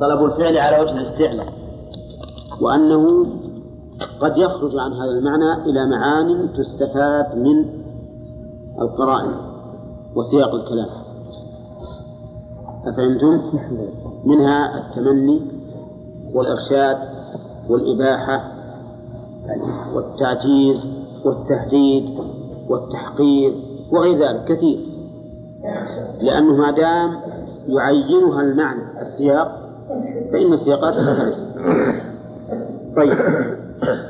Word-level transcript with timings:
طلب 0.00 0.24
الفعل 0.24 0.58
على 0.58 0.80
وجه 0.82 0.92
الاستعلاء 0.92 1.52
وأنه 2.60 3.26
قد 4.20 4.38
يخرج 4.38 4.76
عن 4.76 4.92
هذا 4.92 5.10
المعنى 5.18 5.52
إلى 5.70 5.86
معان 5.86 6.52
تستفاد 6.52 7.38
من 7.38 7.64
القرائن 8.80 9.34
وسياق 10.16 10.54
الكلام 10.54 10.88
أفهمتم؟ 12.86 13.40
منها 14.24 14.78
التمني 14.78 15.40
والإرشاد 16.34 16.98
والإباحة 17.68 18.52
والتعجيز 19.94 20.86
والتهديد 21.24 22.18
والتحقير 22.68 23.52
وغير 23.92 24.18
ذلك 24.18 24.44
كثير 24.44 24.80
لأنه 26.20 26.56
ما 26.56 26.70
دام 26.70 27.20
يعينها 27.68 28.40
المعنى 28.40 29.00
السياق 29.00 29.59
فإن 30.32 30.52
السياقات 30.52 30.94
تختلف 30.94 31.36
طيب. 32.96 33.18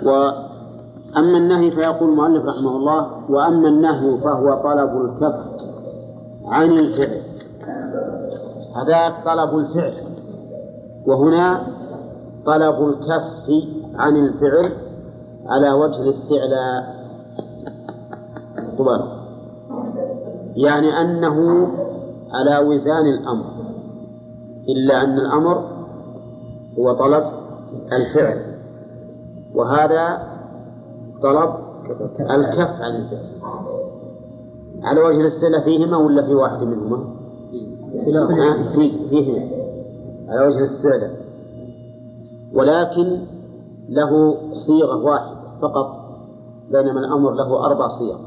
وأما 0.03 1.39
النهي 1.39 1.71
فيقول 1.71 2.09
المؤلف 2.09 2.45
رحمه 2.45 2.77
الله 2.77 3.31
وأما 3.31 3.69
النهي 3.69 4.19
فهو 4.19 4.63
طلب 4.63 5.05
الكف 5.05 5.35
عن 6.45 6.71
الفعل. 6.71 7.23
هذاك 8.77 9.25
طلب 9.25 9.59
الفعل. 9.59 9.93
وهنا 11.07 11.67
طلب 12.47 12.89
الكف 12.89 13.51
عن 13.95 14.17
الفعل 14.17 14.73
على 15.47 15.73
وجه 15.73 16.03
الاستعلاء. 16.03 17.01
طبعا. 18.79 19.21
يعني 20.57 21.01
أنه 21.01 21.69
على 22.33 22.59
وزان 22.69 23.07
الأمر. 23.07 23.45
إلا 24.69 25.05
أن 25.05 25.19
الأمر 25.19 25.70
هو 26.79 26.93
طلب 26.93 27.25
الفعل. 27.93 28.57
وهذا 29.55 30.23
طلب 31.23 31.55
الكف 32.21 32.81
عن 32.81 32.97
الفعل. 32.97 33.31
على 34.83 35.01
وجه 35.01 35.21
الاستعلاء 35.21 35.65
فيهما 35.65 35.97
ولا 35.97 36.27
في 36.27 36.35
واحد 36.35 36.63
منهما؟ 36.63 37.05
في 38.75 39.09
فيهما. 39.09 39.51
على 40.29 40.47
وجه 40.47 40.59
الاستعلاء 40.59 41.11
ولكن 42.55 43.23
له 43.89 44.37
صيغة 44.67 45.05
واحدة 45.05 45.41
فقط 45.63 45.87
بينما 46.73 47.01
الأمر 47.01 47.31
له 47.31 47.67
أربع 47.67 47.89
صيغ. 47.89 48.19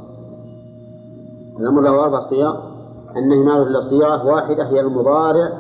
الأمر 1.60 1.82
له 1.82 2.04
أربع 2.04 2.20
صيغ. 2.20 2.56
النهي 3.18 3.40
ماله 3.40 3.64
إلا 3.64 3.80
صيغة 3.80 4.26
واحدة 4.26 4.68
هي 4.70 4.80
المضارع 4.80 5.54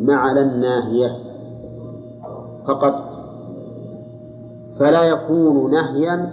مع 0.00 0.30
الناهية. 0.30 1.27
فقط 2.68 2.94
فلا 4.78 5.02
يكون 5.02 5.70
نهيا 5.70 6.32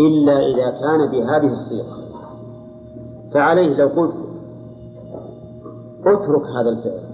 إلا 0.00 0.46
إذا 0.46 0.70
كان 0.70 1.10
بهذه 1.10 1.52
الصيغة 1.52 1.96
فعليه 3.34 3.76
لو 3.76 3.88
قلت 3.88 4.14
اترك 6.06 6.46
هذا 6.46 6.68
الفعل 6.68 7.12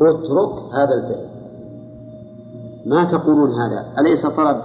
اترك 0.00 0.74
هذا 0.74 0.94
الفعل. 0.94 1.26
ما 2.86 3.04
تقولون 3.04 3.50
هذا؟ 3.50 3.86
أليس 3.98 4.26
طلب 4.26 4.62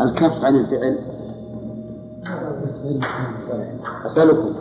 الكف 0.00 0.44
عن 0.44 0.56
الفعل؟ 0.56 0.98
أسألكم 4.06 4.52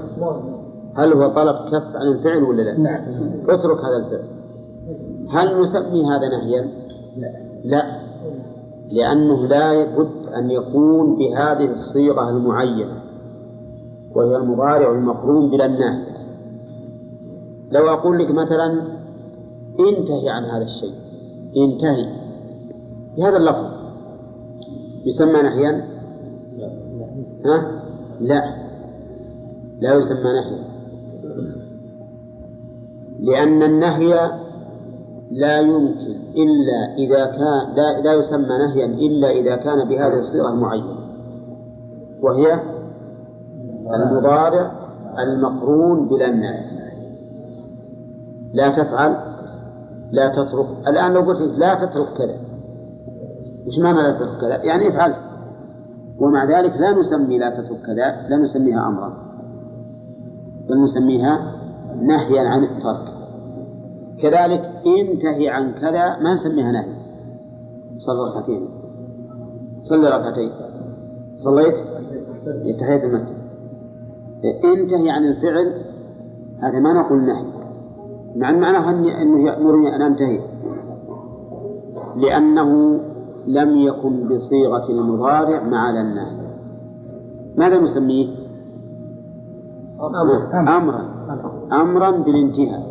هل 0.96 1.14
هو 1.14 1.28
طلب 1.28 1.56
كف 1.56 1.96
عن 1.96 2.08
الفعل 2.08 2.44
ولا 2.44 2.62
لا؟ 2.62 2.78
نعم. 2.78 3.04
اترك 3.50 3.80
هذا 3.80 3.98
الفعل. 3.98 4.37
هل 5.32 5.62
نسمي 5.62 6.06
هذا 6.06 6.28
نهيا؟ 6.28 6.68
لا 7.18 7.32
لا 7.66 8.08
لأنه 8.92 9.48
لا 9.48 9.84
بد 9.98 10.28
أن 10.36 10.52
يكون 10.52 11.16
بهذه 11.18 11.72
الصيغة 11.72 12.30
المعينة 12.30 13.02
وهي 14.16 14.36
المضارع 14.36 14.92
المقرون 14.92 15.50
بلا 15.50 15.66
النهي 15.66 16.04
لو 17.72 17.90
أقول 17.90 18.20
لك 18.20 18.32
مثلا 18.32 18.82
انتهي 19.80 20.30
عن 20.30 20.44
هذا 20.44 20.64
الشيء 20.64 20.94
انتهي 21.58 22.08
بهذا 23.18 23.38
اللفظ 23.38 23.66
يسمى 25.06 25.42
نهيا؟ 25.42 25.88
ها؟ 27.46 27.82
لا 28.20 28.56
لا 29.80 29.94
يسمى 29.94 30.24
نهيا 30.24 30.68
لأن 33.20 33.64
النهي 33.64 34.47
لا 35.32 35.60
يمكن 35.60 36.18
إلا 36.36 36.96
إذا 36.98 37.26
كان 37.26 37.76
لا, 37.76 38.02
لا 38.02 38.14
يسمى 38.14 38.48
نهيا 38.48 38.86
إلا 38.86 39.30
إذا 39.30 39.56
كان 39.56 39.90
بهذه 39.90 40.20
الصيغة 40.20 40.50
المعينة. 40.50 40.98
وهي 42.22 42.60
المضارع 43.94 44.72
المقرون 45.20 46.08
بلا 46.08 46.30
النهي. 46.30 46.78
لا 48.54 48.70
تفعل 48.70 49.16
لا 50.12 50.28
تترك. 50.28 50.68
الآن 50.88 51.14
لو 51.14 51.22
قلت 51.22 51.58
لا 51.58 51.76
تترك 51.76 52.08
كذا 52.18 52.36
إيش 53.66 53.80
معنى 53.80 53.98
لا 53.98 54.12
تترك 54.12 54.42
كذا؟ 54.42 54.64
يعني 54.64 54.88
افعل. 54.88 55.14
ومع 56.20 56.44
ذلك 56.44 56.78
لا 56.78 56.92
نسمي 56.92 57.38
لا 57.38 57.50
تترك 57.50 57.82
كذا 57.86 58.28
لا 58.30 58.38
نسميها 58.38 58.88
أمرا 58.88 59.14
بل 60.70 60.84
نسميها 60.84 61.52
نهيا 62.02 62.42
عن 62.42 62.64
الترك. 62.64 63.17
كذلك 64.22 64.82
انتهي 64.86 65.50
عن 65.50 65.72
كذا 65.72 66.20
ما 66.20 66.34
نسميها 66.34 66.72
نهي. 66.72 66.94
صلى 67.98 68.30
ركعتين. 68.30 68.70
صلي 69.82 70.08
ركعتين. 70.08 70.52
صليت؟ 71.36 71.76
تحية 72.80 73.04
المسجد. 73.04 73.38
انتهي 74.66 75.10
عن 75.10 75.26
الفعل 75.26 75.82
هذا 76.60 76.80
ما 76.80 76.94
نقول 76.94 77.26
نهي. 77.26 77.46
مع 78.36 78.50
أن 78.50 78.60
معناه 78.60 78.92
أنه 78.92 79.48
يأمرني 79.48 79.96
أن 79.96 80.02
أنتهي. 80.02 80.40
لأنه 82.16 83.00
لم 83.48 83.78
يكن 83.78 84.28
بصيغة 84.28 84.90
المضارع 84.90 85.64
مع 85.64 85.90
النهي. 85.90 86.48
ماذا 87.58 87.80
نسميه؟ 87.82 88.28
أمرا. 90.54 91.06
أمرا 91.72 92.12
بالانتهاء. 92.12 92.87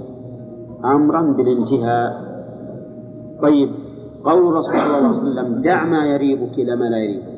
أمرا 0.84 1.20
بالانتهاء. 1.20 2.36
طيب 3.42 3.70
قول 4.24 4.48
الرسول 4.48 4.78
صلى 4.78 4.86
الله 4.86 4.96
عليه 4.96 5.08
وسلم 5.08 5.62
دع 5.62 5.84
ما 5.84 6.04
يريبك 6.04 6.52
إلى 6.52 6.76
ما 6.76 6.84
لا 6.84 6.96
يريبك. 6.96 7.36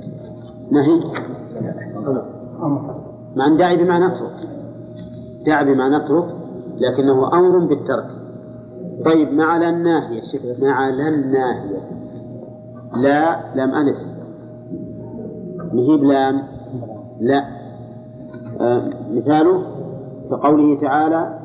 نهي. 0.73 1.01
مع 3.37 3.47
أن 3.47 3.57
دعي 3.57 3.85
بمعنى 3.85 4.07
اترك 4.07 4.49
دع 5.47 5.63
بمعنى 5.63 5.97
اترك 5.97 6.25
لكنه 6.79 7.33
أمر 7.39 7.59
بالترك. 7.59 8.11
طيب 9.05 9.33
مع 9.33 9.57
لا 9.57 9.71
الناهية؟ 9.71 10.23
مع 10.61 10.89
لا 10.89 11.09
الناهية. 11.09 11.81
لا 13.03 13.41
لم 13.55 13.75
ألف. 13.75 13.99
مهيب 15.73 16.05
لام 16.05 16.43
لا. 17.21 17.45
آه 18.61 18.91
مثاله 19.13 19.63
كقوله 20.31 20.81
تعالى 20.81 21.38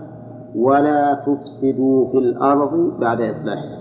ولا 0.55 1.13
تفسدوا 1.13 2.07
في 2.07 2.17
الأرض 2.17 2.99
بعد 2.99 3.21
إصلاحها. 3.21 3.77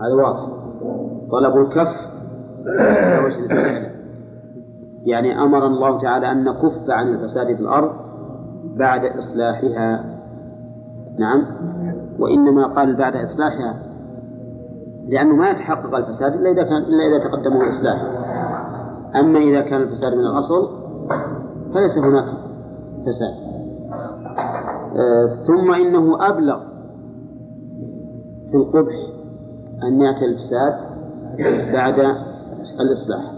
هذا 0.00 0.14
واضح. 0.14 0.54
طلب 1.30 1.56
الكف 1.56 2.14
يعني 5.04 5.42
أمر 5.42 5.66
الله 5.66 6.00
تعالى 6.00 6.32
أن 6.32 6.44
نكف 6.44 6.90
عن 6.90 7.08
الفساد 7.08 7.56
في 7.56 7.60
الأرض 7.60 7.90
بعد 8.76 9.04
إصلاحها. 9.04 10.04
نعم. 11.18 11.46
وإنما 12.18 12.66
قال 12.66 12.96
بعد 12.96 13.16
إصلاحها 13.16 13.74
لأنه 15.08 15.36
ما 15.36 15.50
يتحقق 15.50 15.96
الفساد 15.96 16.32
إلا 16.32 16.50
إذا 16.50 16.62
كان 16.62 16.82
إلا 16.82 17.06
إذا 17.06 17.28
تقدمه 17.28 17.62
الإصلاح 17.62 18.02
أما 19.16 19.38
إذا 19.38 19.60
كان 19.60 19.82
الفساد 19.82 20.12
من 20.12 20.26
الأصل 20.26 20.68
فليس 21.74 21.98
هناك 21.98 22.24
فساد. 23.06 23.43
ثم 25.46 25.70
إنه 25.74 26.28
أبلغ 26.28 26.60
في 28.50 28.56
القبح 28.56 28.94
أن 29.82 30.00
يأتي 30.00 30.24
الفساد 30.24 30.74
بعد 31.72 31.98
الإصلاح. 32.80 33.34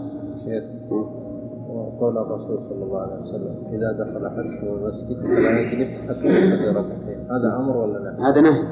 قول 1.99 2.17
الرسول 2.17 2.59
صلى 2.69 2.83
الله 2.83 2.99
عليه 2.99 3.21
وسلم 3.21 3.55
إذا 3.67 3.91
دخل 4.03 4.25
أحدكم 4.25 4.67
المسجد 4.67 5.17
فلا 5.21 5.59
يجلس 5.59 6.09
حتى 6.09 6.27
يصلي 6.27 6.69
ركعتين. 6.69 7.19
هذا 7.31 7.57
أمر 7.59 7.77
ولا 7.77 7.97
لا؟ 7.97 8.29
هذا 8.29 8.41
نهي. 8.41 8.63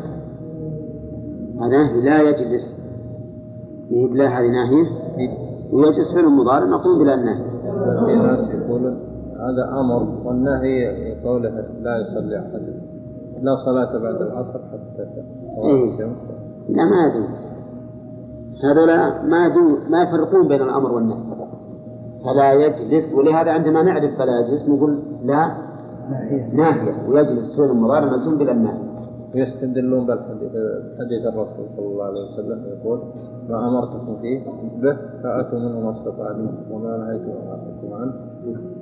هذا 1.60 1.84
نهي 1.84 2.02
لا 2.02 2.22
يجلس. 2.22 2.80
به 3.90 4.08
بلا 4.08 4.28
هذه 4.28 4.48
ناهية. 4.48 4.88
ويجلس 5.74 6.14
فعل 6.14 6.24
المضارع 6.24 6.66
نقول 6.66 7.00
بلا 7.00 7.14
النهي 7.14 7.44
في 8.06 8.16
ناس 8.16 8.50
يقولون 8.50 8.98
هذا 9.46 9.80
أمر 9.80 10.22
والنهي 10.26 11.16
قوله 11.24 11.66
لا 11.82 11.98
يصلي 11.98 12.40
أحد 12.40 12.62
لا 13.42 13.56
صلاة 13.56 13.98
بعد 14.00 14.22
العصر 14.22 14.60
حتى 14.72 15.08
إيه. 15.64 15.94
الشمس. 15.94 16.18
لا 16.70 16.86
ما 16.86 17.06
يجوز 17.06 17.56
هذول 18.64 18.88
ما 19.30 19.46
يدو 19.46 19.78
ما 19.90 20.04
يفرقون 20.04 20.48
بين 20.48 20.62
الأمر 20.62 20.92
والنهي. 20.92 21.24
فلا 22.26 22.54
يجلس 22.54 23.14
ولهذا 23.14 23.52
عندما 23.52 23.84
نعرف 23.84 24.18
فلا 24.18 24.40
يجلس 24.40 24.70
نقول 24.70 25.00
لا 25.26 25.52
ناهية. 26.54 27.10
ويجلس. 27.10 27.58
فعل 27.58 27.70
المضارع 27.70 28.06
مجزوم 28.06 28.38
بلا 28.38 28.52
الناهية 28.52 28.85
يستدلون 29.36 30.06
بالحديث 30.06 30.52
حديث 31.00 31.26
الرسول 31.34 31.66
صلى 31.78 31.86
الله 31.86 32.04
عليه 32.04 32.22
وسلم 32.22 32.64
يقول 32.66 33.00
ما 33.50 33.68
أمرتكم 33.68 34.18
فيه 34.22 34.40
به 34.82 34.98
فأتوا 35.24 35.60
منه 35.60 35.80
ما 35.80 35.92
استطعتم 35.92 36.48
وما 36.72 36.98
نهيتم 36.98 37.32
عنكم 37.48 37.94
عنه 37.94 38.14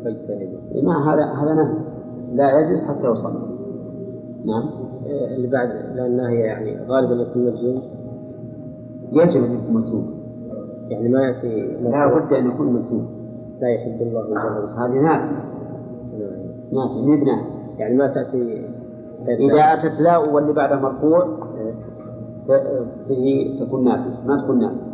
فاجتنبوه. 0.04 0.84
ما 0.84 1.14
هذا 1.14 1.24
هذا 1.24 1.54
نهي. 1.54 1.78
لا 2.32 2.60
يجلس 2.60 2.84
حتى 2.88 3.12
يصلي. 3.12 3.54
نعم. 4.46 4.84
اللي 5.36 5.48
بعد 5.48 5.70
لأن 5.96 6.20
هي 6.20 6.40
يعني 6.40 6.78
غالبا 6.88 7.14
يكون 7.14 7.46
مجزوم 7.46 7.82
يجب 9.12 9.44
أن 9.44 9.52
يكون 9.52 9.74
مجزوم 9.74 10.14
يعني 10.90 11.10
ما 11.10 11.22
يأتي 11.22 11.78
لا 11.82 12.20
بد 12.20 12.34
أن 12.34 12.48
يكون 12.48 12.74
مجزوم 12.74 13.08
لا 13.62 13.70
يحب 13.70 14.02
الله 14.02 14.86
هذه 14.86 15.02
نافية 16.72 17.06
مي 17.06 17.16
بنافية 17.16 17.54
يعني 17.78 17.96
ما 17.96 18.08
تأتي 18.08 18.66
إذا 19.28 19.62
أتت 19.74 20.02
لا 20.02 20.18
واللي 20.18 20.54
بعدها 20.54 20.78
مرفوع 20.78 21.38
فهي 22.48 23.60
تكون 23.60 23.84
نافية 23.84 24.28
ما 24.28 24.42
تكون 24.42 24.60
نافية 24.60 24.94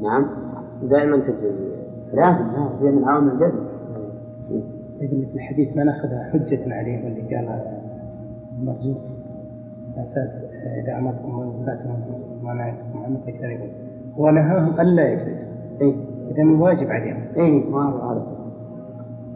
نعم؟ 0.00 0.26
دائما 0.82 1.16
تجي 1.16 1.50
لازم 2.12 2.44
لا 2.44 2.80
هي 2.80 2.92
من 2.92 3.04
عوامل 3.04 3.32
الجزم. 3.32 3.70
اللي 5.00 5.26
في 5.26 5.34
الحديث 5.34 5.76
ما 5.76 5.84
نأخذها 5.84 6.30
حجة 6.32 6.74
عليه 6.74 7.04
واللي 7.04 7.36
قال 7.36 7.48
على 7.48 7.80
أساس 9.96 10.44
إذا 10.84 10.98
أمرتكم 10.98 11.38
وفاتكم 11.38 12.00
ما 12.42 12.54
نهيتكم 12.54 12.98
عنه 13.04 13.18
فاجتنبوه. 13.26 13.68
هو 14.14 14.30
نهاهم 14.30 14.80
ألا 14.80 15.08
يجلسوا 15.12 15.48
إيه. 15.80 15.94
إذا 16.30 16.60
واجب 16.60 16.86
عليهم. 16.86 17.22
إيه 17.36 17.70
ما 17.70 17.84
هو 17.84 18.10
هذا 18.10 18.26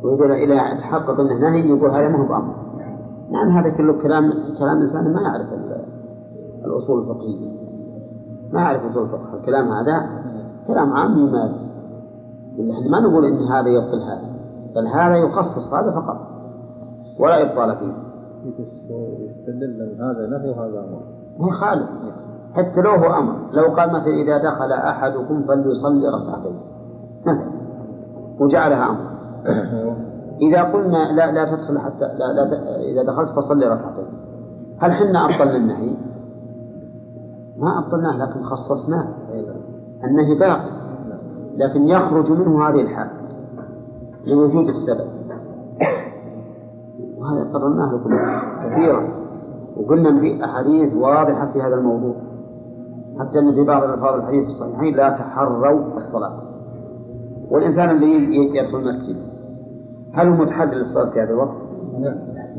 وإذا 0.02 0.34
إذا 0.34 0.78
تحقق 0.78 1.20
أنه 1.20 1.50
نهي 1.50 1.68
يقول 1.68 1.90
هذا 1.90 2.08
ما 2.08 2.18
هو 2.18 2.26
بأمر. 2.26 2.54
يعني 3.30 3.52
هذا 3.52 3.76
كله 3.76 4.02
كلام 4.02 4.32
كلام 4.58 4.80
إنسان 4.80 5.12
ما 5.14 5.20
يعرف 5.22 5.52
ال- 5.52 5.84
الأصول 6.64 7.02
الفقهية. 7.02 7.50
ما 8.52 8.60
يعرف 8.60 8.84
أصول 8.86 9.02
الفقه. 9.02 9.34
الكلام 9.40 9.68
هذا 9.68 10.00
كلام 10.66 10.92
عام 10.92 11.18
يمال 11.18 11.54
إحنا 12.72 12.90
ما 12.90 13.00
نقول 13.00 13.24
إن 13.24 13.42
هذا 13.52 13.68
يبطل 13.68 14.02
هذا. 14.02 14.34
بل 14.74 14.86
هذا 14.86 15.16
يخصص 15.16 15.74
هذا 15.74 15.90
فقط. 16.00 16.16
ولا 17.20 17.42
إبطال 17.42 17.76
فيه. 17.76 17.92
يستدل 18.62 19.96
هذا 20.00 20.26
نهي 20.26 20.50
وهذا 20.50 20.78
أمر. 20.80 21.00
ما 21.38 21.48
يخالف 21.48 21.88
حتى 22.54 22.80
لو 22.82 22.90
هو 22.90 23.14
أمر. 23.18 23.34
لو 23.52 23.74
قال 23.74 23.88
مثلا 23.88 24.14
إذا 24.24 24.38
دخل 24.50 24.72
أحدكم 24.72 25.42
فليصلي 25.46 26.08
ركعتين. 26.08 26.58
مثلا 27.26 27.64
وجعلها 28.40 28.90
أمر. 28.90 29.14
إذا 30.40 30.62
قلنا 30.62 31.12
لا 31.12 31.32
لا 31.32 31.44
تدخل 31.56 31.78
حتى 31.78 32.04
لا, 32.04 32.32
لا 32.32 32.80
إذا 32.80 33.12
دخلت 33.12 33.30
فصلي 33.36 33.66
ركعتين. 33.66 34.04
هل 34.78 34.92
حنا 34.92 35.24
أبطلنا 35.24 35.56
النهي؟ 35.56 35.96
ما 37.56 37.78
أبطلناه 37.78 38.16
لكن 38.16 38.40
خصصناه. 38.42 39.08
النهي 40.04 40.38
باقي. 40.38 40.70
لكن 41.56 41.88
يخرج 41.88 42.30
منه 42.32 42.68
هذه 42.68 42.80
الحال 42.80 43.08
لوجود 44.26 44.66
السبب. 44.66 45.08
وهذا 47.18 47.52
قررناه 47.52 47.94
لكم 47.94 48.10
كثيرا. 48.70 49.08
وقلنا 49.76 50.20
في 50.20 50.44
أحاديث 50.44 50.94
واضحة 50.94 51.52
في 51.52 51.62
هذا 51.62 51.74
الموضوع. 51.74 52.14
حتى 53.18 53.38
إن 53.38 53.52
في 53.54 53.62
بعض 53.64 53.82
الألفاظ 53.82 54.14
الحديث 54.14 54.40
في 54.42 54.46
الصحيحين 54.48 54.96
لا 54.96 55.10
تحروا 55.10 55.96
الصلاة. 55.96 56.32
والإنسان 57.50 57.90
اللي 57.90 58.06
ي- 58.06 58.56
يدخل 58.56 58.78
المسجد 58.78 59.33
هل 60.14 60.28
هو 60.28 60.34
متحرر 60.34 60.74
للصلاة 60.74 61.10
في 61.10 61.20
هذا 61.20 61.30
الوقت؟ 61.30 61.56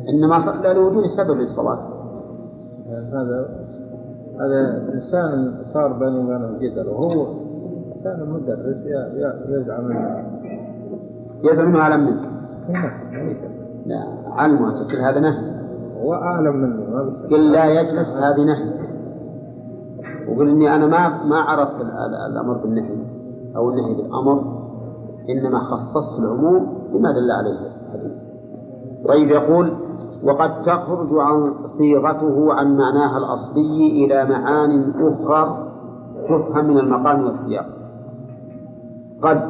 إنما 0.10 0.40
صلى 0.40 0.74
لوجود 0.74 1.04
السبب 1.04 1.38
للصلاة. 1.38 1.80
يعني 2.88 3.08
هذا 3.08 3.50
هذا 4.40 4.94
إنسان 4.94 5.56
صار 5.74 5.94
بينه 5.94 6.20
وبينه 6.20 6.58
جدل 6.60 6.88
وهو 6.88 7.28
إنسان 7.96 8.30
مدرس 8.30 8.84
يزعم 9.50 9.92
انه 9.92 10.24
يزعم 11.44 11.68
انه 11.68 11.80
أعلم 11.80 12.06
منك. 12.06 12.30
نعم، 12.70 12.92
لا 13.86 14.34
علم 14.34 14.58
تقول 14.58 15.02
هذا 15.02 15.20
نهي. 15.20 15.56
هو 16.02 16.14
أعلم 16.14 16.56
مني 16.56 16.88
ما 16.88 17.14
قل 17.32 17.52
لا 17.52 17.66
يجلس 17.66 18.16
هذه 18.16 18.44
نهي. 18.44 18.86
وقل 20.30 20.50
إني 20.50 20.76
أنا 20.76 20.88
ما 20.88 21.24
ما 21.24 21.38
عرفت 21.38 21.82
ال- 21.82 21.92
ال- 21.92 22.32
الأمر 22.32 22.58
بالنهي 22.58 22.98
أو 23.56 23.70
النهي 23.70 23.96
بالأمر. 23.96 24.55
إنما 25.30 25.60
خصصت 25.60 26.20
العموم 26.20 26.90
بما 26.94 27.12
دل 27.12 27.32
عليه. 27.32 27.60
الحديث 27.60 28.12
طيب 29.08 29.30
يقول 29.30 29.74
وقد 30.24 30.62
تخرج 30.62 31.10
عن 31.12 31.54
صيغته 31.66 32.54
عن 32.54 32.78
معناها 32.78 33.18
الأصلي 33.18 34.06
إلى 34.06 34.26
معان 34.26 34.94
أخرى 35.00 35.72
تفهم 36.24 36.68
من 36.68 36.80
المقام 36.80 37.26
والسياق. 37.26 37.66
قد 39.22 39.42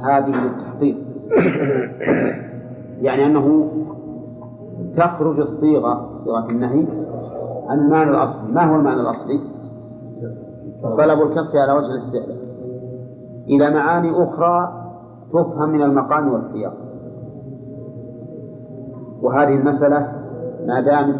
هذه 0.00 0.30
للتحقيق. 0.30 0.96
يعني 3.06 3.26
أنه 3.26 3.68
تخرج 4.94 5.40
الصيغة 5.40 6.10
صيغة 6.24 6.50
النهي 6.50 6.86
عن 7.68 7.78
المعنى 7.78 8.10
الأصلي. 8.10 8.52
ما 8.54 8.72
هو 8.72 8.76
المعنى 8.76 9.00
الأصلي؟ 9.00 9.38
طلب 10.82 11.22
الكف 11.22 11.54
على 11.54 11.72
وجه 11.72 11.90
الاستعلاء. 11.90 12.38
إلى 13.48 13.70
معاني 13.70 14.10
أخرى 14.22 14.77
تفهم 15.32 15.68
من 15.68 15.82
المقام 15.82 16.28
والسياق. 16.32 16.74
وهذه 19.22 19.54
المسألة 19.60 20.12
ما 20.66 20.80
دام 20.80 21.10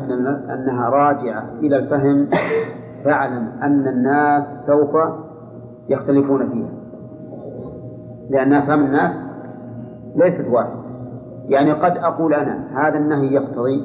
أنها 0.50 0.88
راجعة 0.88 1.44
إلى 1.60 1.76
الفهم 1.78 2.28
فاعلم 3.04 3.48
أن 3.62 3.88
الناس 3.88 4.44
سوف 4.66 4.96
يختلفون 5.88 6.50
فيها. 6.52 6.70
لأن 8.30 8.52
أفهام 8.52 8.80
الناس 8.84 9.12
ليست 10.16 10.48
واحدة. 10.52 10.78
يعني 11.48 11.72
قد 11.72 11.96
أقول 11.96 12.34
أنا 12.34 12.88
هذا 12.88 12.98
النهي 12.98 13.34
يقتضي 13.34 13.84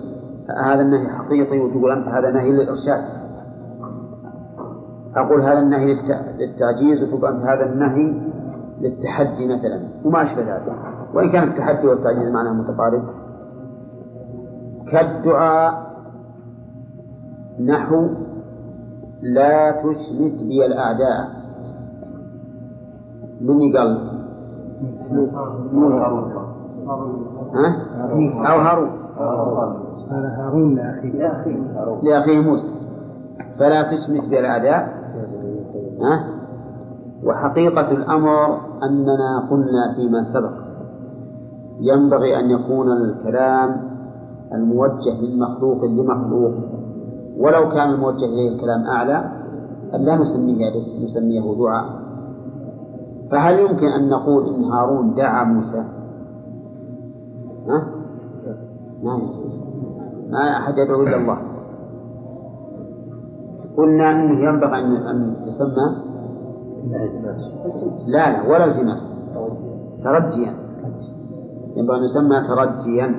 هذا 0.63 0.81
النهي 0.81 1.09
حقيقي 1.09 1.59
وتقول 1.59 1.91
أنت 1.91 2.07
هذا 2.07 2.31
نهي 2.31 2.51
للإرشاد. 2.51 3.23
أقول 5.15 5.41
هذا 5.41 5.59
النهي 5.59 5.93
للت- 5.93 6.39
للتعجيز 6.39 7.03
وتقول 7.03 7.25
أنت 7.35 7.45
هذا 7.45 7.65
النهي 7.73 8.32
للتحدي 8.83 9.45
مثلا 9.45 9.79
وما 10.05 10.23
أشبه 10.23 10.41
ذلك. 10.41 10.75
وإن 11.15 11.29
كان 11.29 11.47
التحدي 11.47 11.87
والتعجيز 11.87 12.31
معناه 12.31 12.53
متقارب. 12.53 13.03
كالدعاء 14.91 15.93
نحو 17.65 18.07
لا 19.21 19.71
تشمت 19.71 20.43
بي 20.43 20.65
الأعداء. 20.65 21.27
من 23.41 23.77
قال 23.77 24.11
موسى. 25.73 26.05
ها؟ 27.53 27.69
أو 28.51 28.59
هارون. 28.59 28.89
هذا 30.11 30.29
هارون 30.37 30.75
لأخيه. 30.75 31.33
لأخيه 32.03 32.41
موسى. 32.41 32.69
فلا 33.59 33.83
تشمت 33.91 34.29
بالأعداء 34.29 35.03
ها؟ 36.01 36.27
وحقيقة 37.23 37.91
الأمر 37.91 38.59
أننا 38.83 39.47
قلنا 39.51 39.93
فيما 39.95 40.23
سبق. 40.23 40.53
ينبغي 41.79 42.39
أن 42.39 42.49
يكون 42.49 42.91
الكلام 42.91 43.69
الموجه 44.53 45.13
من 45.21 45.39
مخلوق 45.39 45.85
لمخلوق. 45.85 46.53
ولو 47.37 47.69
كان 47.69 47.89
الموجه 47.89 48.25
إليه 48.25 48.55
الكلام 48.55 48.81
أعلى 48.87 49.31
أن 49.95 50.05
لا 50.05 50.15
نسميه 50.15 50.71
نسميه 51.03 51.55
دعاء. 51.57 51.85
فهل 53.31 53.59
يمكن 53.59 53.87
أن 53.87 54.09
نقول 54.09 54.55
إن 54.55 54.63
هارون 54.63 55.15
دعا 55.15 55.43
موسى؟ 55.43 55.83
ها؟ 57.67 57.87
ما 59.03 59.19
يصير. 59.29 59.51
ما 60.29 60.57
أحد 60.57 60.77
يدعو 60.77 61.03
إلا 61.03 61.17
الله. 61.17 61.37
قلنا 63.77 64.11
أنه 64.11 64.49
ينبغي 64.49 64.79
أن 65.11 65.35
يسمى 65.47 66.12
لا 68.07 68.29
لا 68.31 68.49
ولا 68.49 68.65
التماس. 68.65 69.07
ترجيا. 70.03 70.53
ينبغي 71.75 71.97
أن 71.97 72.03
يسمى 72.03 72.41
ترجيا. 72.47 73.15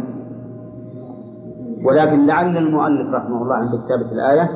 ولكن 1.85 2.27
لعل 2.27 2.57
المؤلف 2.57 3.15
رحمه 3.15 3.43
الله 3.43 3.55
عند 3.55 3.75
كتابة 3.85 4.13
الآية 4.13 4.51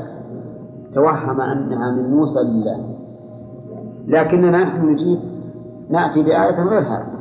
توهم 0.95 1.41
أنها 1.41 1.91
من 1.91 2.11
موسى 2.11 2.39
لله. 2.41 2.99
لكننا 4.07 4.63
نحن 4.63 4.89
نجيب 4.89 5.19
نأتي 5.91 6.23
بآية 6.23 6.63
غير 6.63 6.83
هذه 6.83 7.19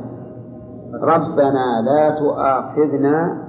ربنا 1.02 1.82
لا 1.84 2.18
تؤاخذنا 2.18 3.42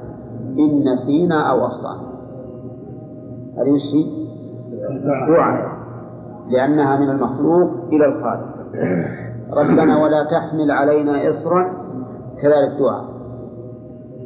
إن 0.59 0.93
نسينا 0.93 1.41
أو 1.51 1.65
أخطأنا. 1.65 2.09
هذه 3.57 3.71
وش؟ 3.71 3.95
دعاء. 5.27 5.78
لأنها 6.49 6.99
من 6.99 7.09
المخلوق 7.09 7.69
إلى 7.91 8.05
الخالق. 8.05 8.49
ربنا 9.53 10.03
ولا 10.03 10.23
تحمل 10.23 10.71
علينا 10.71 11.29
إصرا 11.29 11.63
كذلك 12.41 12.79
دعاء. 12.79 13.05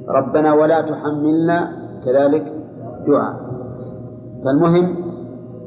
ربنا 0.07 0.53
ولا 0.53 0.81
تحملنا 0.81 1.71
كذلك 2.05 2.45
دعاء. 3.07 3.35
فالمهم 4.45 4.95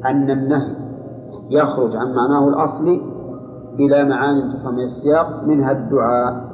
أن 0.05 0.31
النهي 0.31 0.77
يخرج 1.51 1.97
عن 1.97 2.15
معناه 2.15 2.49
الأصلي 2.49 3.01
إلى 3.81 4.05
معان 4.05 4.53
تفهم 4.53 4.79
السياق 4.79 5.45
منها 5.45 5.73
الدعاء 5.73 6.47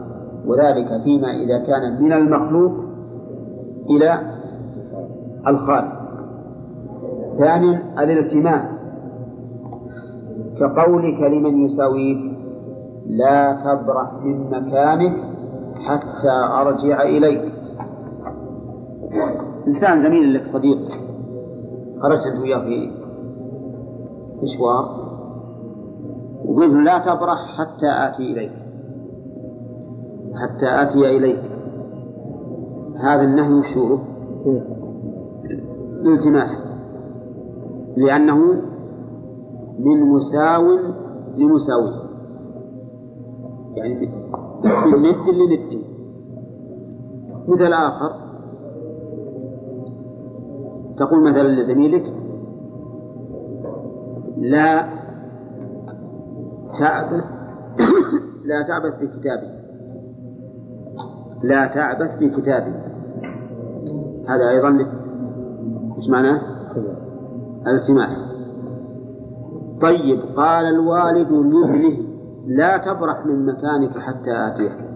وذلك 0.47 1.02
فيما 1.04 1.28
إذا 1.28 1.59
كان 1.66 2.02
من 2.02 2.12
المخلوق 2.12 2.73
إلى 3.90 4.21
الخالق. 5.47 5.92
ثانيا 7.38 7.82
الالتماس. 7.99 8.81
كقولك 10.62 11.21
لمن 11.21 11.64
يساويك 11.64 12.33
لا 13.07 13.52
تبرح 13.52 14.12
من 14.25 14.50
مكانك 14.50 15.14
حتى 15.87 16.31
أرجع 16.61 17.02
إليك. 17.02 17.52
إنسان 19.66 20.00
زميل 20.00 20.35
لك 20.35 20.47
صديق 20.47 20.78
خرجت 22.02 22.26
أنت 22.26 22.42
وياه 22.42 22.59
في 22.59 22.90
مشوار 24.42 24.85
وقلت 26.45 26.75
لا 26.75 26.99
تبرح 26.99 27.59
حتى 27.59 27.87
آتي 27.87 28.33
إليك 28.33 28.52
حتى 30.42 30.66
آتي 30.83 31.16
إليك. 31.16 31.42
هذا 32.97 33.23
النهي 33.23 33.54
وشوره 33.54 33.99
الالتماس 36.02 36.62
لأنه 37.97 38.62
من 39.78 40.00
مساو 40.04 40.78
لمساوي 41.36 41.90
يعني 43.74 43.94
من 44.86 44.98
ند 44.98 45.28
لند 45.28 45.82
مثل 47.48 47.72
آخر. 47.72 48.12
تقول 50.96 51.30
مثلا 51.30 51.48
لزميلك 51.48 52.14
لا 54.36 54.88
تعبث 56.78 57.24
لا 58.44 58.62
تعبث 58.62 58.94
بكتابي. 58.94 59.62
لا 61.42 61.66
تعبث 61.66 62.18
بكتابي. 62.20 62.74
هذا 64.28 64.50
أيضا 64.50 64.78
إيش 65.96 66.10
معناه؟ 66.10 66.40
التماس. 67.66 68.31
طيب 69.82 70.20
قال 70.36 70.66
الوالد 70.66 71.32
لابنه 71.32 71.96
لا 72.46 72.76
تبرح 72.76 73.26
من 73.26 73.46
مكانك 73.46 73.98
حتى 73.98 74.30
آتيك 74.30 74.92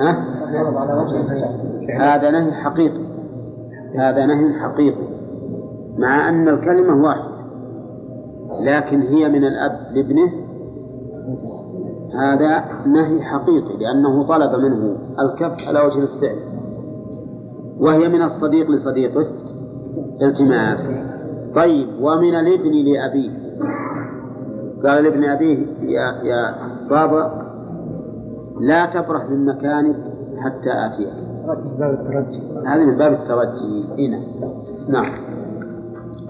ها؟ 0.00 0.24
هذا 2.00 2.30
نهي 2.30 2.52
حقيقي. 2.52 3.06
هذا 3.94 4.26
نهي 4.26 4.52
حقيقي. 4.52 5.08
مع 5.98 6.28
أن 6.28 6.48
الكلمة 6.48 7.02
واحدة. 7.02 7.36
لكن 8.64 9.00
هي 9.00 9.28
من 9.28 9.44
الأب 9.44 9.72
لابنه. 9.94 10.32
هذا 12.14 12.64
نهي 12.86 13.22
حقيقي 13.22 13.78
لأنه 13.78 14.26
طلب 14.26 14.60
منه 14.60 14.96
الكف 15.20 15.68
على 15.68 15.80
وجه 15.80 16.02
السعر. 16.02 16.36
وهي 17.80 18.08
من 18.08 18.22
الصديق 18.22 18.70
لصديقه. 18.70 19.26
التماس. 20.22 20.90
طيب 21.56 21.88
ومن 22.00 22.34
الابن 22.34 22.70
لأبيه. 22.72 23.30
قال 24.84 25.04
لابن 25.04 25.24
أبيه 25.24 25.66
يا 25.82 26.22
يا 26.22 26.54
بابا 26.90 27.42
لا 28.60 28.86
تبرح 28.86 29.30
من 29.30 29.44
مكانك 29.46 29.96
حتى 30.38 30.70
آتيك. 30.86 31.12
هذا 32.66 32.84
من 32.84 32.98
باب 32.98 33.12
الترجي. 33.12 33.84
هنا 33.98 34.20
نعم. 34.88 35.12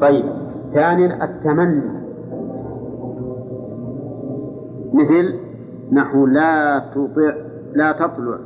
طيب. 0.01 0.25
ثانيا 0.75 1.25
التمني 1.25 1.83
مثل 4.95 5.35
نحو 5.93 6.27
لا 6.27 6.79
تطع 6.95 7.35
لا 7.73 7.93
تطلع 7.93 8.39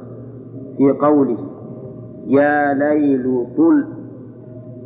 في 0.76 0.90
قوله 1.00 1.38
يا 2.26 2.74
ليل 2.74 3.46
طل 3.56 3.84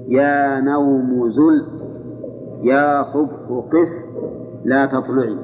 يا 0.08 0.60
نوم 0.60 1.30
زل. 1.30 1.73
يا 2.64 3.02
صبح 3.02 3.32
قف 3.70 3.88
لا 4.64 4.86
تطلعي. 4.86 5.36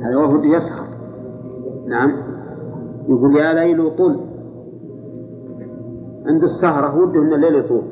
هذا 0.00 0.16
وهو 0.16 0.42
يسهر. 0.42 0.86
نعم. 1.86 2.12
يقول 3.08 3.36
يا 3.36 3.52
ليل 3.52 3.96
طل. 3.96 4.20
عنده 6.26 6.44
السهرة 6.44 6.98
وده 6.98 7.20
أن 7.20 7.32
الليل 7.32 7.54
يطول. 7.54 7.82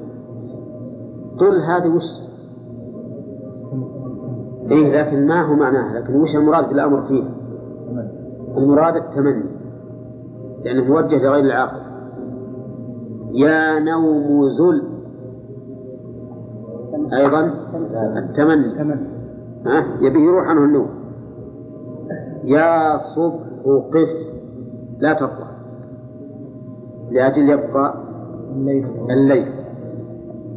طل 1.41 1.61
هذه 1.61 1.89
وش؟ 1.97 2.05
إيه 4.71 5.03
لكن 5.03 5.27
ما 5.27 5.43
هو 5.43 5.55
معناها 5.55 6.01
لكن 6.01 6.15
وش 6.21 6.37
المراد 6.37 6.69
بالأمر 6.69 7.03
فيه؟ 7.03 7.25
المراد 8.57 8.97
التمني. 8.97 9.45
لأنه 10.65 10.85
موجه 10.85 11.25
لغير 11.25 11.45
العاقل. 11.45 11.81
يا 13.33 13.79
نوم 13.79 14.49
زل. 14.49 14.88
أيضا؟ 17.13 17.53
التمني 18.19 18.79
ها؟ 19.67 19.87
يبيه 20.01 20.21
يروح 20.21 20.45
عنه 20.45 20.65
النوم. 20.65 20.89
يا 22.45 22.99
صبح 22.99 23.49
قف 23.67 24.09
لا 24.99 25.13
تطلع. 25.13 25.49
لأجل 27.11 27.51
يبقى 27.51 27.95
الليل. 28.57 28.87
الليل. 29.11 29.53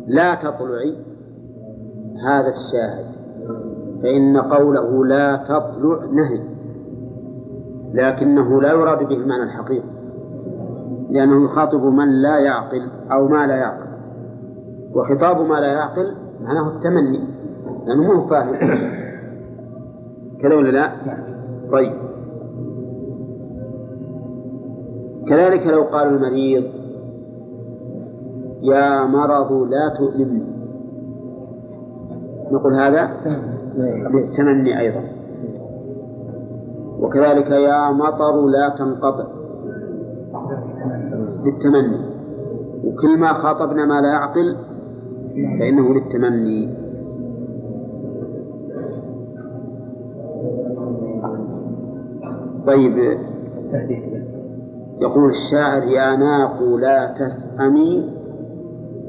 لا 0.08 0.36
تطلعي 0.36 0.96
هذا 2.26 2.50
الشاهد. 2.50 3.06
فإن 4.04 4.38
قوله 4.38 5.06
لا 5.06 5.36
تطلع 5.36 6.06
نهي. 6.12 6.40
لكنه 7.94 8.62
لا 8.62 8.72
يراد 8.72 9.08
به 9.08 9.16
المعنى 9.16 9.44
الحقيقي. 9.44 9.90
لأنه 11.10 11.46
يخاطب 11.46 11.84
من 11.84 12.22
لا 12.22 12.40
يعقل 12.40 12.88
أو 13.12 13.28
ما 13.28 13.48
لا 13.48 13.56
يعقل. 13.56 13.92
وخطاب 14.94 15.48
ما 15.48 15.56
لا 15.60 15.74
يعقل 15.74 16.21
معناه 16.42 16.68
التمني. 16.68 17.20
لأنه 17.86 18.14
مو 18.14 18.28
فاهم. 18.28 18.56
كذا 20.42 20.56
ولا 20.56 20.70
لا؟ 20.70 20.92
طيب. 21.72 21.94
كذلك 25.28 25.68
لو 25.68 25.84
قال 25.84 26.08
المريض 26.08 26.64
يا 28.62 29.06
مرض 29.06 29.52
لا 29.52 29.96
تؤلمني. 29.98 30.44
نقول 32.52 32.74
هذا 32.74 33.12
للتمني 34.14 34.80
أيضا. 34.80 35.04
وكذلك 37.00 37.52
يا 37.52 37.92
مطر 37.92 38.46
لا 38.46 38.70
تنقطع. 38.70 39.28
للتمني. 41.46 42.12
وكل 42.84 43.18
ما 43.20 43.34
خاطبنا 43.34 43.86
ما 43.86 44.02
لا 44.02 44.08
يعقل 44.08 44.56
فإنه 45.36 45.94
للتمني. 45.94 46.92
طيب. 52.68 53.18
يقول 55.02 55.30
الشاعر 55.30 55.84
يا 55.84 56.16
ناق 56.16 56.64
لا 56.64 57.14
تسأمي 57.14 58.10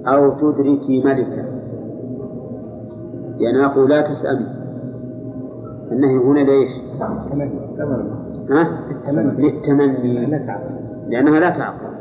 أو 0.07 0.31
تدركي 0.31 1.03
ملكا. 1.05 1.45
يا 3.39 3.53
ناق 3.53 3.79
لا 3.79 4.01
تسأمي. 4.01 4.47
النهي 5.93 6.17
هنا 6.17 6.41
ليش؟ 6.41 6.71
ها؟ 8.51 8.81
للتمني. 9.13 10.27
لأنها 11.09 11.41
لا 11.41 11.51
تعقل. 11.51 11.93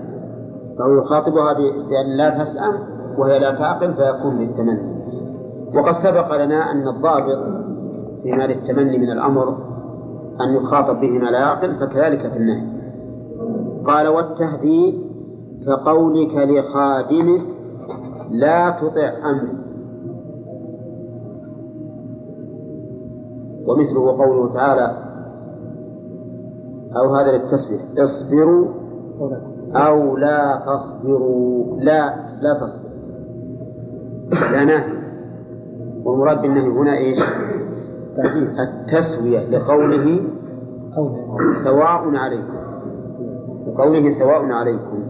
فهو 0.80 0.94
يخاطبها 0.94 1.54
بأن 1.54 2.18
لا 2.18 2.44
تسأم. 2.44 3.00
وهي 3.18 3.39
لا 3.39 3.56
تعقل 3.56 3.94
فيكون 3.94 4.39
للتمني. 4.39 5.01
وقد 5.75 5.91
سبق 5.91 6.46
لنا 6.46 6.72
أن 6.72 6.88
الضابط 6.88 7.39
فيما 8.24 8.48
للتمني 8.48 8.98
من 8.98 9.12
الأمر 9.12 9.58
أن 10.41 10.56
يخاطب 10.56 11.00
به 11.01 11.12
ما 11.12 11.25
لا 11.25 11.39
يعقل 11.39 11.75
فكذلك 11.75 12.20
في 12.20 12.38
النهي. 12.38 12.63
قال 13.86 14.08
والتهديد 14.08 14.96
كقولك 15.65 16.36
لخادمك 16.36 17.41
لا 18.32 18.70
تطع 18.70 19.30
أمري. 19.30 19.58
ومثله 23.68 24.18
قوله 24.18 24.53
تعالى 24.53 24.91
أو 26.96 27.15
هذا 27.15 27.32
للتسبيح 27.32 27.82
اصبروا 27.98 28.68
أو 29.75 30.18
لا 30.18 30.62
تصبروا. 30.65 31.80
لا 31.80 32.15
لا 32.41 32.53
تصبر. 32.53 32.90
لا 34.51 34.65
نهي 34.65 35.01
والمراد 36.05 36.41
بالنهي 36.41 36.67
هنا 36.67 36.98
إيش؟ 36.98 37.20
التسوية 38.60 39.50
لقوله 39.50 40.22
سواء 41.63 42.15
عليكم. 42.15 42.53
لقوله 43.67 44.12
سواء 44.12 44.51
عليكم. 44.51 45.03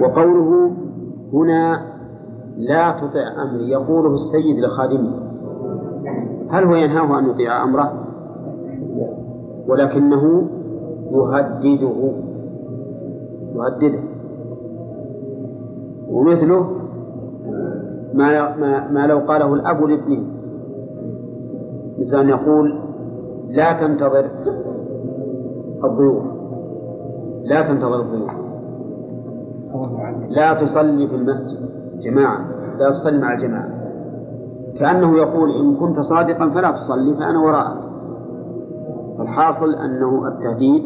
وقوله 0.00 0.70
هنا 1.32 1.82
لا 2.56 2.92
تطع 2.92 3.42
أمري. 3.42 3.70
يقوله 3.70 4.14
السيد 4.14 4.58
لخادمه. 4.64 5.12
هل 6.50 6.64
هو 6.64 6.74
ينهاه 6.74 7.18
أن 7.18 7.30
يطيع 7.30 7.64
أمره؟ 7.64 8.04
ولكنه 9.68 10.48
يهدده. 11.12 12.12
يهدده. 13.54 14.00
ومثله 16.10 16.79
ما 18.14 18.56
ما, 18.56 18.90
ما 18.90 19.06
لو 19.06 19.18
قاله 19.18 19.54
الأب 19.54 19.84
لابنه. 19.84 20.22
مثل 21.98 22.16
أن 22.16 22.28
يقول 22.28 22.80
لا 23.48 23.72
تنتظر 23.72 24.30
الضيوف. 25.84 26.24
لا 27.44 27.60
تنتظر 27.68 28.00
الضيوف. 28.00 28.30
لا 30.28 30.54
تصلي 30.54 31.08
في 31.08 31.16
المسجد. 31.16 31.58
جماعة. 32.00 32.44
لا 32.78 32.90
تصلي 32.90 33.18
مع 33.18 33.32
الجماعة. 33.32 33.68
كأنه 34.78 35.16
يقول 35.16 35.50
إن 35.50 35.76
كنت 35.76 36.00
صادقا 36.00 36.50
فلا 36.50 36.70
تصلي 36.70 37.14
فأنا 37.14 37.38
وراءك. 37.38 37.80
الحاصل 39.20 39.74
أنه 39.74 40.28
التهديد 40.28 40.82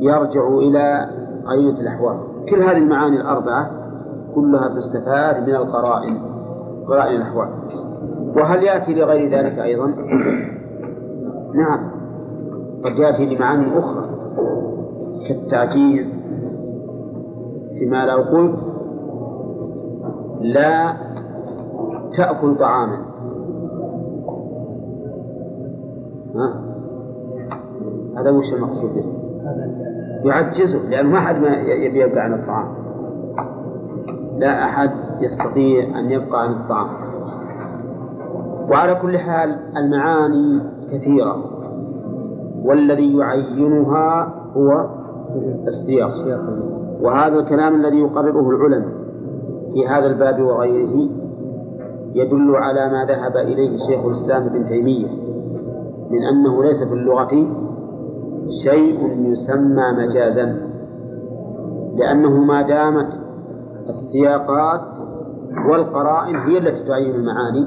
يرجع 0.00 0.48
إلى 0.48 1.10
قرينة 1.46 1.80
الأحوال. 1.80 2.16
كل 2.50 2.62
هذه 2.62 2.78
المعاني 2.78 3.20
الأربعة 3.20 3.79
كلها 4.34 4.68
تستفاد 4.68 5.48
من 5.48 5.54
القرائن 5.54 6.18
قرائن 6.86 7.16
الأحوال. 7.16 7.48
وهل 8.36 8.62
يأتي 8.62 8.94
لغير 8.94 9.38
ذلك 9.38 9.58
أيضا؟ 9.58 9.86
نعم. 11.54 11.90
قد 12.84 12.98
يأتي 12.98 13.34
لمعاني 13.34 13.78
أخرى 13.78 14.04
كالتعجيز 15.28 16.16
فيما 17.78 18.06
لو 18.06 18.22
قلت 18.22 18.58
لا 20.40 20.92
تأكل 22.16 22.56
طعاما. 22.56 22.98
ها؟ 26.34 26.60
هذا 28.16 28.30
وش 28.30 28.52
المقصود 28.52 28.94
به؟ 28.94 29.04
يعجزه 30.24 30.90
لأنه 30.90 31.10
ما 31.10 31.20
حد 31.20 31.36
ما 31.36 31.56
يبي 31.56 32.00
يبقى 32.00 32.20
عن 32.20 32.32
الطعام. 32.32 32.79
لا 34.40 34.64
أحد 34.64 34.90
يستطيع 35.20 35.98
أن 35.98 36.10
يبقى 36.10 36.42
عن 36.44 36.52
الطعام. 36.52 36.88
وعلى 38.70 38.94
كل 38.94 39.18
حال 39.18 39.58
المعاني 39.76 40.60
كثيرة 40.92 41.44
والذي 42.64 43.16
يعينها 43.16 44.34
هو 44.56 44.86
السياق. 45.66 46.10
وهذا 47.00 47.36
الكلام 47.38 47.74
الذي 47.74 47.96
يقرره 47.98 48.50
العلماء 48.50 48.92
في 49.72 49.86
هذا 49.88 50.06
الباب 50.06 50.40
وغيره 50.42 51.08
يدل 52.14 52.56
على 52.56 52.90
ما 52.90 53.04
ذهب 53.04 53.36
إليه 53.36 53.76
شيخ 53.76 54.04
الإسلام 54.06 54.42
ابن 54.42 54.64
تيمية 54.66 55.06
من 56.10 56.22
أنه 56.32 56.64
ليس 56.64 56.84
في 56.84 56.94
اللغة 56.94 57.46
شيء 58.64 58.98
يسمى 59.30 59.84
مجازا 59.98 60.70
لأنه 61.96 62.30
ما 62.44 62.62
دامت 62.62 63.20
السياقات 63.90 64.98
والقرائن 65.68 66.36
هي 66.36 66.58
التي 66.58 66.84
تعين 66.84 67.14
المعاني 67.14 67.66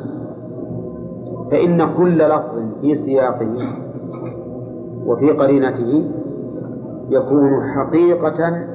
فإن 1.51 1.93
كل 1.97 2.17
لفظ 2.17 2.59
في 2.81 2.95
سياقه 2.95 3.57
وفي 5.05 5.31
قرينته 5.31 6.11
يكون 7.09 7.63
حقيقة 7.63 8.65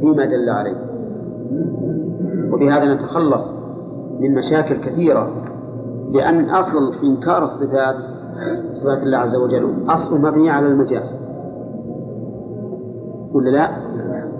فيما 0.00 0.24
دل 0.24 0.50
عليه. 0.50 0.76
وبهذا 2.52 2.94
نتخلص 2.94 3.52
من 4.20 4.34
مشاكل 4.34 4.74
كثيرة 4.74 5.28
لأن 6.12 6.50
أصل 6.50 6.92
إنكار 7.04 7.44
الصفات 7.44 7.96
صفات 8.72 9.02
الله 9.02 9.18
عز 9.18 9.36
وجل 9.36 9.68
أصل 9.88 10.20
مبني 10.20 10.50
على 10.50 10.66
المجاز. 10.66 11.16
ولا 13.32 13.50
لا؟ 13.50 13.68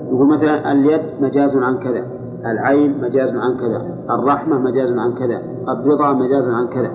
يقول 0.09 0.35
مثلا 0.35 0.73
اليد 0.73 1.01
مجاز 1.21 1.57
عن 1.57 1.79
كذا. 1.79 2.05
العين 2.47 3.01
مجاز 3.01 3.37
عن 3.37 3.57
كذا 3.57 3.83
الرحمة 4.11 4.59
مجاز 4.59 4.93
عن 4.93 5.15
كذا 5.15 5.43
الرضا 5.69 6.13
مجاز 6.13 6.49
عن 6.49 6.67
كذا. 6.67 6.91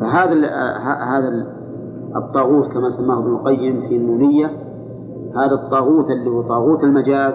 فهذا 0.00 0.34
هذا 1.04 1.28
الطاغوت 2.16 2.66
كما 2.72 2.90
سماه 2.90 3.18
ابن 3.18 3.32
القيم 3.32 3.80
في 3.88 3.96
النونية 3.96 4.50
هذا 5.36 5.54
الطاغوت 5.54 6.10
اللي 6.10 6.30
هو 6.30 6.42
طاغوت 6.42 6.84
المجاز 6.84 7.34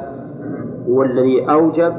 هو 0.89 1.03
الذي 1.03 1.51
أوجب 1.51 1.93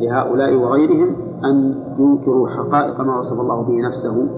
لهؤلاء 0.00 0.54
وغيرهم 0.54 1.16
أن 1.44 1.74
ينكروا 1.98 2.48
حقائق 2.48 3.00
ما 3.00 3.18
وصف 3.18 3.40
الله 3.40 3.62
به 3.62 3.88
نفسه 3.88 4.28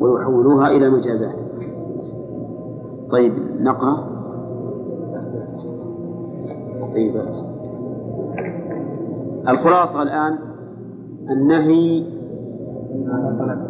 ويحولوها 0.00 0.68
إلى 0.68 0.90
مجازات. 0.90 1.36
طيب 3.10 3.32
نقرأ؟ 3.60 3.96
طيب. 6.94 7.14
الخلاصة 9.50 10.02
الآن 10.02 10.38
النهي 11.30 12.04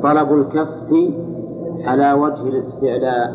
طلب 0.02 0.32
الكف 0.32 0.94
على 1.84 2.12
وجه 2.12 2.42
الاستعلاء 2.48 3.32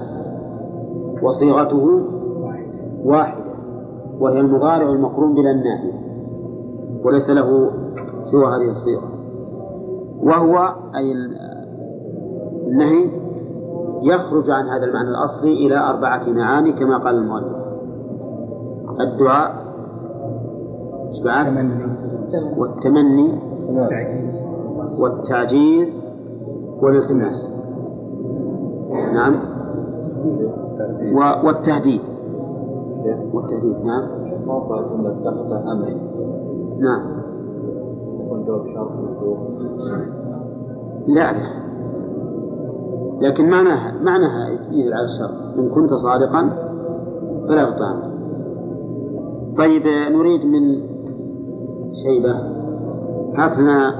وصيغته 1.23 2.01
واحدة 3.05 3.45
وهي 4.19 4.39
المضارع 4.39 4.89
المقرون 4.89 5.35
بلا 5.35 5.51
الناهي 5.51 5.91
وليس 7.03 7.29
له 7.29 7.69
سوى 8.21 8.45
هذه 8.45 8.69
الصيغة. 8.69 9.09
وهو 10.21 10.75
أي 10.95 11.11
النهي 12.67 13.09
يخرج 14.03 14.49
عن 14.49 14.65
هذا 14.65 14.85
المعنى 14.85 15.09
الأصلي 15.09 15.67
إلى 15.67 15.77
أربعة 15.77 16.29
معاني 16.29 16.73
كما 16.73 16.97
قال 16.97 17.15
المؤلف. 17.15 17.55
الدعاء 18.99 19.65
بعد؟ 21.25 21.94
والتمني. 22.57 23.39
والتعجيز. 24.99 26.01
والالتماس. 26.81 27.51
نعم. 29.13 29.35
والتهديد. 31.43 32.01
والتهديد. 33.33 33.85
نعم 33.85 34.25
موقع 34.47 34.81
جملة 34.81 35.09
تقطع 35.09 35.71
أمري 35.71 35.97
نعم. 36.79 37.01
يكون 38.19 38.45
جواب 38.45 38.65
شرط 38.73 38.91
لا 41.07 41.31
لا. 41.33 41.65
لكن 43.21 43.49
معناها 43.49 44.03
معناها 44.03 44.49
يدل 44.71 44.93
على 44.93 45.05
الشرط. 45.05 45.57
إن 45.59 45.69
كنت 45.69 45.93
صادقا 45.93 46.49
فلا 47.47 47.71
تطعم 47.71 47.99
طيب 49.57 49.83
نريد 49.87 50.45
من 50.45 50.94
شيبة 52.03 52.31
هات 53.35 53.57
لنا 53.57 53.95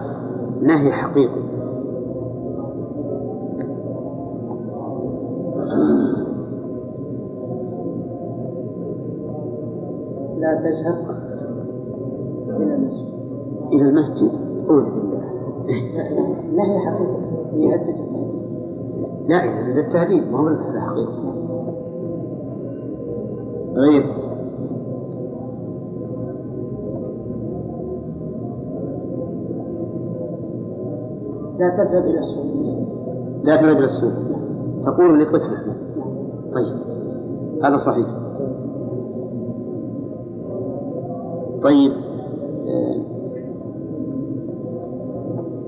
نهي 0.62 0.92
حقيقي. 0.92 1.42
لا 10.38 10.60
تذهب 10.62 11.16
إلى 12.50 12.76
المسجد. 12.76 13.14
إلى 13.74 13.90
المسجد. 13.90 14.32
أعوذ 14.70 14.84
بالله. 14.84 15.22
نهي 16.56 16.80
حقيقي. 16.80 17.26
يهدد 17.56 18.00
التهديد 18.00 18.46
لا 19.28 19.70
إذا 19.72 19.82
التهديد 19.82 20.32
ما 20.32 20.40
هو 20.40 20.48
الحقيقي؟ 20.48 21.36
غير 23.76 24.15
لا 31.66 31.72
تذهب 31.72 32.04
إلى 32.04 32.20
السوق. 32.20 32.46
لا 33.44 33.62
تذهب 33.62 33.78
إلى 33.78 33.86
السوق. 33.86 34.14
تقول 34.86 35.22
لطفلك 35.22 35.66
طيب. 36.54 36.76
هذا 37.64 37.78
صحيح. 37.78 38.08
طيب. 41.64 41.92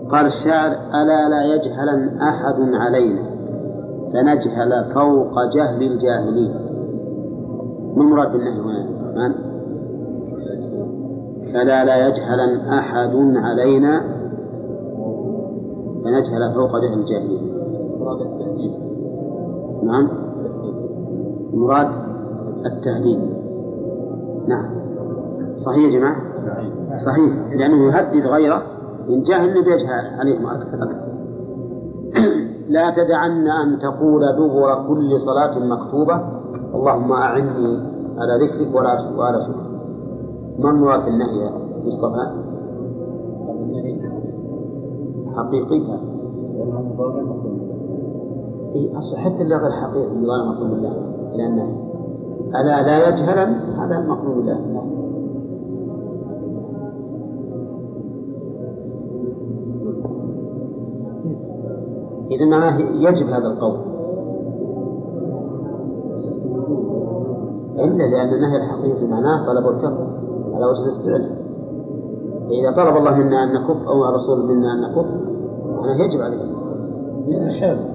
قال 0.10 0.26
الشاعر 0.26 0.72
ألا 0.72 1.30
لا 1.30 1.56
يجهلن 1.56 2.22
أحد 2.22 2.56
علينا 2.60 3.24
فنجهل 4.14 4.94
فوق 4.94 5.44
جهل 5.54 5.84
الجاهلين. 5.84 6.54
ما 7.96 8.04
المراد 8.04 8.32
بالنهي 8.32 8.60
هنا 8.60 8.80
يا 8.80 9.48
ألا 11.62 11.86
لا 11.86 12.08
يجهلن 12.08 12.60
أحد 12.70 13.16
علينا 13.36 14.17
فنجهل 16.08 16.54
فوق 16.54 16.80
جهل 16.80 16.94
الجاهلين 16.94 17.42
مراد 18.00 18.22
التهديد. 18.22 18.72
نعم. 19.84 20.10
المراد 21.54 21.88
التهديد. 22.66 23.20
نعم. 24.48 24.66
صحيح 25.58 25.94
يا 25.94 26.00
جماعة؟ 26.00 26.22
صحيح. 27.06 27.34
لأنه 27.56 27.88
يهدد 27.88 28.26
غيره. 28.28 28.64
إن 29.10 29.22
جاهل 29.22 29.64
بيجهل 29.64 30.20
عليهم 30.20 30.48
أكثر. 30.48 30.88
لا 32.70 32.90
تدعن 32.90 33.48
أن 33.48 33.80
تقول 33.80 34.22
دبر 34.34 34.88
كل 34.88 35.20
صلاة 35.20 35.60
مكتوبة. 35.60 36.22
اللهم 36.76 37.12
أعني 37.12 37.50
على 38.18 38.46
ذكرك 38.46 38.76
ولا 38.76 39.10
وعلى 39.18 39.42
شكرك. 39.42 39.68
ما 40.60 40.70
المراد 40.70 41.06
بالنهي 41.06 41.40
يا 41.40 41.52
مصطفى؟ 41.86 42.47
حقيقي 45.38 45.82
إيه 48.76 48.98
أصل 48.98 49.18
حتى 49.18 49.42
اللغة 49.42 49.68
الحقيقي 49.68 50.24
يقال 50.24 50.48
مقول 50.48 50.70
بالله 50.70 50.92
إلى 51.36 51.48
النهي 51.48 51.88
ألا 52.50 52.82
لا 52.82 53.10
يجهلا 53.10 53.44
هذا 53.84 54.00
بالله 54.36 54.60
نعم. 54.74 54.98
إذا 62.32 62.46
معناه 62.46 62.80
يجب 62.80 63.28
هذا 63.28 63.48
القول. 63.48 63.78
إلا 67.80 68.04
لأن 68.04 68.34
النهي 68.34 68.58
الحقيقي 68.58 69.08
معناه 69.08 69.46
طلب 69.46 69.68
الكف 69.68 69.98
على 70.54 70.66
وجه 70.66 70.82
الاستعلاء 70.84 71.47
إذا 72.52 72.72
طلب 72.72 72.98
الله 72.98 73.16
منا 73.16 73.44
أن 73.44 73.54
نكف 73.54 73.88
أو 73.88 74.10
الرسول 74.10 74.46
منا 74.46 74.74
أن 74.74 74.82
نكف 74.82 75.06
معناه 75.82 76.06
يجب 76.06 76.22
عليه 76.22 76.38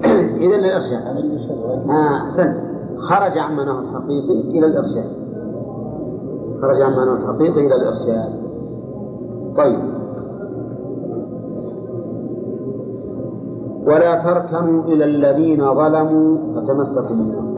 إذا 0.45 0.57
للإرشاد. 0.57 1.03
آه 1.89 2.17
أحسنت. 2.17 2.55
خرج 2.97 3.37
عن 3.37 3.55
معناه 3.55 3.79
الحقيقي 3.79 4.41
إلى 4.41 4.65
الإرشاد. 4.67 5.05
خرج 6.61 6.81
عن 6.81 6.91
معناه 6.95 7.13
الحقيقي 7.13 7.67
إلى 7.67 7.75
الإرشاد. 7.75 8.33
طيب. 9.57 9.79
ولا 13.85 14.23
تركنوا 14.23 14.83
إلى 14.83 15.05
الذين 15.05 15.73
ظلموا 15.75 16.37
فتمسكوا 16.55 17.15
بالنار 17.15 17.53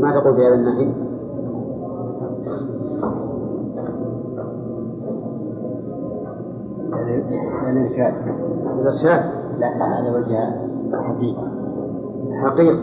ما 0.00 0.12
تقول 0.12 0.34
في 0.36 0.46
هذا 0.46 0.54
النهي؟ 0.54 1.03
الإرشاد 7.70 8.14
الإرشاد 8.78 9.24
لا 9.58 9.84
على 9.84 10.10
وجه 10.10 10.64
حقيقة. 10.92 11.48
حقيقة. 12.42 12.78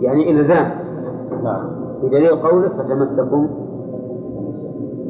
يعني 0.00 0.30
إلزام. 0.30 0.70
نعم. 1.44 1.70
بدليل 2.02 2.36
قولك 2.36 2.72
فتمسكوا 2.72 3.46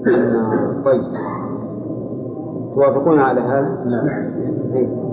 بالنار 0.04 0.82
طيب. 0.84 1.02
توافقون 2.74 3.18
على 3.18 3.40
هذا؟ 3.40 3.84
نعم. 3.84 4.08
زين. 4.64 5.06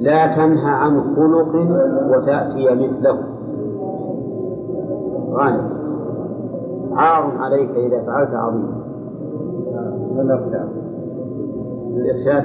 لا 0.00 0.26
تنهى 0.36 0.70
عن 0.70 1.00
خلق 1.00 1.54
وتأتي 2.10 2.74
مثله. 2.74 3.18
غانم. 5.32 5.73
عار 6.96 7.38
عليك 7.38 7.70
إذا 7.70 8.02
فعلت 8.06 8.30
عظيم. 8.34 8.84
الإرشاد. 11.96 12.44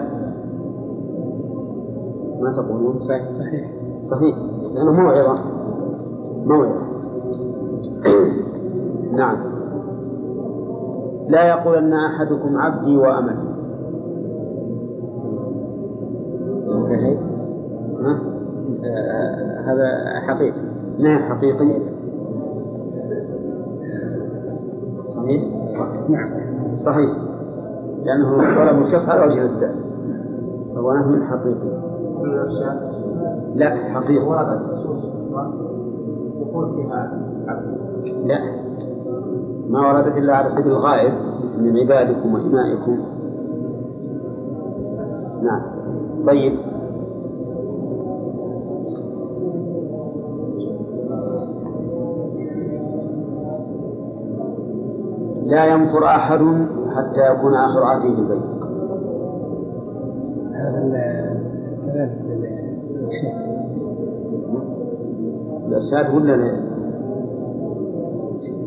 ما 2.42 2.52
تقولون؟ 2.52 3.00
صحيح. 3.00 3.30
صحيح. 3.32 3.72
صحيح. 4.02 4.36
لأنه 4.74 4.92
موعظة 4.92 5.36
موعظة 6.46 7.00
نعم. 9.12 9.38
لا 11.30 11.48
يقولن 11.48 11.94
أحدكم 11.94 12.58
عبدي 12.58 12.98
وأمتي. 12.98 13.60
ها؟ 18.00 18.20
هذا 19.66 19.88
حقيقي. 20.28 20.62
نهي 21.00 21.20
حقيقي. 21.20 21.99
نعم. 26.10 26.76
صحيح. 26.76 27.12
لأنه 28.06 28.38
طلب 28.38 28.82
الكف 28.82 29.10
على 29.10 29.26
وجه 29.26 29.40
الاستعلاء 29.40 29.76
فهو 30.76 30.94
نهي 30.94 31.28
حقيقي. 31.28 31.80
لا 33.56 33.76
حقيقي. 33.76 34.26
ورد 34.26 34.62
يقول 36.40 36.76
فيها 36.76 37.12
لا. 38.26 38.40
ما 39.70 39.80
وردت 39.92 40.18
إلا 40.18 40.36
على 40.36 40.50
سبيل 40.50 40.72
الغائب 40.72 41.14
من 41.60 41.78
عبادكم 41.78 42.34
وإمائكم. 42.34 42.98
نعم. 45.44 45.62
طيب. 46.28 46.54
لا 55.50 55.66
ينفر 55.66 56.06
أحد 56.06 56.40
حتى 56.96 57.32
يكون 57.32 57.56
آخر 57.56 57.84
عهده 57.84 58.16
في 58.16 58.22
البيت. 58.22 58.44
هذا 60.54 60.80
كذلك 61.86 62.22
الإرشاد. 62.92 63.50
الإرشاد 65.68 66.16
ولا 66.16 66.36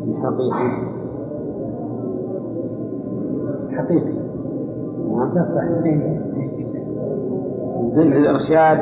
الحقيقي؟ 0.07 0.93
حقيقي. 3.71 4.13
نعم. 5.09 5.29
نص 5.37 5.57
الإرشاد؟ 7.97 8.79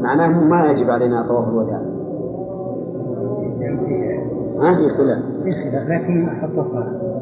معناه 0.00 0.26
أنه 0.26 0.44
ما 0.44 0.70
يجب 0.70 0.90
علينا 0.90 1.26
طواف 1.28 1.48
الوداع. 1.48 1.80
يعني 4.60 4.76
في 4.76 4.88
خلاف. 4.88 5.22
في 5.42 5.50
خلاف 5.52 5.88
لكن 5.88 6.30
حطوها 6.30 7.15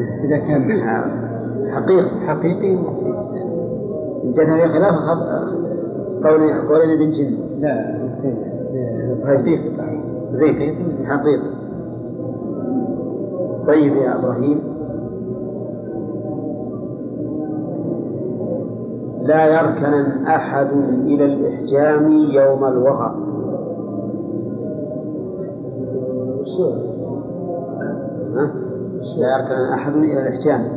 إذا 0.00 0.36
كان 0.38 0.80
حقيقي. 1.70 2.26
حقيقي. 2.26 2.72
إن 4.24 4.32
جاء 4.32 4.46
في 4.46 4.68
خلاف 4.68 4.94
قول 6.24 6.52
قولين 6.68 6.90
ابن 6.90 7.10
جن. 7.10 7.36
لا 7.60 7.98
حقيقي. 9.24 9.70
زين. 10.32 10.74
حقيقي. 11.06 11.50
طيب 13.66 13.96
يا 13.96 14.18
إبراهيم. 14.18 14.60
لا 19.22 19.46
يركن 19.46 20.24
أحد 20.26 20.68
إلى 21.04 21.24
الإحجام 21.24 22.12
يوم 22.12 22.64
الوغى. 22.64 23.14
ها؟ 28.34 28.67
لا 29.16 29.38
يركن 29.38 29.72
أحد 29.72 29.96
إلى 29.96 30.22
الإحجام 30.22 30.68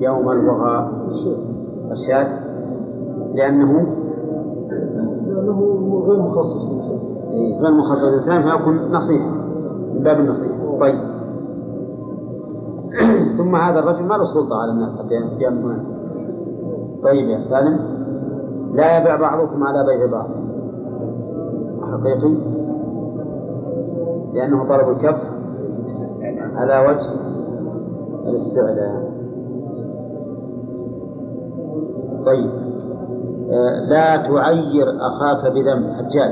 يوم 0.00 0.30
الوغى 0.30 0.90
إرشاد 1.90 2.26
لأنه 3.34 3.86
لأنه 5.26 6.02
غير 6.06 6.22
مخصص 6.22 6.64
للإنسان. 6.64 6.98
إيه، 7.32 7.60
غير 7.60 7.72
مخصص 7.72 8.04
الإنسان 8.04 8.42
فيكون 8.42 8.92
نصيحة 8.92 9.30
من 9.94 10.02
باب 10.02 10.20
النصيحة. 10.20 10.78
طيب. 10.80 10.98
ثم 13.38 13.56
هذا 13.56 13.78
الرجل 13.78 14.02
ما 14.02 14.14
له 14.14 14.24
سلطة 14.24 14.62
على 14.62 14.72
الناس 14.72 14.98
حتى 14.98 15.14
يأمنون 15.38 15.84
طيب 17.02 17.28
يا 17.28 17.40
سالم. 17.40 17.78
لا 18.74 18.98
يبيع 18.98 19.16
بعضكم 19.16 19.64
على 19.64 19.86
بيع 19.86 20.06
بعض. 20.06 20.28
حقيقي؟ 21.92 22.36
لأنه 24.34 24.68
طلب 24.68 24.88
الكف 24.88 25.30
على 26.54 26.88
وجه 26.88 27.29
الاستعلاء. 28.30 29.10
طيب. 32.26 32.50
آه، 33.50 33.88
لا 33.90 34.16
تعير 34.16 34.86
أخاك 35.00 35.52
بذنب. 35.52 35.90
حجاج 35.90 36.30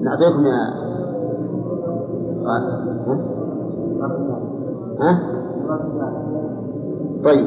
نعطيكم 0.00 0.42
يا 0.46 0.88
ها؟ 2.46 2.78
ها؟ 5.00 5.20
طيب. 7.24 7.46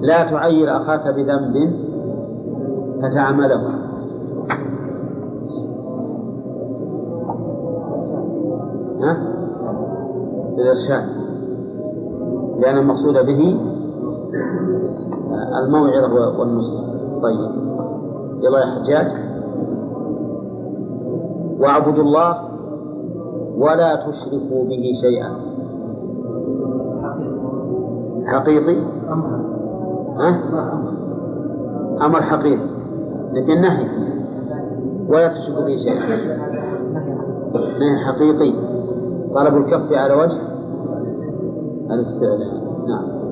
لا 0.00 0.24
تعير 0.24 0.76
أخاك 0.76 1.14
بذنب 1.14 1.54
فتعمله 3.02 3.60
ها؟ 9.02 9.16
بالإرشاد. 10.56 11.21
لأن 12.60 12.78
المقصود 12.78 13.14
به 13.26 13.60
الموعظة 15.64 16.38
والنصح. 16.38 16.80
طيب. 17.22 17.50
يلا 18.42 18.58
يا 18.58 18.66
حجاج. 18.66 19.12
واعبدوا 21.60 22.04
الله 22.04 22.38
ولا 23.58 23.94
تشركوا 23.94 24.64
به 24.64 24.92
شيئا. 25.00 25.30
حقيقي؟ 28.26 28.76
ها؟ 30.16 30.38
أمر 32.06 32.22
حقيقي. 32.22 32.66
لكن 33.32 33.60
نهي 33.60 33.86
ولا 35.08 35.28
تشركوا 35.28 35.64
به 35.64 35.76
شيئا. 35.76 36.16
نهي 37.80 37.98
حقيقي. 38.04 38.52
طلب 39.34 39.56
الكف 39.56 39.92
على 39.92 40.14
وجه. 40.14 40.51
الاستعلاء. 41.94 42.62
نعم. 42.88 43.22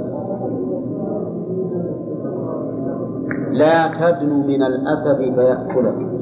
لا 3.53 3.87
تدنو 3.87 4.47
من 4.47 4.63
الأسد 4.63 5.17
فيأكلك. 5.17 6.21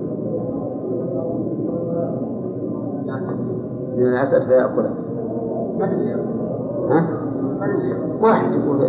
من 3.97 4.07
الأسد 4.07 4.43
فيأكلك. 4.43 4.93
ها؟ 6.91 7.09
واحد 8.21 8.55
يقول 8.55 8.81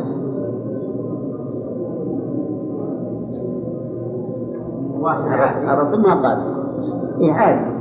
الرسول 5.74 6.02
ما 6.02 6.14
قال. 6.14 6.38
إيه 7.20 7.34
عادي. 7.34 7.80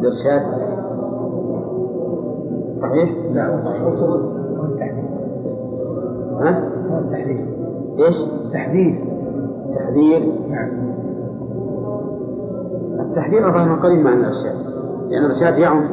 الإرشاد 0.00 0.79
صحيح؟ 2.72 3.10
نعم 3.34 3.56
صحيح. 3.56 3.82
ها؟ 6.40 6.68
التحذير 6.98 7.46
إيش؟ 7.98 8.16
تحذير 8.52 9.04
تحذير. 9.72 10.32
نعم. 10.50 10.70
التحذير 13.00 13.48
الظاهر 13.48 13.74
قريب 13.74 14.04
مع 14.04 14.12
الإرشاد. 14.12 14.54
لأن 15.10 15.24
الإرشاد 15.24 15.58
يعم 15.58 15.84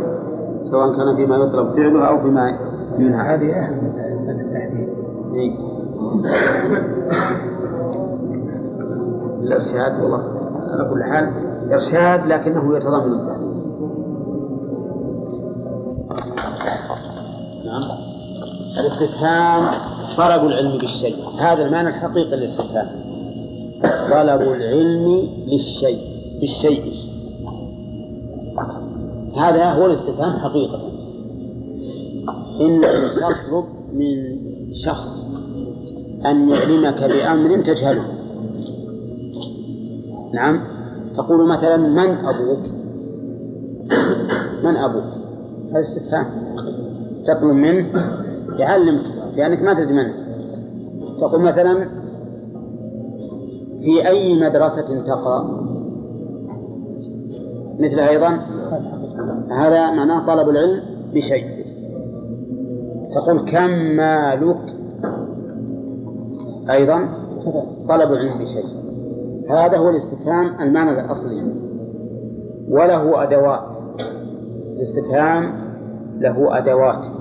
سواء 0.62 0.98
كان 0.98 1.16
فيما 1.16 1.36
يطلب 1.36 1.76
فعله 1.76 2.08
أو 2.08 2.18
فيما 2.18 2.58
ينهى. 3.00 3.36
هذه 3.36 3.54
أهم 3.54 3.78
مسألة 4.22 4.42
التحذير. 4.42 4.90
إيه. 5.34 5.52
الإرشاد 9.44 10.04
والله 10.04 10.22
على 10.72 10.90
كل 10.94 11.04
حال 11.04 11.30
إرشاد 11.74 12.28
لكنه 12.28 12.78
يتضمن 12.78 13.13
التحذير. 13.13 13.37
الاستفهام 19.01 19.71
طلب 20.17 20.45
العلم 20.45 20.77
بالشيء. 20.77 21.15
هذا 21.39 21.65
المعنى 21.65 21.89
الحقيقي 21.89 22.38
للاستفهام. 22.38 22.88
طلب 24.12 24.41
العلم 24.41 25.29
للشيء 25.47 25.99
بالشيء. 26.39 26.83
هذا 29.38 29.71
هو 29.71 29.86
الاستفهام 29.86 30.33
حقيقة. 30.33 30.79
إنك 32.62 32.86
تطلب 33.15 33.65
من 33.93 34.17
شخص 34.73 35.27
أن 36.25 36.49
يعلمك 36.49 37.03
بأمر 37.03 37.62
تجهله. 37.63 38.05
نعم. 40.33 40.60
تقول 41.17 41.47
مثلا 41.47 41.77
من 41.77 42.25
أبوك؟ 42.25 42.60
من 44.63 44.75
أبوك؟ 44.75 45.03
هذا 45.71 45.79
استفهام 45.79 46.25
تطلب 47.27 47.53
منه 47.53 48.27
يعلمك 48.58 49.06
لأنك 49.38 49.62
ما 49.62 49.74
تدري 49.74 49.93
منه. 49.93 50.13
تقول 51.20 51.41
مثلا 51.41 51.89
في 53.84 54.08
أي 54.08 54.39
مدرسة 54.39 55.04
تقرأ؟ 55.08 55.67
مثل 57.80 58.00
أيضا 58.00 58.39
هذا 59.52 59.91
معناه 59.91 60.26
طلب 60.28 60.50
العلم 60.50 60.82
بشيء. 61.13 61.46
تقول 63.15 63.39
كم 63.52 63.70
مالك؟ 63.96 64.58
أيضا 66.70 67.10
طلب 67.89 68.12
العلم 68.12 68.41
بشيء. 68.41 68.65
هذا 69.50 69.78
هو 69.78 69.89
الاستفهام 69.89 70.62
المعنى 70.62 71.02
الأصلي. 71.02 71.41
وله 72.70 73.24
أدوات. 73.24 73.76
الاستفهام 74.76 75.52
له 76.20 76.58
أدوات. 76.58 77.16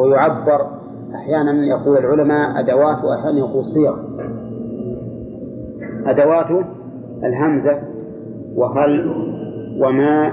ويعبر 0.00 0.66
أحيانا 1.14 1.66
يقول 1.66 1.98
العلماء 1.98 2.60
أدوات 2.60 3.04
وأحيانا 3.04 3.38
يقول 3.38 3.64
صيغ. 3.64 3.94
أدواته 6.06 6.64
الهمزة 7.24 7.80
وهل 8.56 9.10
وما 9.80 10.32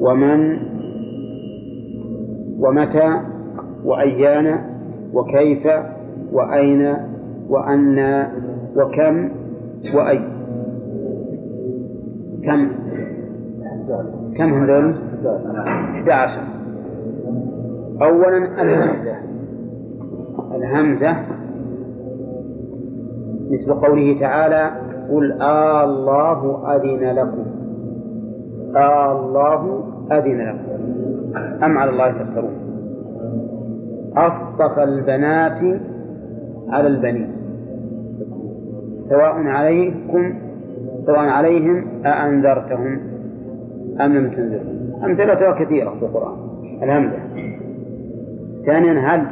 ومن 0.00 0.58
ومتى 2.60 3.20
وأيان 3.84 4.58
وكيف 5.12 5.66
وأين 6.32 6.96
وأن 7.48 8.26
وكم 8.76 9.30
وأي. 9.94 10.20
كم؟ 12.44 12.70
كم 14.36 14.54
هذول؟ 14.54 14.94
11 16.08 16.55
أولا 18.02 18.62
الهمزة. 18.62 19.16
الهمزة 20.54 21.16
مثل 23.50 23.74
قوله 23.74 24.16
تعالى 24.20 24.70
قل 25.10 25.32
آه 25.40 25.84
الله 25.84 26.62
أذن 26.76 27.16
لكم. 27.16 27.46
آه 28.76 29.20
الله 29.20 29.84
أذن 30.12 30.40
لكم. 30.40 30.76
أم 31.64 31.78
على 31.78 31.90
الله 31.90 32.10
تفترون؟ 32.12 32.52
أصطفى 34.16 34.82
البنات 34.82 35.60
على 36.68 36.88
البنين. 36.88 37.32
سواء 38.94 39.46
عليكم 39.46 40.34
سواء 41.00 41.18
عليهم 41.18 41.84
أأنذرتهم 42.06 43.00
أم 44.00 44.12
لم 44.12 44.30
تنذرهم؟ 44.30 45.04
أمثلتها 45.04 45.52
كثيرة 45.52 45.90
في 45.90 46.06
القرآن. 46.06 46.36
الهمزة. 46.82 47.16
ثانيا 48.66 48.92
هل 48.92 49.26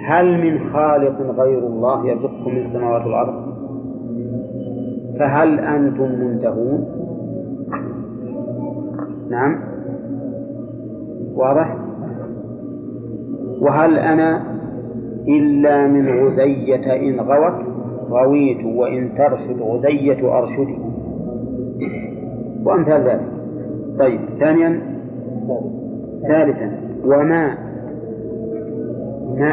هل 0.00 0.38
من 0.38 0.72
خالق 0.72 1.20
غير 1.20 1.58
الله 1.58 2.06
يرزقكم 2.06 2.50
من 2.50 2.58
السماوات 2.60 3.06
والأرض؟ 3.06 3.50
فهل 5.18 5.60
أنتم 5.60 6.12
منتهون؟ 6.12 6.86
نعم. 9.30 9.60
واضح؟ 11.34 11.76
وهل 13.60 13.98
أنا 13.98 14.42
إلا 15.28 15.86
من 15.86 16.24
غزية 16.24 16.96
إن 16.96 17.20
غوت؟ 17.20 17.66
غويت 18.10 18.64
وإن 18.64 19.14
ترشد 19.14 19.62
غزية 19.62 20.38
أرشدي. 20.38 20.78
وأمثال 22.64 23.02
ذلك. 23.02 23.32
طيب 23.98 24.20
ثانيا 24.38 24.80
ثالثا. 26.28 26.89
وما 27.10 27.58
ما 29.36 29.52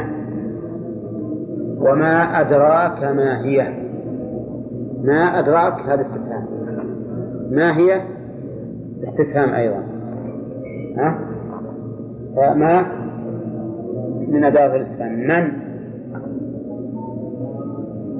وما 1.82 2.42
أدراك 2.42 3.04
ما 3.04 3.46
هي؟ 3.46 3.74
ما 5.04 5.40
أدراك 5.40 5.74
هذا 5.74 6.02
استفهام. 6.02 6.48
ما 7.52 7.78
هي؟ 7.78 8.02
استفهام 9.04 9.50
أيضا. 9.50 9.84
ها؟ 10.98 11.20
فما 12.36 12.86
من 14.28 14.44
أداة 14.44 14.76
الاستفهام. 14.76 15.14
من؟ 15.14 15.68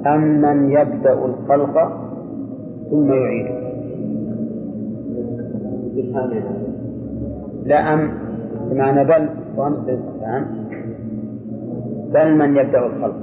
أم 0.06 0.40
من 0.40 0.70
يبدأ 0.70 1.24
الخلق 1.24 1.74
ثم 2.90 3.12
يعيده 3.12 3.58
استفهام. 5.78 6.42
لا 7.64 7.94
أم 7.94 8.27
بمعنى 8.70 9.04
بل 9.04 9.28
وهمزة 9.56 9.88
الاستفهام 9.88 10.46
بل 12.14 12.38
من 12.38 12.56
يبدأ 12.56 12.86
الخلق. 12.86 13.16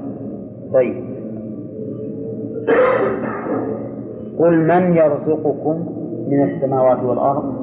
طيب. 0.74 1.04
قل 4.40 4.68
من 4.68 4.96
يرزقكم 4.96 5.86
من 6.30 6.42
السماوات 6.42 7.04
والأرض؟ 7.04 7.54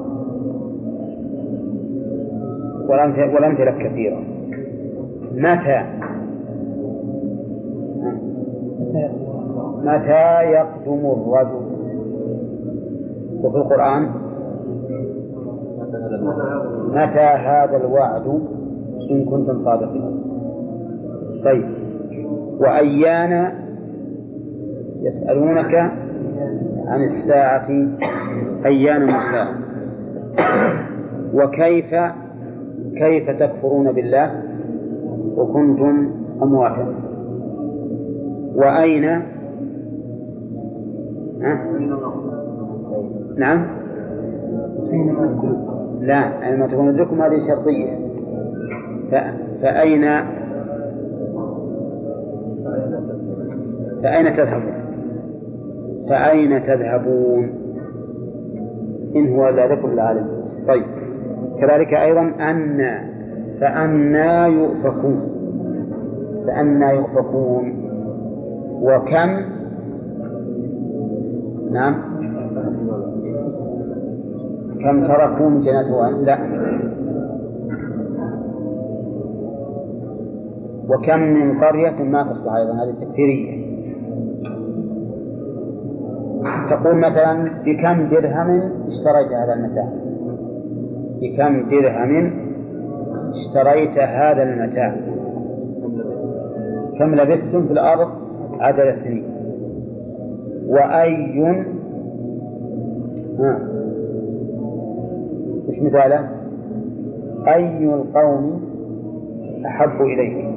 والأمثلة 2.89 3.71
كثيرة. 3.71 4.19
متى؟ 5.35 5.83
متى 9.83 10.43
يقدم 10.43 11.05
الرجل؟ 11.05 11.65
وفي 13.43 13.57
القرآن؟ 13.57 14.09
متى 16.93 17.19
هذا 17.19 17.77
الوعد 17.77 18.27
إن 19.11 19.25
كنتم 19.25 19.57
صادقين؟ 19.57 20.23
طيب. 21.45 21.65
وأيان 22.59 23.51
يسألونك 25.01 25.75
عن 26.87 27.01
الساعة؟ 27.01 27.67
أيان 28.65 29.03
الساعة 29.03 29.53
وكيف 31.33 31.95
كيف 32.97 33.29
تكفرون 33.29 33.91
بالله 33.91 34.43
وكنتم 35.37 36.11
أمواتا؟ 36.43 36.87
وأين؟ 38.55 39.05
ها؟ 41.41 41.63
نعم. 43.37 43.67
لا 46.03 46.47
أينما 46.47 46.67
تكون 46.67 46.87
أدرككم 46.87 47.21
هذه 47.21 47.37
شرطية. 47.37 48.13
فأين 49.61 50.01
فأين 54.03 54.33
تذهبون؟ 54.33 54.73
فأين 56.09 56.63
تذهبون؟ 56.63 57.49
إن 59.15 59.35
هو 59.35 59.49
ذكر 59.49 59.93
العالم 59.93 60.27
طيب. 60.67 60.85
كذلك 61.61 61.93
أيضا 61.93 62.21
أن 62.21 62.77
فأنا 63.61 64.47
يؤفكون. 64.47 65.19
فأنا 66.47 66.91
يؤفكون. 66.91 67.83
وكم؟ 68.81 69.41
نعم. 71.71 72.12
كم 74.83 75.03
تركوا 75.03 75.49
من 75.49 75.59
جنة 75.59 76.09
لا. 76.09 76.37
وكم 80.89 81.19
من 81.19 81.57
قرية 81.59 82.03
ما 82.03 82.23
تصلح 82.23 82.53
أيضا 82.53 82.73
هذه 82.73 82.95
تكفيرية. 83.01 83.63
تقول 86.69 86.95
مثلا 86.95 87.43
بكم 87.65 88.07
درهم 88.07 88.49
اشتريت 88.87 89.31
هذا 89.31 89.53
المتاع؟ 89.53 89.89
بكم 91.21 91.69
درهم 91.69 92.31
اشتريت 93.29 93.97
هذا 93.97 94.43
المتاع؟ 94.43 94.95
كم 96.99 97.15
لبثتم 97.15 97.67
في 97.67 97.73
الأرض؟ 97.73 98.07
عدد 98.59 98.93
سنين. 98.93 99.23
وأي 100.67 101.41
ها. 103.39 103.72
وش 105.73 105.81
مثاله؟ 105.81 106.29
أي 107.47 107.85
القوم 107.85 108.61
أحب 109.65 110.01
إليك 110.01 110.53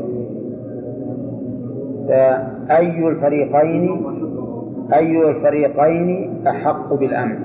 فأي 2.08 3.08
الفريقين 3.08 4.06
أي 4.94 5.30
الفريقين 5.30 6.30
أحق 6.46 6.94
بالأمن. 6.94 7.38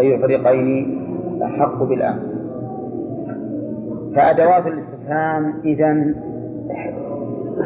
أي 0.00 0.14
الفريقين 0.14 0.98
أحق 1.42 1.82
بالأمن. 1.82 2.22
فأدوات 4.16 4.66
الاستفهام 4.66 5.54
إذا 5.64 6.14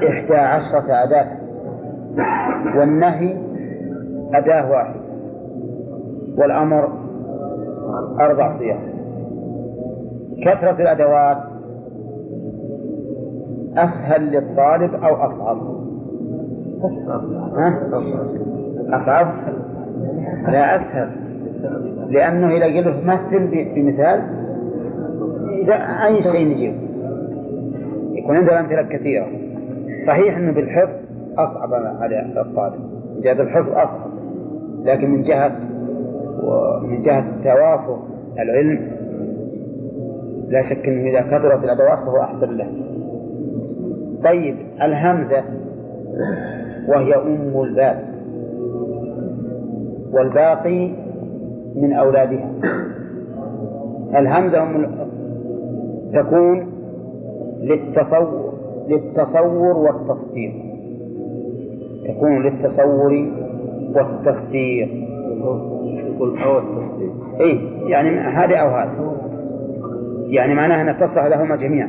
إحدى 0.09 0.37
عشرة 0.37 1.05
أداة. 1.05 1.29
والنهي 2.79 3.37
أداة 4.35 4.71
واحدة. 4.71 5.01
والأمر 6.38 7.08
أربع 8.20 8.48
صيغ 8.48 8.79
كثرة 10.42 10.83
الأدوات 10.83 11.38
أسهل 13.77 14.31
للطالب 14.31 14.94
أو 14.94 15.16
أصعب؟ 15.16 15.57
ها؟ 17.57 17.90
أصعب؟ 18.94 19.27
لا 20.48 20.74
أسهل. 20.74 21.11
لأنه 22.11 22.51
إذا 22.57 22.66
له 22.66 23.01
مثل 23.05 23.46
بمثال 23.74 24.22
أي 26.05 26.22
شيء 26.22 26.48
نجيب. 26.48 26.74
يكون 28.12 28.37
عندنا 28.37 28.61
أمثلة 28.61 28.83
كثيرة. 28.83 29.27
صحيح 30.07 30.37
أنه 30.37 30.53
بالحفظ 30.53 30.94
أصعب 31.38 31.72
على 31.72 32.40
الطالب. 32.40 32.81
من 33.14 33.20
جهة 33.20 33.42
الحفظ 33.42 33.72
أصعب. 33.72 34.11
لكن 34.83 35.11
من 35.11 35.22
جهة 35.22 35.78
ومن 36.42 37.01
جهة 37.01 37.40
توافر 37.40 37.98
العلم 38.38 38.90
لا 40.48 40.62
شك 40.62 40.88
أنه 40.88 41.11
إذا 41.11 41.20
كثرت 41.20 41.64
الأدوات 41.64 41.98
فهو 41.98 42.20
أحسن 42.20 42.57
له. 42.57 42.70
طيب 44.24 44.57
الهمزة 44.83 45.44
وهي 46.88 47.14
أم 47.14 47.62
الباب 47.62 48.05
والباقي 50.12 50.92
من 51.74 51.92
أولادها. 51.92 52.51
الهمزة 54.16 54.62
أم 54.62 54.87
تكون 56.12 56.66
للتصور 57.61 58.53
للتصور 58.88 59.77
والتصديق. 59.77 60.53
تكون 62.09 62.42
للتصور 62.42 63.12
والتصديق. 63.94 64.88
يقول 66.18 66.38
أو 66.38 66.59
التصديق 66.59 67.12
إيه 67.40 67.88
يعني 67.90 68.11
هذا 68.20 68.57
أو 68.57 68.68
هذا. 68.68 69.16
يعني 70.26 70.54
معناها 70.54 70.83
أنها 70.83 70.92
تصلح 70.92 71.24
لهما 71.26 71.57
جميعا. 71.57 71.88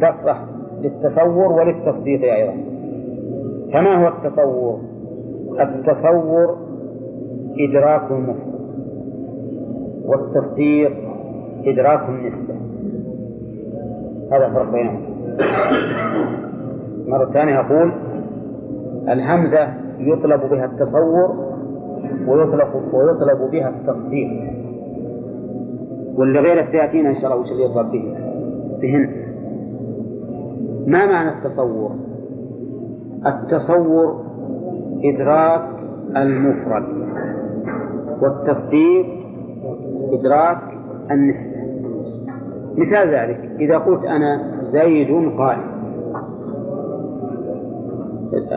تصلح 0.00 0.44
للتصور 0.80 1.52
وللتصديق 1.52 2.34
أيضا. 2.34 2.54
فما 3.72 4.04
هو 4.04 4.08
التصور؟ 4.08 4.80
التصور 5.60 6.56
إدراك 7.58 8.10
المفرد 8.10 8.52
والتصديق 10.04 10.92
إدراك 11.64 12.08
النسبة. 12.08 12.54
هذا 14.32 14.46
الفرق 14.46 14.72
بينهم. 14.72 15.02
مرة 17.06 17.24
ثانية 17.32 17.60
أقول 17.60 17.92
الهمزة 19.08 19.68
يطلب 19.98 20.50
بها 20.50 20.64
التصور 20.64 21.51
ويطلب 22.28 22.68
ويطلب 22.92 23.50
بها 23.50 23.68
التصديق. 23.68 24.30
واللي 26.16 26.62
سيأتينا 26.62 27.08
إن 27.08 27.14
شاء 27.14 27.30
الله 27.30 27.42
وش 27.42 27.52
اللي 27.52 27.64
يطلب 27.64 27.92
به؟ 27.92 28.14
بهن. 28.80 29.10
ما 30.86 31.06
معنى 31.06 31.38
التصور؟ 31.38 31.90
التصور 33.26 34.24
إدراك 35.04 35.68
المفرد 36.16 36.84
والتصديق 38.22 39.06
إدراك 40.12 40.58
النسبة. 41.10 41.62
مثال 42.76 43.08
ذلك 43.08 43.50
إذا 43.60 43.78
قلت 43.78 44.04
أنا 44.04 44.62
زيد 44.62 45.08
قائم. 45.38 45.72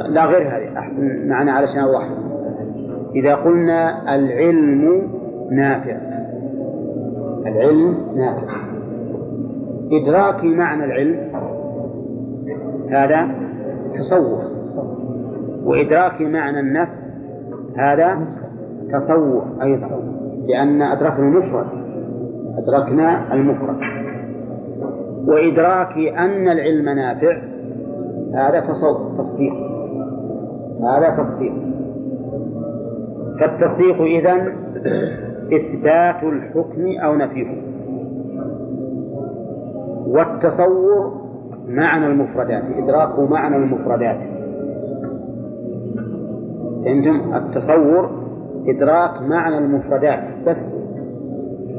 لا 0.08 0.25
غير 0.25 0.41
هذه 0.41 0.79
أحسن 0.79 1.27
معنى 1.27 1.51
علشان 1.51 1.81
أوضح 1.81 2.10
إذا 3.15 3.36
قلنا 3.36 4.15
العلم 4.15 5.10
نافع. 5.51 5.97
العلم 7.47 7.95
نافع. 8.15 8.47
إدراكي 9.91 10.56
معنى 10.56 10.86
العلم 10.86 11.32
هذا 12.89 13.36
تصور 13.93 14.39
وإدراكي 15.63 16.25
معنى 16.25 16.60
النفع 16.60 16.94
هذا 17.77 18.27
تصور 18.92 19.44
أيضا. 19.62 19.89
لأن 20.48 20.81
أدركنا 20.81 21.19
المفرد 21.19 21.67
أدركنا 22.58 23.33
المفرد. 23.33 23.77
وإدراكي 25.27 26.17
أن 26.17 26.48
العلم 26.48 26.89
نافع 26.89 27.42
هذا 28.33 28.60
تصور 28.60 29.17
تصديق. 29.17 29.54
هذا 30.81 31.17
تصديق. 31.17 31.75
فالتصديق 33.40 34.02
إذن 34.02 34.54
إثبات 35.54 36.23
الحكم 36.23 36.88
أو 37.04 37.15
نفيه. 37.15 37.62
والتصور 40.08 41.21
معنى 41.67 42.08
المفردات 42.08 42.63
إدراك 42.63 43.29
معنى 43.29 43.58
المفردات. 43.58 44.19
فهمتم؟ 46.86 47.33
التصور 47.36 48.10
إدراك 48.67 49.21
معنى 49.21 49.58
المفردات 49.58 50.29
بس. 50.48 50.79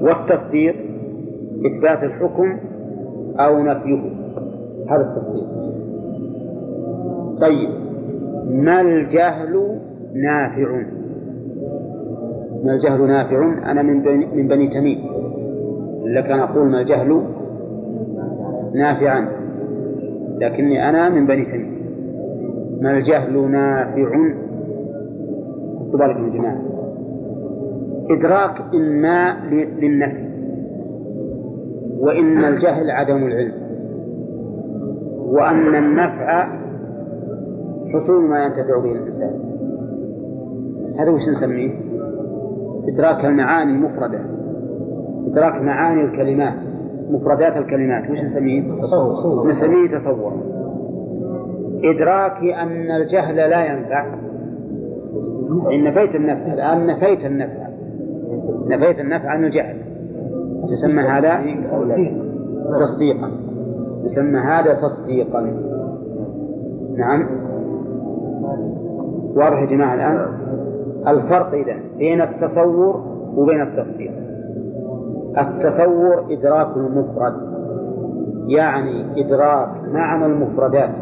والتصديق 0.01 0.75
إثبات 1.67 2.05
الحكم 2.05 2.59
أو 3.39 3.63
نفيه. 3.63 4.11
هذا 4.91 5.03
التصديق. 5.03 5.47
طيب 7.41 7.69
ما 8.51 8.81
الجهل 8.81 9.81
نافع؟ 10.15 10.83
ما 12.67 12.73
الجهل 12.75 13.09
نافع؟ 13.09 13.71
أنا 13.71 13.83
من 13.83 14.03
بني, 14.03 14.27
من 14.27 14.49
بني 14.49 14.69
تميم. 14.69 14.99
ولا 16.03 16.21
كان 16.21 16.39
أقول 16.39 16.67
ما 16.67 16.81
الجهل 16.81 17.23
نافعا 18.75 19.29
لكني 20.41 20.89
أنا 20.89 21.09
من 21.09 21.27
بني 21.27 21.45
تميم. 21.45 21.77
ما 22.81 22.99
الجهل 22.99 23.51
نافع؟ 23.51 24.33
بالكم 25.93 26.25
يا 26.25 26.31
جماعة. 26.31 26.63
إدراك 28.11 28.75
إما 28.75 29.37
للنفي 29.51 30.27
وإن 31.99 32.39
الجهل 32.39 32.91
عدم 32.91 33.17
العلم 33.17 33.55
وأن 35.27 35.75
النفع 35.75 36.49
حصول 37.95 38.29
ما 38.31 38.45
ينتفع 38.45 38.79
به 38.79 38.93
الإنسان. 38.93 39.31
هذا 40.99 41.11
وش 41.11 41.29
نسميه؟ 41.29 41.86
إدراك 42.95 43.25
المعاني 43.25 43.73
المفردة 43.73 44.21
إدراك 45.27 45.63
معاني 45.63 46.05
الكلمات. 46.05 46.67
مفردات 47.11 47.57
الكلمات. 47.57 48.11
وش 48.11 48.25
نسميه؟ 48.25 48.61
نسميه 49.49 49.89
تصور. 49.89 50.33
إدراك 51.85 52.43
أن 52.43 52.91
الجهل 52.91 53.37
لا 53.37 53.65
ينفع. 53.65 54.15
إن 55.75 55.85
نفيت 55.85 56.15
النفع. 56.15 56.53
الآن 56.53 56.87
نفيت 56.87 57.25
النفع. 57.25 57.69
نفيت 58.67 59.01
النفع 59.01 59.29
عن 59.29 59.45
الجهل 59.45 59.77
يسمى 60.73 61.03
هذا 61.03 61.41
تصديقا. 62.81 63.31
يسمى 64.05 64.39
هذا 64.39 64.75
تصديقا. 64.75 65.41
نعم. 66.97 67.29
واضح 69.37 69.61
يا 69.61 69.67
جماعة 69.67 69.95
الآن؟ 69.95 70.47
الفرق 71.09 71.55
إذا 71.55 71.77
بين 71.99 72.21
التصور 72.21 73.05
وبين 73.37 73.63
التصديق. 73.63 74.13
التصور 75.39 76.25
إدراك 76.31 76.77
المفرد 76.77 77.35
يعني 78.49 79.25
إدراك 79.25 79.71
معنى 79.93 80.27
المفردات 80.27 80.99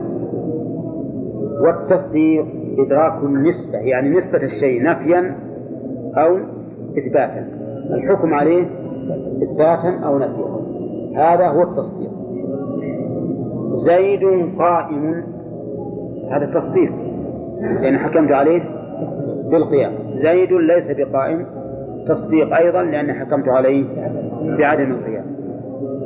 والتصديق 1.60 2.46
إدراك 2.78 3.22
النسبة 3.22 3.78
يعني 3.78 4.10
نسبة 4.10 4.42
الشيء 4.42 4.82
نفيا 4.82 5.36
أو 6.16 6.38
إثباتا. 6.98 7.48
الحكم 7.90 8.34
عليه 8.34 8.66
إثباتا 9.42 10.06
أو 10.06 10.18
نفيا. 10.18 10.54
هذا 11.16 11.48
هو 11.48 11.62
التصديق. 11.62 12.10
زيد 13.72 14.24
قائم 14.58 15.24
هذا 16.30 16.46
تصديق 16.46 16.92
لأن 17.80 17.98
حكمت 17.98 18.32
عليه 18.32 18.62
بالقيام. 19.50 19.92
زيد 20.14 20.52
ليس 20.52 20.90
بقائم. 20.90 21.46
تصديق 22.06 22.56
أيضا 22.56 22.82
لأن 22.82 23.12
حكمت 23.12 23.48
عليه 23.48 23.84
بعدم 24.58 24.92
القيام. 24.92 25.24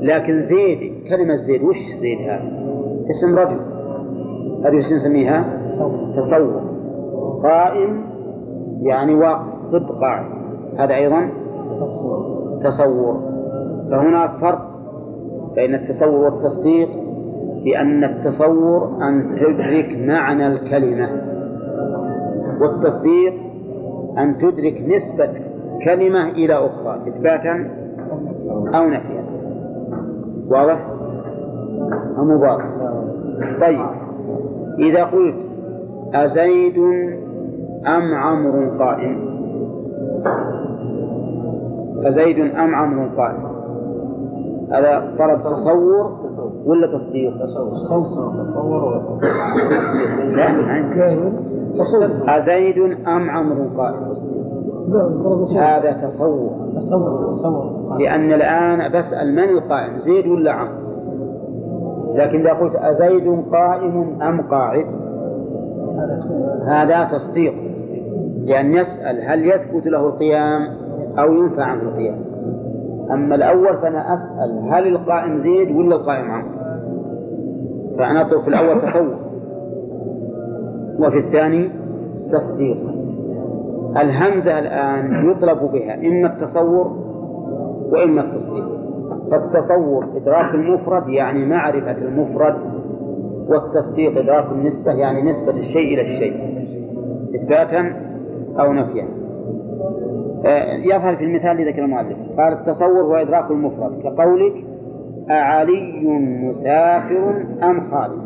لكن 0.03 0.41
زيد 0.41 0.79
كلمة 1.09 1.35
زيد 1.35 1.63
وش 1.63 1.79
زيد 1.97 2.19
هذا؟ 2.19 2.43
اسم 3.11 3.39
رجل. 3.39 3.61
هذه 4.65 4.77
وش 4.77 4.93
نسميها؟ 4.93 5.67
تصور. 6.17 6.63
قائم 7.43 8.05
يعني 8.83 9.15
واقف 9.15 9.47
ضد 9.71 9.91
قاعد. 9.91 10.27
هذا 10.79 10.95
أيضا 10.95 11.31
تصور. 12.63 13.21
فهناك 13.91 14.31
فرق 14.41 14.69
بين 15.55 15.75
التصور 15.75 16.25
والتصديق 16.25 16.89
بأن 17.65 18.05
التصور 18.05 18.99
أن 19.09 19.35
تدرك 19.37 19.99
معنى 19.99 20.47
الكلمة. 20.47 21.38
والتصديق 22.61 23.35
أن 24.19 24.39
تدرك 24.39 24.83
نسبة 24.89 25.33
كلمة 25.85 26.29
إلى 26.29 26.55
أخرى 26.55 27.09
إثباتا 27.09 27.71
أو 28.75 28.89
نفيا 28.89 29.25
واضح؟ 30.51 30.87
أم؟ 32.19 32.39
طيب 33.61 33.87
إذا 34.79 35.05
قلت 35.05 35.49
أزيد 36.15 36.79
أم 37.87 38.15
عمرو 38.15 38.79
قائم 38.79 39.29
أزيد 42.07 42.39
أم 42.39 42.75
عمرو 42.75 43.17
قائم 43.17 43.48
هذا 44.73 45.15
طلب 45.19 45.39
تصور 45.53 46.13
ولا 46.67 46.87
تصديق؟ 46.87 47.45
تصور 47.45 47.73
لا 50.37 50.47
أزيد 52.37 52.79
أم 53.07 53.31
عمرو 53.31 53.69
قائم 53.77 54.15
هذا 55.57 55.93
تصور. 55.93 56.51
لأن 57.99 58.33
الآن 58.33 58.93
بسأل 58.93 59.33
من 59.33 59.49
القائم 59.49 59.99
زيد 59.99 60.27
ولا 60.27 60.53
عمرو؟ 60.53 60.89
لكن 62.15 62.41
إذا 62.41 62.53
قلت 62.53 62.75
أزيد 62.75 63.45
قائم 63.53 64.23
أم 64.23 64.41
قاعد؟ 64.41 64.87
هذا 66.67 67.05
تصديق. 67.05 67.55
لأن 68.45 68.75
يسأل 68.75 69.21
هل 69.23 69.47
يثبت 69.47 69.87
له 69.87 70.07
القيام 70.07 70.61
أو 71.19 71.35
ينفع 71.35 71.63
عنه 71.63 71.83
القيام. 71.83 72.19
أما 73.11 73.35
الأول 73.35 73.79
فأنا 73.79 74.15
أسأل 74.15 74.69
هل 74.71 74.87
القائم 74.87 75.39
زيد 75.39 75.77
ولا 75.77 75.97
القائم 75.97 76.31
عمرو؟ 76.31 76.59
فأنا 77.99 78.21
أطلب 78.21 78.43
في 78.43 78.49
الأول 78.49 78.81
تصور. 78.81 79.17
وفي 80.99 81.19
الثاني 81.19 81.71
تصديق. 82.33 82.77
الهمزة 83.97 84.59
الآن 84.59 85.31
يطلب 85.31 85.59
بها 85.73 85.95
إما 85.95 86.33
التصور 86.33 86.97
وإما 87.93 88.21
التصديق. 88.21 88.65
فالتصور 89.31 90.05
إدراك 90.17 90.55
المفرد 90.55 91.09
يعني 91.09 91.45
معرفة 91.45 91.99
المفرد 91.99 92.57
والتصديق 93.49 94.19
إدراك 94.19 94.53
النسبة 94.53 94.93
يعني 94.93 95.23
نسبة 95.23 95.59
الشيء 95.59 95.95
إلى 95.95 96.01
الشيء 96.01 96.35
إثباتا 97.35 97.93
أو 98.61 98.73
نفيا. 98.73 99.18
يظهر 100.85 101.17
في 101.17 101.25
المثال 101.25 101.51
الذي 101.51 101.71
ذكر 101.71 101.85
المؤلف. 101.85 102.19
قال 102.39 102.53
التصور 102.53 103.03
هو 103.03 103.15
إدراك 103.15 103.51
المفرد. 103.51 104.03
كقولك 104.03 104.65
أعلي 105.31 106.03
مسافر 106.43 107.45
أم 107.63 107.91
خالد؟ 107.91 108.23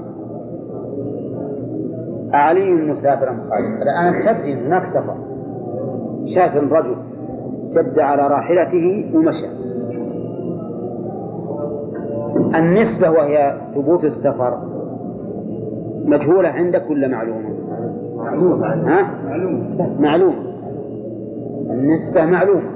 أعلي 2.35 2.71
مسافر 2.73 3.31
أم 3.31 3.41
خالد؟ 3.41 3.83
الآن 3.83 4.23
تدري 4.23 4.55
هناك 4.55 4.85
سفر. 4.85 5.17
شاف 6.25 6.57
الرجل 6.57 6.97
شد 7.75 7.99
على 7.99 8.29
راحلته 8.29 9.11
ومشى. 9.15 9.47
النسبة 12.59 13.11
وهي 13.11 13.61
ثبوت 13.75 14.05
السفر 14.05 14.59
مجهولة 16.05 16.49
عندك 16.49 16.91
ولا 16.91 17.09
معلومة؟ 17.09 17.49
معلومة. 18.17 18.67
ها؟ 18.67 19.11
معلومة. 19.25 20.01
معلومة. 20.01 20.52
النسبة 21.73 22.25
معلومة. 22.25 22.71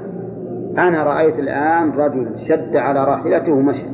أنا 0.77 1.03
رأيت 1.03 1.39
الآن 1.39 1.91
رجل 1.91 2.39
شد 2.39 2.75
على 2.75 3.05
راحلته 3.05 3.53
ومشى 3.53 3.85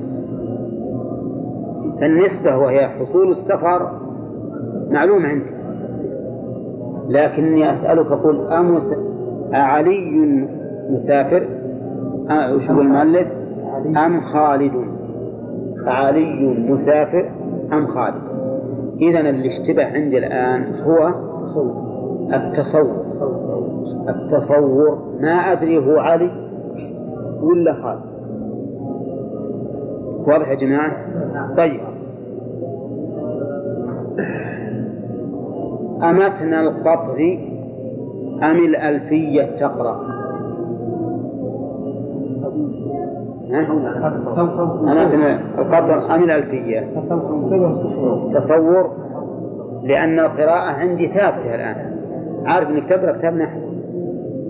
فالنسبة 2.01 2.57
وهي 2.57 2.87
حصول 2.87 3.29
السفر 3.29 3.99
معلوم 4.89 5.25
عندك 5.25 5.53
لكني 7.09 7.71
أسألك 7.71 8.07
قل 8.07 8.47
أمس 8.47 8.93
أعلي 9.53 10.11
مسافر؟ 10.89 11.47
وش 12.55 12.69
يقول 12.69 12.85
المؤلف؟ 12.85 13.27
أم 14.05 14.19
خالد؟ 14.19 14.73
أعلي 15.87 16.65
مسافر 16.69 17.31
أم 17.73 17.87
خالد؟ 17.87 18.23
إذا 19.01 19.19
اللي 19.19 19.47
اشتبه 19.47 19.85
عندي 19.85 20.17
الآن 20.17 20.73
هو 20.83 21.13
التصور. 22.33 23.05
التصور. 24.09 24.97
ما 25.21 25.29
أدري 25.29 25.77
هو 25.77 25.97
علي 25.97 26.31
ولا 27.41 27.73
خالد 27.73 28.13
واضح 30.27 30.49
يا 30.49 30.55
جماعة؟ 30.55 30.91
طيب. 31.57 31.79
أمتنا 36.03 36.61
القطر 36.61 37.37
أم 38.43 38.55
الألفية 38.65 39.55
تقرأ؟ 39.55 40.13
أمتنا 44.91 45.39
القطر 45.59 46.15
أم 46.15 46.23
الألفية؟ 46.23 46.99
تصور. 48.33 48.91
لأن 49.83 50.19
القراءة 50.19 50.71
عندي 50.79 51.07
ثابتة 51.07 51.55
الآن. 51.55 52.02
عارف 52.45 52.69
أنك 52.69 52.89
تقرأ 52.89 53.17
كتاب 53.17 53.33
نحو. 53.33 53.59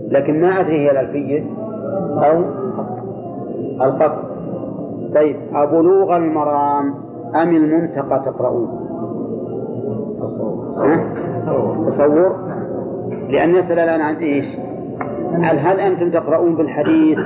لكن 0.09 0.41
ما 0.41 0.47
أدري 0.47 0.77
هي 0.77 0.91
الألفية 0.91 1.43
أو 2.13 2.43
القطر 3.81 4.23
طيب 5.15 5.35
أبلوغ 5.53 6.17
المرام 6.17 6.93
أم 7.35 7.55
المنتقى 7.55 8.21
تقرؤون؟ 8.25 8.67
تصور. 11.85 12.35
لأن 13.29 13.55
يسأل 13.55 13.79
الآن 13.79 14.01
عن 14.01 14.15
إيش؟ 14.15 14.57
هل, 15.41 15.59
هل 15.59 15.79
أنتم 15.79 16.11
تقرؤون 16.11 16.55
بالحديث 16.55 17.19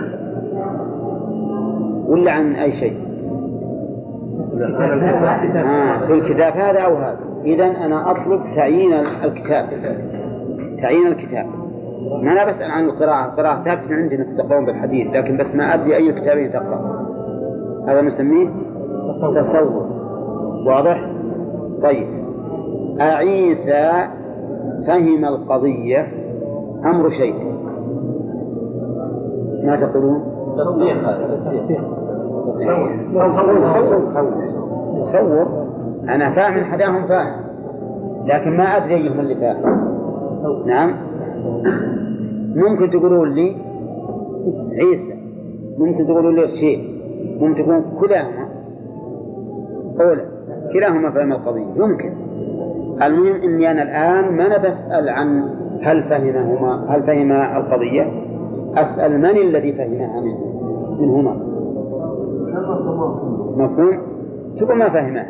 ولا 2.08 2.32
عن 2.32 2.56
أي 2.56 2.72
شيء؟ 2.72 2.98
آه 5.66 6.08
في 6.08 6.14
الكتاب 6.14 6.54
هذا 6.54 6.80
أو 6.80 6.96
هذا. 6.96 7.20
إذا 7.46 7.66
أنا 7.66 8.12
أطلب 8.12 8.42
تعيين 8.56 8.94
الكتاب. 9.24 9.66
تعيين 10.82 11.08
الكتاب. 11.08 11.46
ما 12.24 12.32
أنا 12.32 12.46
بسأل 12.46 12.72
عن 12.72 12.84
القراءة 12.86 13.26
القراءة 13.26 13.64
ثابتة 13.64 13.96
عندي 13.96 14.16
أنك 14.16 14.38
تقرؤون 14.38 14.66
بالحديث 14.66 15.08
لكن 15.08 15.38
بس 15.38 15.56
ما 15.56 15.74
أدري 15.74 15.96
أي 15.96 16.10
الكتابين 16.10 16.52
تقرأ. 16.52 17.08
هذا 17.88 18.02
نسميه 18.02 18.50
تصور 19.36 19.88
واضح؟ 20.68 21.12
طيب. 21.84 22.08
أعيسى 23.02 24.08
فهم 24.88 25.26
القضية 25.26 26.08
أمر 26.86 27.10
شيء. 27.10 27.36
ما 29.64 29.76
تقولون؟ 29.76 30.24
تصديق. 30.58 30.98
تصور 33.10 34.00
تصور 35.02 35.68
أنا 36.10 36.32
فاهم 36.32 36.64
حداهم 36.64 37.08
فاهم 37.08 37.48
لكن 38.26 38.58
ما 38.58 38.64
أدري 38.64 38.96
أيهم 38.96 39.20
اللي 39.20 39.36
فاهم. 39.36 39.97
نعم. 40.66 40.94
ممكن 42.56 42.90
تقولون 42.90 43.34
لي 43.34 43.56
عيسى. 44.82 45.14
ممكن 45.78 46.06
تقولون 46.06 46.36
لي 46.36 46.44
الشيخ. 46.44 46.80
ممكن 47.42 47.64
تقولون 47.64 47.84
كلاهما. 48.00 48.48
أولى 50.02 50.26
كلاهما 50.74 51.12
فهم 51.12 51.32
القضية. 51.32 51.68
يمكن. 51.76 52.14
المهم 53.02 53.42
إني 53.42 53.72
أنا 53.72 53.82
الآن 53.82 54.36
ما 54.36 54.48
أنا 54.48 54.58
بسأل 54.58 55.10
عن 55.10 55.28
هل 55.82 56.04
فهمهما 56.04 56.86
هل 56.96 57.04
فهم 57.04 57.32
القضية. 57.32 58.04
أسأل 58.76 59.18
من 59.18 59.26
الذي 59.26 59.74
فهمها 59.74 60.22
منه؟ 60.22 60.48
منهما. 61.00 61.58
مفهوم؟ 63.58 64.18
تقول 64.58 64.78
ما 64.78 64.90
فهمه 64.90 65.26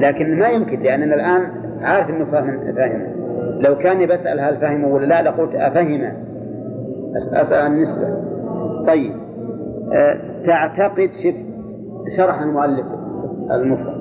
لكن 0.00 0.38
ما 0.38 0.48
يمكن 0.48 0.80
لاننا 0.80 1.14
الآن 1.14 1.40
عارف 1.80 2.10
إنه 2.10 2.24
فاهم 2.24 2.74
فاهمه 2.76 3.19
لو 3.60 3.76
كاني 3.78 4.06
بسأل 4.06 4.40
هل 4.40 4.56
فهمه 4.56 4.88
ولا 4.88 5.06
لا 5.06 5.22
لقلت 5.22 5.54
افهمه 5.54 6.12
أسأل 7.16 7.64
عن 7.64 7.72
النسبة. 7.72 8.06
طيب. 8.86 9.12
أه 9.92 10.18
تعتقد 10.44 11.10
شف 11.12 11.34
شرح 12.16 12.42
المؤلف 12.42 12.86
المفرد. 13.50 14.00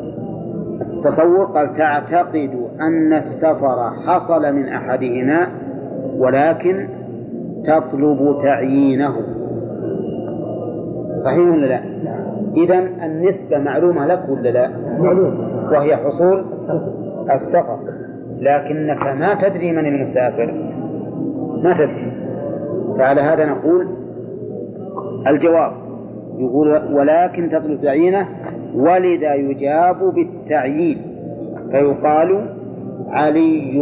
التصور 0.82 1.45
قال 1.45 1.74
تعتقد 1.74 2.70
أن 2.82 3.14
السفر 3.14 3.91
حصل 4.07 4.53
من 4.53 4.68
أحدهما 4.68 5.47
ولكن 6.18 6.88
تطلب 7.66 8.38
تعيينه. 8.41 9.16
صحيح 11.24 11.49
ولا 11.49 11.66
لا؟ 11.66 11.82
إذا 12.57 12.80
النسبة 12.80 13.57
معلومة 13.60 14.05
لك 14.05 14.30
ولا 14.30 14.49
لا؟ 14.49 14.70
معلوم 14.99 15.39
وهي 15.72 15.95
حصول 15.97 16.45
السفر. 17.34 17.80
لكنك 18.40 19.08
ما 19.08 19.34
تدري 19.34 19.72
من 19.72 19.86
المسافر. 19.86 20.54
ما 21.64 21.74
تدري. 21.74 22.12
فعلى 22.98 23.22
هذا 23.22 23.46
نقول 23.46 23.88
الجواب. 25.28 25.72
يقول 26.38 26.94
ولكن 26.94 27.50
تطلب 27.50 27.80
تعيينه 27.80 28.28
ولذا 28.76 29.34
يجاب 29.34 30.14
بالتعيين. 30.16 31.02
فيقال 31.72 32.56
علي. 33.08 33.80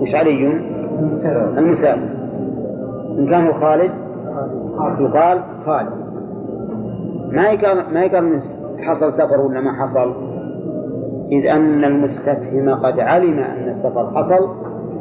وش 0.00 0.14
علي؟ 0.14 0.52
المسافر. 1.58 2.22
إن 3.18 3.26
كان 3.26 3.52
خالد 3.52 3.90
يقال 5.00 5.42
خالد. 5.64 6.02
ما 7.32 7.50
يقال 7.50 7.94
ما 7.94 8.02
يقال 8.02 8.40
حصل 8.80 9.12
سفر 9.12 9.40
ولا 9.40 9.60
ما 9.60 9.72
حصل. 9.82 10.31
إذ 11.32 11.46
أن 11.46 11.84
المستفهم 11.84 12.70
قد 12.70 13.00
علم 13.00 13.38
أن 13.38 13.68
السفر 13.68 14.10
حصل 14.14 14.48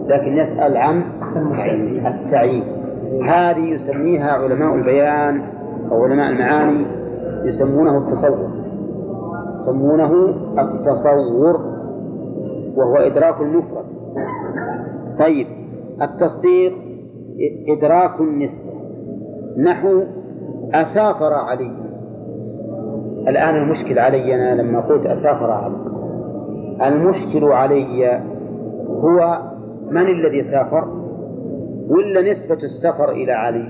لكن 0.08 0.38
يسأل 0.38 0.78
عن 0.78 1.04
التعيين. 2.06 2.64
هذه 3.26 3.74
يسميها 3.74 4.32
علماء 4.32 4.76
البيان 4.76 5.42
أو 5.92 6.04
علماء 6.04 6.30
المعاني 6.32 6.86
يسمونه 7.46 7.98
التصور 7.98 8.50
يسمونه 9.54 10.36
التصور 10.60 11.62
وهو 12.76 12.96
إدراك 12.96 13.42
المفرد. 13.42 13.86
طيب 15.20 15.48
التصديق 16.02 16.74
إدراك 17.78 18.20
النسبة. 18.20 18.72
نحو 19.58 20.04
أسافر 20.74 21.34
علي. 21.34 21.72
الآن 23.28 23.56
المشكل 23.56 24.00
علي 24.00 24.36
أنا 24.36 24.62
لما 24.62 24.80
قلت 24.80 25.06
أسافر 25.06 25.52
علي. 25.52 25.91
المشكل 26.88 27.44
علي 27.44 28.22
هو 28.90 29.42
من 29.90 30.08
الذي 30.08 30.44
سافر؟ 30.44 30.88
ولا 31.90 32.32
نسبة 32.32 32.56
السفر 32.64 33.12
إلى 33.12 33.32
علي؟ 33.32 33.64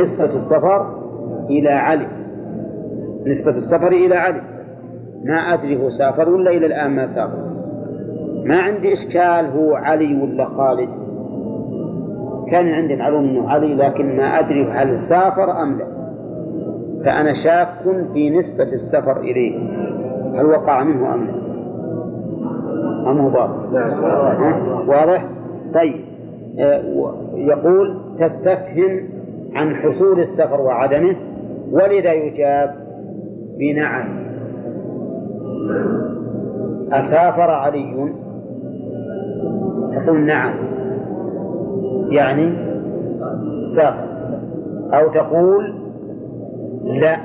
نسبة 0.00 0.34
السفر 0.34 0.86
إلى 1.50 1.70
علي. 1.70 2.08
نسبة 3.26 3.50
السفر 3.50 3.88
إلى 3.88 4.14
علي. 4.14 4.42
ما 5.24 5.34
أدري 5.36 5.82
هو 5.82 5.88
سافر 5.88 6.28
ولا 6.28 6.50
إلى 6.50 6.66
الآن 6.66 6.90
ما 6.90 7.06
سافر. 7.06 7.52
ما 8.44 8.56
عندي 8.56 8.92
إشكال 8.92 9.46
هو 9.46 9.74
علي 9.74 10.22
ولا 10.22 10.44
خالد. 10.44 10.88
كان 12.50 12.68
عندي 12.68 12.96
معلومة 12.96 13.30
أنه 13.30 13.50
علي 13.50 13.74
لكن 13.74 14.16
ما 14.16 14.38
أدري 14.38 14.64
هل 14.64 15.00
سافر 15.00 15.62
أم 15.62 15.78
لا. 15.78 15.86
فأنا 17.04 17.32
شاك 17.32 17.68
في 18.12 18.30
نسبة 18.30 18.64
السفر 18.64 19.20
إليه. 19.20 19.58
هل 20.40 20.46
وقع 20.46 20.84
منه 20.84 21.14
أم 21.14 21.26
لا؟ 21.26 21.41
أم 23.06 23.18
هو 23.20 23.48
واضح؟ 24.86 25.24
طيب. 25.74 26.00
آه، 26.58 26.82
يقول 27.34 28.00
تستفهم 28.18 29.08
عن 29.54 29.74
حصول 29.74 30.18
السفر 30.18 30.60
وعدمه 30.60 31.16
ولذا 31.70 32.12
يجاب 32.12 32.74
بنعم. 33.58 34.22
أسافر 36.92 37.50
علي. 37.50 38.12
تقول 39.92 40.20
نعم. 40.20 40.54
يعني 42.10 42.52
سافر. 43.66 44.12
أو 44.92 45.08
تقول 45.12 45.74
لا. 46.84 47.16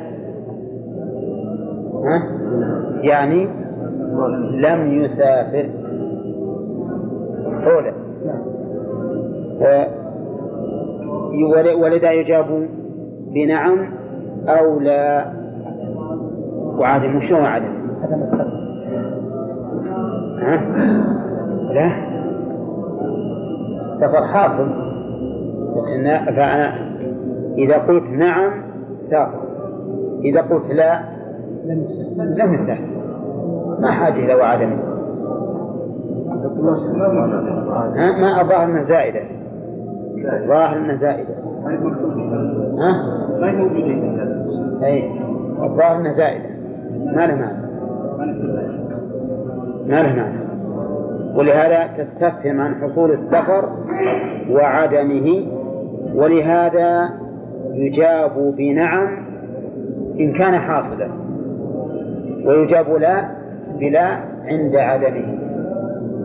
ها؟ 2.05 2.23
يعني 3.03 3.47
لم 4.51 5.03
يسافر. 5.03 5.69
قوله 7.65 7.93
ولذا 11.75 12.11
يجاب 12.11 12.67
بنعم 13.33 13.93
أو 14.47 14.79
لا؟ 14.79 15.33
وعدم 16.77 17.15
وش 17.15 17.33
هو 17.33 17.45
عدم؟ 17.45 17.73
عدم 18.03 18.21
السفر 18.21 18.57
ها؟ 20.39 20.61
لا. 21.73 21.91
السفر 23.79 24.23
حاصل. 24.23 24.69
فأنا 26.35 26.75
إذا 27.57 27.77
قلت 27.77 28.09
نعم 28.09 28.63
سافر. 29.01 29.47
إذا 30.23 30.41
قلت 30.41 30.65
لا 30.75 30.99
لم 32.37 32.53
يسافر. 32.53 32.96
ما 33.79 33.91
حاجة 33.91 34.25
إلى 34.25 34.33
وعدمه 34.33 34.97
ها؟ 37.95 38.19
ما 38.21 38.41
الظاهر 38.41 38.63
إنها 38.69 38.81
زائدة. 38.81 39.21
الظاهر 40.43 40.77
إنها 40.77 40.95
زائدة. 40.95 41.33
ها؟ 42.79 42.91
ما 43.39 43.49
هي 43.49 43.55
موجودة 43.55 44.85
اي 44.85 45.03
الظاهر 45.63 45.95
إنها 45.99 46.11
زائدة. 46.11 46.49
ما 47.05 47.27
له 47.27 47.35
معنى. 47.35 47.67
ما 49.87 50.03
له 50.03 50.15
معنى. 50.15 50.47
ولهذا 51.35 51.87
تستفهم 51.87 52.61
عن 52.61 52.75
حصول 52.75 53.11
السفر 53.11 53.69
وعدمه 54.49 55.47
ولهذا 56.15 57.09
يجاب 57.73 58.55
بنعم 58.57 59.27
إن 60.19 60.33
كان 60.33 60.55
حاصلا. 60.59 61.07
ويجاب 62.45 62.89
لا 62.89 63.36
بلا 63.79 64.05
عند 64.45 64.75
عدمه. 64.75 65.37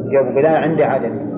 يجاب 0.07 0.35
بلا 0.35 0.51
عند 0.51 0.81
عدمه. 0.81 1.33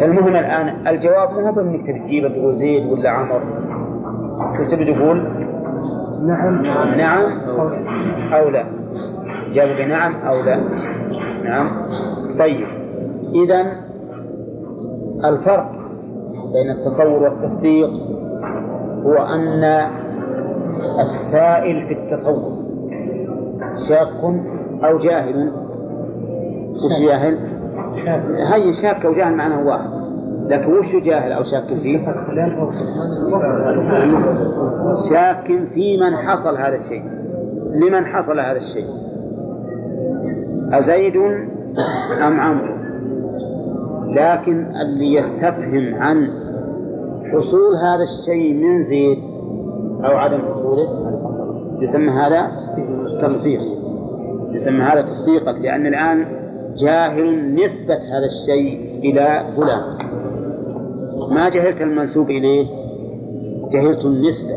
فالمهم 0.00 0.36
الآن 0.36 0.86
الجواب 0.86 1.32
مو 1.32 1.40
هو 1.46 1.52
بأنك 1.52 1.86
تبي 1.86 1.98
تجيبه 1.98 2.28
تقول 2.28 2.54
زيد 2.54 2.86
ولا 2.86 3.10
عمر؟ 3.10 3.42
شو 4.56 4.70
تبي 4.70 4.84
تقول؟ 4.94 5.18
نعم. 6.26 6.62
نعم 6.96 7.22
أو 8.32 8.48
لا. 8.48 8.64
جاب 9.52 9.68
بنعم 9.78 10.14
أو 10.14 10.34
لا. 10.46 10.56
نعم. 11.44 11.66
طيب. 12.38 12.66
إذا 13.34 13.72
الفرق 15.24 15.70
بين 16.52 16.70
التصور 16.70 17.22
والتصديق 17.22 17.90
هو 19.04 19.14
أن 19.14 19.64
السائل 21.00 21.86
في 21.86 21.92
التصور 21.92 22.67
شاك 23.88 24.08
أو 24.84 24.98
جاهل. 24.98 25.52
وش 26.84 27.00
جاهل؟ 27.00 27.38
هي 28.52 28.72
شاك 28.72 29.06
أو 29.06 29.14
جاهل 29.14 29.34
معناه 29.34 29.66
واحد. 29.66 29.90
لكن 30.48 30.78
وش 30.78 30.96
جاهل 30.96 31.32
أو 31.32 31.42
شاك 31.42 31.66
فيه؟ 31.82 31.98
شاك 35.10 35.46
في 35.74 35.96
من 36.00 36.16
حصل 36.16 36.56
هذا 36.56 36.76
الشيء. 36.76 37.04
لمن 37.74 38.06
حصل 38.06 38.40
هذا 38.40 38.56
الشيء. 38.56 38.86
أزيد 40.72 41.16
أم 42.26 42.40
عمرو؟ 42.40 42.78
لكن 44.08 44.66
اللي 44.82 45.14
يستفهم 45.14 45.94
عن 45.94 46.28
حصول 47.32 47.76
هذا 47.76 48.02
الشيء 48.02 48.54
من 48.54 48.82
زيد 48.82 49.18
أو 50.04 50.16
عدم 50.16 50.40
حصوله 50.52 50.88
يسمى 51.80 52.08
هذا 52.08 52.50
تصديق. 53.20 53.60
يسمى 54.52 54.82
هذا 54.82 55.02
تصديقا 55.02 55.52
لأن 55.52 55.86
الآن 55.86 56.26
جاهل 56.76 57.54
نسبة 57.54 57.94
هذا 57.94 58.24
الشيء 58.24 59.00
إلى 59.04 59.44
فلان. 59.56 59.82
ما 61.34 61.48
جهلت 61.48 61.80
المنسوب 61.80 62.30
إليه؟ 62.30 62.66
جهلت 63.72 64.04
النسبة. 64.04 64.56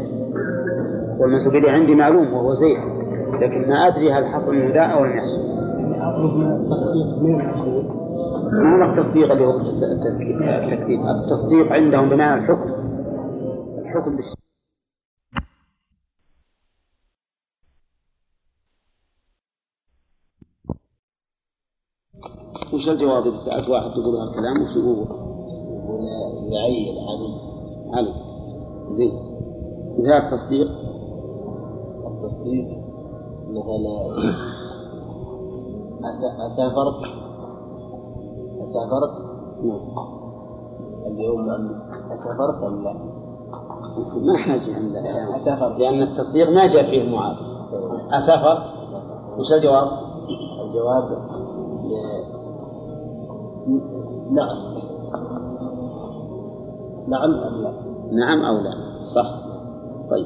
والمنسوب 1.19 1.55
إليه 1.55 1.71
عندي 1.71 1.95
معلوم 1.95 2.33
وهو 2.33 2.53
زيد 2.53 2.77
لكن 3.41 3.69
ما 3.69 3.87
أدري 3.87 4.11
هل 4.11 4.25
حصل 4.25 4.55
من 4.55 4.71
ذا 4.71 4.81
أو 4.81 5.05
لم 5.05 5.17
يحصل. 5.17 5.39
ما 8.51 8.85
هو 8.85 8.91
التصديق 8.91 9.31
اللي 9.31 9.45
هو 9.45 9.57
التكذيب 9.57 11.01
التصديق 11.23 11.73
عندهم 11.73 12.09
بمعنى 12.09 12.41
الحكم. 12.41 12.69
الحكم 13.85 14.15
بالشيء. 14.15 14.50
وش 22.73 22.89
الجواب 22.89 23.27
إذا 23.27 23.37
سألت 23.37 23.69
واحد 23.69 23.91
تقول 23.91 24.15
هذا 24.15 24.29
الكلام 24.29 24.63
وش 24.63 24.77
هو؟ 24.77 25.05
يعين 26.51 26.95
علي. 27.09 27.33
علي 27.93 28.13
زين 28.91 29.11
مثال 29.99 30.13
التصديق 30.13 30.67
التصديق 32.07 32.65
مثلا 33.49 34.15
أس- 36.01 36.41
أسافرت؟ 36.53 37.01
أسافرت؟ 38.63 39.11
نعم. 39.63 39.81
اليوم 41.07 41.49
أسافرت 42.13 42.63
أم 42.63 42.83
لا؟ 42.83 42.93
ما 44.15 44.37
حاجة 44.37 44.75
عندنا 44.75 45.37
أسافرت. 45.41 45.79
لأن 45.79 46.01
التصديق 46.01 46.49
ما 46.49 46.67
جاء 46.67 46.83
فيه 46.89 47.15
معاد 47.15 47.35
أسافر 48.11 48.63
وش 49.39 49.53
الجواب؟ 49.53 49.87
الجواب 50.65 51.17
نعم 54.31 54.57
نعم 57.07 57.31
أم 57.33 57.61
لا؟ 57.61 57.71
نعم 58.11 58.39
أو 58.45 58.57
لا 58.57 58.73
صح 59.15 59.39
طيب 60.11 60.25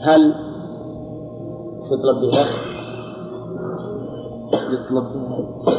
هل 0.00 0.34
شو 1.88 1.94
يطلب 1.94 2.20
بها؟ 2.20 2.46
يطلب 4.72 5.04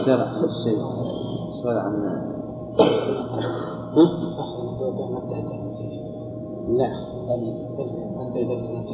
شرح 0.06 0.32
الشيء 0.44 0.82
سؤال 1.64 1.78
عن؟ 1.78 1.94
لا 6.70 6.90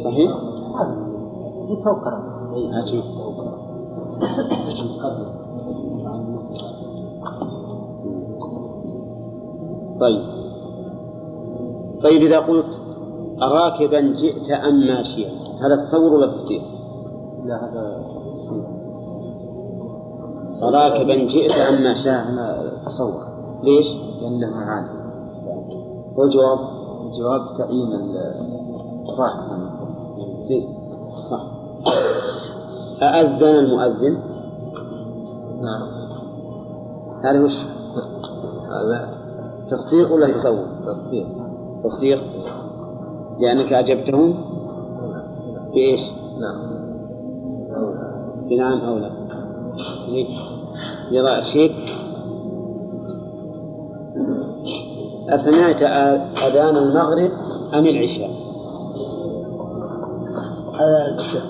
صحيح؟ 0.04 0.32
عجيب 2.74 3.04
طيب. 10.02 10.24
طيب 12.04 12.22
إذا 12.22 12.40
قلت 12.40 12.82
راكبا 13.42 14.02
جئت 14.02 14.52
أم 14.52 14.76
ماشيا 14.76 15.30
هذا 15.62 15.76
تصور 15.76 16.14
ولا 16.14 16.28
تصديق؟ 16.28 16.62
لا 17.46 17.56
هذا 17.56 18.04
تصديق. 18.34 18.66
راكبا 20.64 21.16
جئت 21.16 21.52
أم 21.52 21.84
ماشيا. 21.84 22.26
تصور. 22.86 23.24
ليش؟ 23.64 23.88
لأنه 24.22 24.50
معاني. 24.50 24.90
والجواب 26.18 26.60
الجواب؟ 27.06 27.58
تعيين 27.58 27.88
الراحة 29.10 29.58
زين 30.42 30.64
صح. 31.32 31.42
أأذن 33.02 33.56
المؤذن؟ 33.60 34.14
نعم. 35.62 36.02
هذا 37.24 37.44
وش؟ 37.44 37.56
هذا 38.70 39.21
تصديق 39.72 40.12
ولا 40.12 40.28
تصور 40.28 40.66
تصديق. 40.86 41.28
تصديق. 41.84 42.20
لأنك 43.40 43.74
أجبتهم 43.74 44.34
بإيش؟ 45.74 46.12
نعم. 46.42 46.82
بنعم 48.50 48.80
أو 48.80 48.98
لا. 48.98 49.12
زين. 50.10 50.28
يضع 51.12 51.38
الشيك 51.38 51.72
أسمعت 55.30 55.82
أذان 56.38 56.78
المغرب 56.78 57.32
أم 57.74 57.86
العشاء؟ 57.86 58.30
هذا 60.80 61.08
العشاء. 61.08 61.44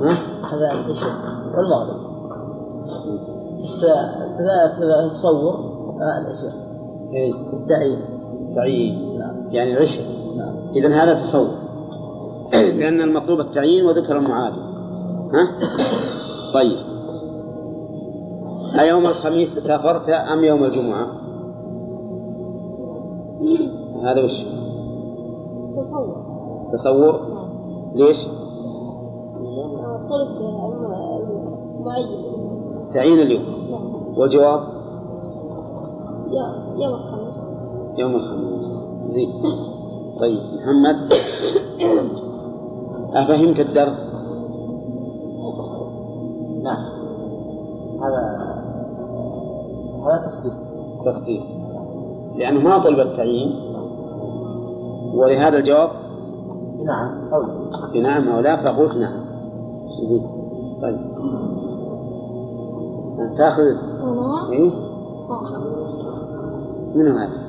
ها؟ 0.00 0.12
هذا 0.52 0.72
العشاء. 0.72 1.12
والمغرب. 1.56 2.08
بس 3.64 3.80
كذا 4.38 4.76
كذا 4.78 5.08
تصور 5.14 5.56
هذا 6.00 6.26
العشاء. 6.26 6.67
إيه 7.14 7.32
التعيين 7.52 7.98
تعيين 8.54 9.18
نعم. 9.18 9.52
يعني 9.52 9.72
العشاء 9.72 10.04
نعم. 10.36 10.54
إذا 10.76 10.88
هذا 10.88 11.22
تصور 11.22 11.48
لأن 12.52 13.00
المطلوب 13.00 13.40
التعيين 13.40 13.86
وذكر 13.86 14.16
المعادل 14.18 14.58
ها؟ 15.34 15.48
طيب. 16.54 16.78
أيوم 18.78 19.06
الخميس 19.06 19.58
سافرت 19.58 20.08
أم 20.08 20.44
يوم 20.44 20.64
الجمعة؟ 20.64 21.06
هذا 24.02 24.24
وش؟ 24.24 24.32
تصور 25.76 26.16
تصور 26.72 27.20
ليش؟ 27.94 28.26
طلب 30.10 30.42
معين 31.80 32.08
تعيين 32.94 33.18
اليوم. 33.18 33.42
والجواب؟ 34.16 34.60
يا- 34.60 34.77
يوم 36.32 36.94
الخميس. 36.94 37.36
يوم 37.98 38.14
الخميس. 38.14 38.66
زين. 39.08 39.32
طيب 40.20 40.40
محمد. 40.54 41.12
أفهمت 43.14 43.60
الدرس؟ 43.60 44.14
نعم 46.62 46.84
هذا 48.02 48.38
هذا 50.04 50.26
تصديق. 50.26 50.52
تصديق. 51.04 51.42
لأنه 52.36 52.60
ما 52.60 52.78
طلب 52.78 53.00
التعيين. 53.00 53.52
ولهذا 55.14 55.58
الجواب؟ 55.58 55.90
نعم 56.84 57.28
أو 57.32 57.42
لا. 57.42 57.92
بنعم 57.92 58.28
أو 58.28 58.40
لا 58.40 58.56
فقلت 58.56 58.96
نعم. 58.96 59.20
زين. 60.04 60.26
طيب. 60.82 61.18
تأخذ؟ 63.36 63.62
إيه 64.52 64.72
منو 66.94 67.16
هذا؟ 67.18 67.48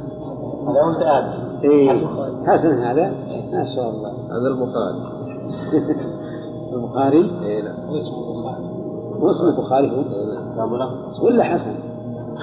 هذا 0.68 0.82
وانت 0.86 1.02
آدم 1.02 1.50
إيه. 1.64 1.90
حسن. 2.48 2.68
هذا؟ 2.68 3.12
ما 3.52 3.66
شاء 3.76 3.90
الله. 3.90 4.12
هذا 4.12 4.48
البخاري. 4.48 5.20
البخاري؟ 6.74 7.32
اي 7.44 7.62
نعم 7.62 7.90
هو 9.22 9.30
اسمه 9.30 9.50
البخاري 9.50 9.92
هو؟ 9.92 10.02
لا. 10.58 10.66
ملخص 10.66 11.20
ولا 11.24 11.44
حسن؟ 11.44 11.72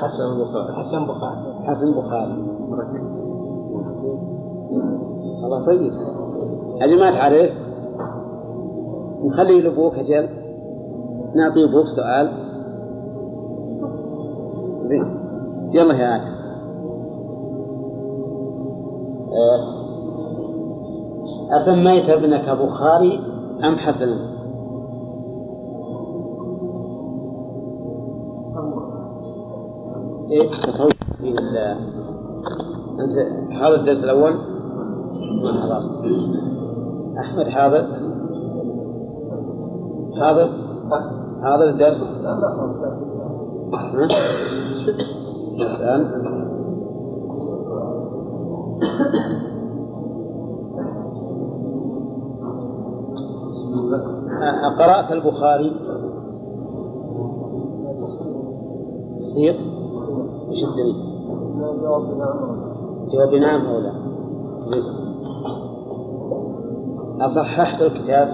حسن 0.02 0.24
البخاري. 0.36 0.74
حسن 0.74 1.04
بخاري 1.04 1.54
حسن 1.62 1.92
بخاري 1.92 2.56
والله 5.42 5.66
طيب. 5.66 5.92
أجل 6.82 7.00
ما 7.00 7.10
تعرف 7.10 7.50
نخلي 9.24 9.60
لأبوك 9.60 9.94
أجل. 9.94 10.28
نعطي 11.34 11.64
أبوك 11.64 11.86
سؤال. 11.86 12.32
زين. 14.84 15.20
يلا 15.72 15.94
يا 15.94 16.16
آدم. 16.16 16.35
أسميت 21.56 22.08
ابنك 22.08 22.48
بخاري 22.50 23.20
أم 23.64 23.76
حسنا؟ 23.76 24.36
إيه 30.30 30.50
تصور 30.66 30.92
في 31.18 31.28
ال- 31.38 31.76
أنت 33.00 33.12
حاضر 33.60 33.74
الدرس 33.74 34.04
الأول؟ 34.04 34.32
ما 35.42 35.62
حضرت. 35.62 35.84
أحمد 37.18 37.48
حاضر 37.48 37.86
حاضر 40.20 40.48
حاضر 41.42 41.68
الدرس؟ 41.68 42.02
نسأل 45.58 46.06
قرأت 54.78 55.12
البخاري. 55.12 55.70
تصير 59.18 59.54
وش 60.48 60.64
الدليل؟ 60.64 60.96
جواب 63.12 63.34
نعم 63.34 63.66
أو 63.66 63.78
لا؟ 63.78 63.92
زين. 64.64 64.82
أصححت 67.20 67.82
الكتاب؟ 67.82 68.28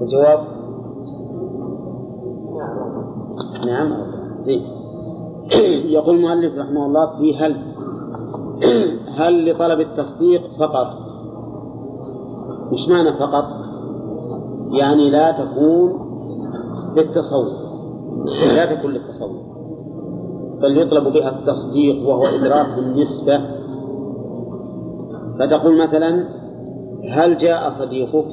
الجواب؟ 0.00 0.38
نعم 3.66 3.92
أو 3.92 4.04
لا؟ 4.04 4.42
زين. 4.42 4.73
يقول 5.94 6.16
المؤلف 6.16 6.58
رحمه 6.58 6.86
الله 6.86 7.18
في 7.18 7.36
هل 7.36 7.56
هل 9.18 9.50
لطلب 9.50 9.80
التصديق 9.80 10.42
فقط؟ 10.58 10.86
مش 12.72 12.88
معنى 12.88 13.12
فقط 13.12 13.44
يعني 14.72 15.10
لا 15.10 15.32
تكون 15.32 15.92
للتصور 16.96 17.46
لا 18.54 18.74
تكون 18.74 18.90
للتصور 18.90 19.54
بل 20.62 20.78
يطلب 20.78 21.12
بها 21.12 21.28
التصديق 21.38 22.08
وهو 22.08 22.24
إدراك 22.24 22.78
النسبة. 22.78 23.40
فتقول 25.38 25.82
مثلا 25.82 26.28
هل 27.10 27.36
جاء 27.36 27.70
صديقك؟ 27.70 28.26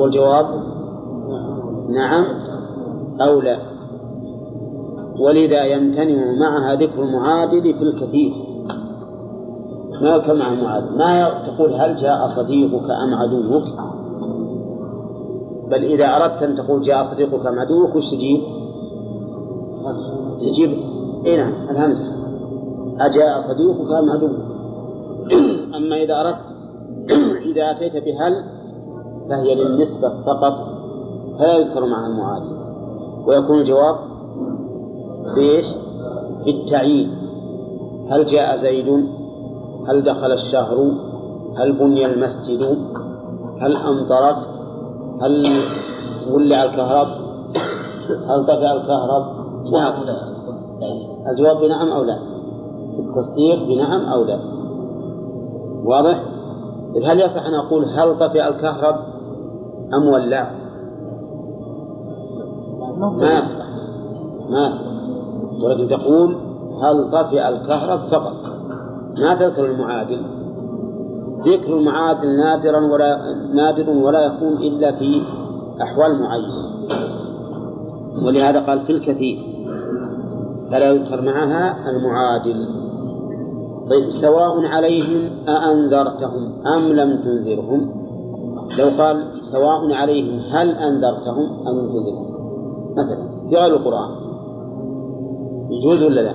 والجواب 0.00 0.46
نعم 1.88 2.24
أو 3.20 3.40
لا. 3.40 3.58
ولذا 5.20 5.64
يمتنع 5.64 6.32
معها 6.40 6.74
ذكر 6.74 7.02
المعادل 7.02 7.62
في 7.62 7.82
الكثير. 7.82 8.32
ما 10.02 10.14
يذكر 10.14 10.34
مع 10.34 10.52
المعادل 10.52 10.98
ما 10.98 11.42
تقول 11.46 11.72
هل 11.72 11.96
جاء 11.96 12.28
صديقك 12.28 12.90
أم 12.90 13.14
عدوك؟ 13.14 13.64
بل 15.70 15.84
إذا 15.84 16.16
أردت 16.16 16.42
أن 16.42 16.56
تقول 16.56 16.82
جاء 16.82 17.02
صديقك 17.02 17.46
أم 17.46 17.58
عدوك 17.58 17.96
وش 17.96 18.10
تجيب؟ 18.10 18.40
تجيب 20.40 20.78
إيه 21.26 21.36
نعم 21.36 21.52
الهمزة. 21.70 22.04
أجاء 23.00 23.40
صديقك 23.40 23.92
أم 23.92 24.10
عدوك؟ 24.10 24.36
أما 25.76 25.96
إذا 26.04 26.20
أردت 26.20 26.46
إذا 27.50 27.70
أتيت 27.70 28.04
بهل 28.04 28.44
فهي 29.28 29.54
للنسبة 29.54 30.22
فقط 30.26 30.54
فلا 31.38 31.56
يذكر 31.58 31.86
معها 31.86 32.06
المعادل 32.06 32.56
ويكون 33.26 33.58
الجواب 33.58 34.09
بإيش؟ 35.34 35.66
بالتعيين 36.44 37.10
هل 38.10 38.24
جاء 38.24 38.56
زيد؟ 38.56 38.88
هل 39.88 40.04
دخل 40.04 40.32
الشهر؟ 40.32 40.76
هل 41.56 41.72
بني 41.72 42.06
المسجد؟ 42.06 42.62
هل 43.60 43.76
أمطرت؟ 43.76 44.48
هل 45.22 45.62
ولع 46.30 46.64
الكهرب؟ 46.64 47.08
هل 48.28 48.46
طفئ 48.46 48.72
الكهرب؟ 48.72 49.24
نعم 49.72 49.92
الجواب 51.30 51.56
بنعم 51.60 51.88
أو 51.88 52.04
لا؟ 52.04 52.18
التصديق 52.98 53.68
بنعم 53.68 54.00
أو 54.00 54.24
لا؟ 54.24 54.38
واضح؟ 55.84 56.22
هل 57.06 57.20
يصح 57.20 57.46
أن 57.46 57.54
أقول 57.54 57.84
هل 57.84 58.18
طفئ 58.18 58.48
الكهرب 58.48 58.96
أم 59.94 60.08
ولع؟ 60.08 60.50
ما 63.00 63.38
يصح 63.38 63.66
ما 64.50 64.66
يصح 64.68 64.89
ولكن 65.64 65.88
تقول 65.88 66.36
هل 66.82 67.10
طفئ 67.10 67.48
الكهرب 67.48 68.00
فقط؟ 68.00 68.36
ما 69.18 69.34
تذكر 69.34 69.64
المعادل. 69.64 70.20
ذكر 71.46 71.78
المعادل 71.78 72.36
نادرا 72.36 72.80
ولا 72.92 73.18
نادر 73.54 73.90
ولا 73.90 74.20
يكون 74.26 74.52
إلا 74.52 74.92
في 74.92 75.22
أحوال 75.82 76.20
معينة. 76.20 76.54
ولهذا 78.26 78.66
قال 78.66 78.80
في 78.80 78.92
الكثير. 78.92 79.38
فلا 80.70 80.92
يذكر 80.92 81.22
معها 81.22 81.90
المعادل. 81.90 82.68
طيب 83.90 84.10
سواء 84.10 84.66
عليهم 84.66 85.30
أأنذرتهم 85.48 86.66
أم 86.66 86.80
لم 86.80 87.22
تنذرهم؟ 87.22 88.00
لو 88.78 89.02
قال 89.02 89.24
سواء 89.42 89.92
عليهم 89.92 90.40
هل 90.50 90.70
أنذرتهم 90.70 91.68
أم 91.68 91.78
لم 91.78 91.86
تنذرهم؟ 91.86 92.30
مثلا 92.92 93.48
في 93.50 93.56
غير 93.56 93.76
القرآن. 93.76 94.19
يجوز 95.70 96.02
ولا 96.02 96.20
لا؟ 96.20 96.34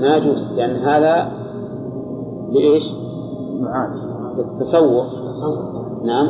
ما 0.00 0.16
يجوز 0.16 0.52
لأن 0.52 0.76
هذا 0.76 1.32
لإيش؟ 2.52 2.84
للتصور 4.36 5.04
نعم. 6.04 6.26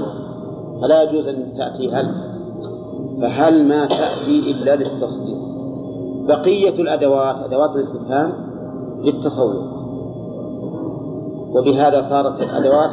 فلا 0.81 1.03
يجوز 1.03 1.27
أن 1.27 1.55
تأتي 1.57 1.91
هل 1.93 2.15
فهل 3.21 3.69
ما 3.69 3.87
تأتي 3.87 4.51
إلا 4.51 4.77
للتصديق. 4.77 5.39
بقية 6.29 6.83
الأدوات 6.83 7.37
أدوات 7.37 7.71
الاستفهام 7.71 8.33
للتصور 9.05 9.55
وبهذا 11.55 12.03
صارت 12.03 12.41
الأدوات 12.41 12.91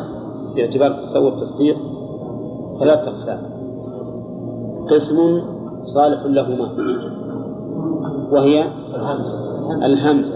باعتبار 0.56 0.88
التصور 0.88 1.34
التصديق 1.34 1.78
ثلاثة 2.80 3.12
أقسام 3.12 3.40
قسم 4.90 5.42
صالح 5.84 6.26
لهما. 6.26 6.72
وهي 8.32 8.68
الهمزة 9.86 10.36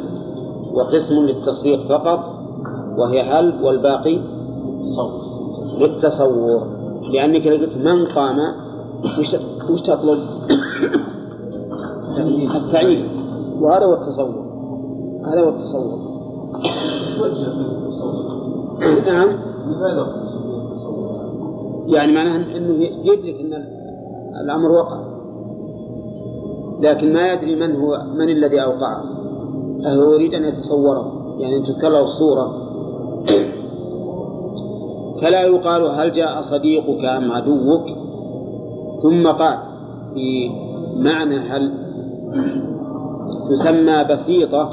وقسم 0.73 1.13
للتصديق 1.15 1.87
فقط 1.87 2.19
وهي 2.97 3.21
هل 3.21 3.63
والباقي 3.63 4.19
للتصور. 5.79 6.61
لأنك 7.13 7.47
لو 7.47 7.55
قلت 7.55 7.77
من 7.77 8.05
قام 8.05 8.37
وش 9.19 9.35
وش 9.69 9.81
تطلب؟ 9.81 10.19
التعيين. 12.55 13.09
وهذا 13.61 13.85
هو 13.85 13.93
التصور. 13.93 14.45
هذا 15.25 15.41
هو 15.41 15.49
التصور. 15.49 15.99
نعم. 19.07 19.29
يعني 21.87 22.13
معناه 22.13 22.57
إنه 22.57 22.83
يدرك 22.83 23.35
إن 23.39 23.53
الأمر 24.41 24.71
وقع. 24.71 25.14
لكن 26.85 27.13
ما 27.13 27.33
يدري 27.33 27.55
من 27.55 27.75
هو 27.75 28.03
من 28.15 28.29
الذي 28.29 28.63
أوقعه. 28.63 29.03
فهو 29.83 30.13
يريد 30.13 30.33
أن 30.33 30.43
يتصوره 30.43 31.35
يعني 31.39 31.57
أن 31.57 31.63
تذكر 31.63 31.89
له 31.89 32.03
الصورة. 32.03 32.47
فلا 35.21 35.41
يقال 35.43 35.81
هل 35.85 36.11
جاء 36.11 36.41
صديقك 36.41 37.05
أم 37.05 37.31
عدوك؟ 37.31 37.85
ثم 39.03 39.27
قال 39.27 39.57
في 40.13 40.49
معنى 40.97 41.37
هل 41.37 41.71
تسمى 43.49 44.03
بسيطة 44.13 44.69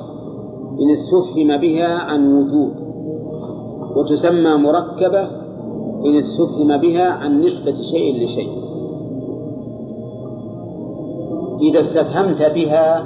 إن 0.80 0.90
استفهم 0.90 1.56
بها 1.56 1.98
عن 1.98 2.34
وجود 2.34 2.72
وتسمى 3.96 4.54
مركبة 4.54 5.22
إن 6.06 6.16
استفهم 6.18 6.76
بها 6.76 7.08
عن 7.08 7.40
نسبة 7.40 7.74
شيء 7.92 8.24
لشيء. 8.24 8.61
إذا 11.62 11.80
استفهمت 11.80 12.42
بها 12.42 13.04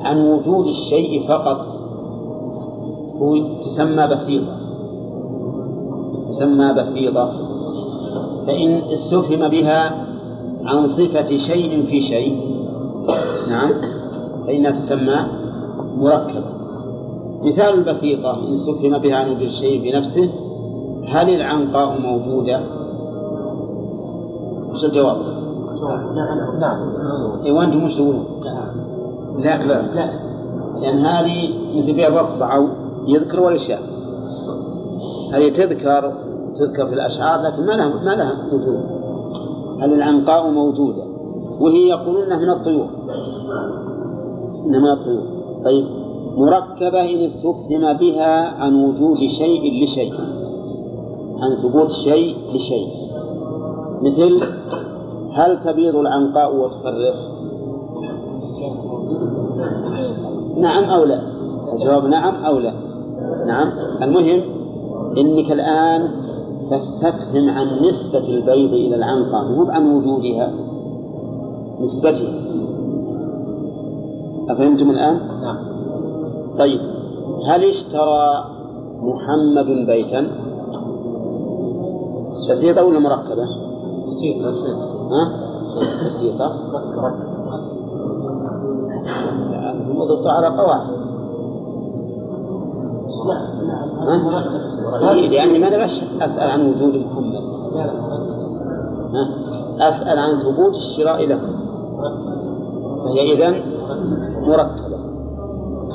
عن 0.00 0.26
وجود 0.26 0.66
الشيء 0.66 1.28
فقط 1.28 1.66
تسمى 3.60 4.06
بسيطة 4.06 4.56
تسمى 6.28 6.72
بسيطة 6.72 7.32
فإن 8.46 8.82
استفهم 8.94 9.48
بها 9.48 10.06
عن 10.64 10.86
صفة 10.86 11.36
شيء 11.36 11.86
في 11.86 12.00
شيء 12.00 12.36
نعم 13.48 13.70
فإنها 14.46 14.70
تسمى 14.70 15.26
مركبة 15.96 16.60
مثال 17.42 17.74
البسيطة 17.74 18.46
إن 18.46 18.54
استفهم 18.54 18.98
بها 18.98 19.16
عن 19.16 19.30
وجود 19.30 19.42
الشيء 19.42 19.82
في 19.82 19.92
نفسه 19.92 20.30
هل 21.08 21.30
العنقاء 21.30 21.98
موجودة؟ 21.98 22.60
وش 24.72 24.84
الجواب؟ 24.84 25.39
نعم. 25.82 26.60
نعم 26.60 26.78
اي 27.44 27.50
وأنتم 27.50 27.84
وش 27.84 27.96
تقولون؟ 27.96 28.24
لا. 29.38 29.64
لا. 29.64 29.82
لا. 29.94 30.10
لأن 30.80 30.98
هذه 30.98 31.48
مثل 31.76 31.92
بيض 31.92 32.18
الصعو 32.18 32.66
يذكر 33.06 33.40
والإشياء. 33.40 33.80
هذه 35.32 35.48
تذكر؟ 35.48 36.12
تذكر 36.58 36.86
في 36.86 36.94
الأشعار 36.94 37.40
لكن 37.40 37.66
ما 37.66 37.72
لها 37.72 38.04
ما 38.04 38.14
لها 38.14 38.32
وجود. 38.52 39.00
هل 39.82 39.94
العنقاء 39.94 40.50
موجودة؟ 40.50 41.04
وهي 41.60 41.88
يقولون 41.88 42.22
إنها 42.22 42.38
من 42.38 42.50
الطيور. 42.50 42.88
إنها 44.66 44.80
من 44.80 44.90
الطيور. 44.90 45.22
طيب. 45.64 45.84
مركبة 46.36 47.00
إن 47.00 47.24
استفهم 47.24 47.92
بها 47.98 48.48
عن 48.48 48.84
وجود 48.84 49.16
شيء 49.16 49.84
لشيء. 49.84 50.12
عن 51.40 51.56
ثبوت 51.62 51.90
شيء 51.90 52.36
لشيء. 52.54 52.88
مثل 54.02 54.40
هل 55.34 55.60
تبيض 55.60 55.96
العنقاء 55.96 56.56
وتفرخ؟ 56.56 57.16
نعم 60.56 60.84
أو 60.84 61.04
لا؟ 61.04 61.20
الجواب 61.72 62.04
نعم 62.04 62.44
أو 62.44 62.58
لا. 62.58 62.72
نعم. 63.46 63.72
المهم 64.02 64.42
إنك 65.18 65.52
الآن 65.52 66.08
تستفهم 66.70 67.50
عن 67.50 67.66
نسبة 67.82 68.28
البيض 68.28 68.72
إلى 68.72 68.94
العنقى 68.96 69.44
مو 69.44 69.64
عن 69.70 69.94
وجودها 69.94 70.52
نسبتها 71.80 72.50
أفهمتم 74.48 74.90
الآن؟ 74.90 75.20
نعم. 75.42 75.56
طيب. 76.58 76.80
هل 77.46 77.64
اشترى 77.64 78.44
محمد 79.02 79.86
بيتا؟ 79.86 80.26
بسيطة 82.50 82.84
ولا 82.84 82.98
مركبة؟ 82.98 83.44
بسيط 84.08 84.46
بسيط. 84.46 84.99
ها؟ 85.10 85.22
بسيطة 86.06 86.50
الموضوع 89.80 90.32
على 90.32 90.46
قواعد 90.46 91.00
لأني 95.30 95.58
ما 95.58 95.84
بس 95.84 96.02
أسأل 96.20 96.50
عن 96.50 96.70
وجود 96.70 96.96
محمد 96.96 97.42
ها؟ 99.14 99.88
أسأل 99.88 100.18
عن 100.18 100.38
ثبوت 100.38 100.74
الشراء 100.74 101.26
له. 101.26 101.40
فهي 103.04 103.32
إذن 103.32 103.62
مركبة. 104.42 105.00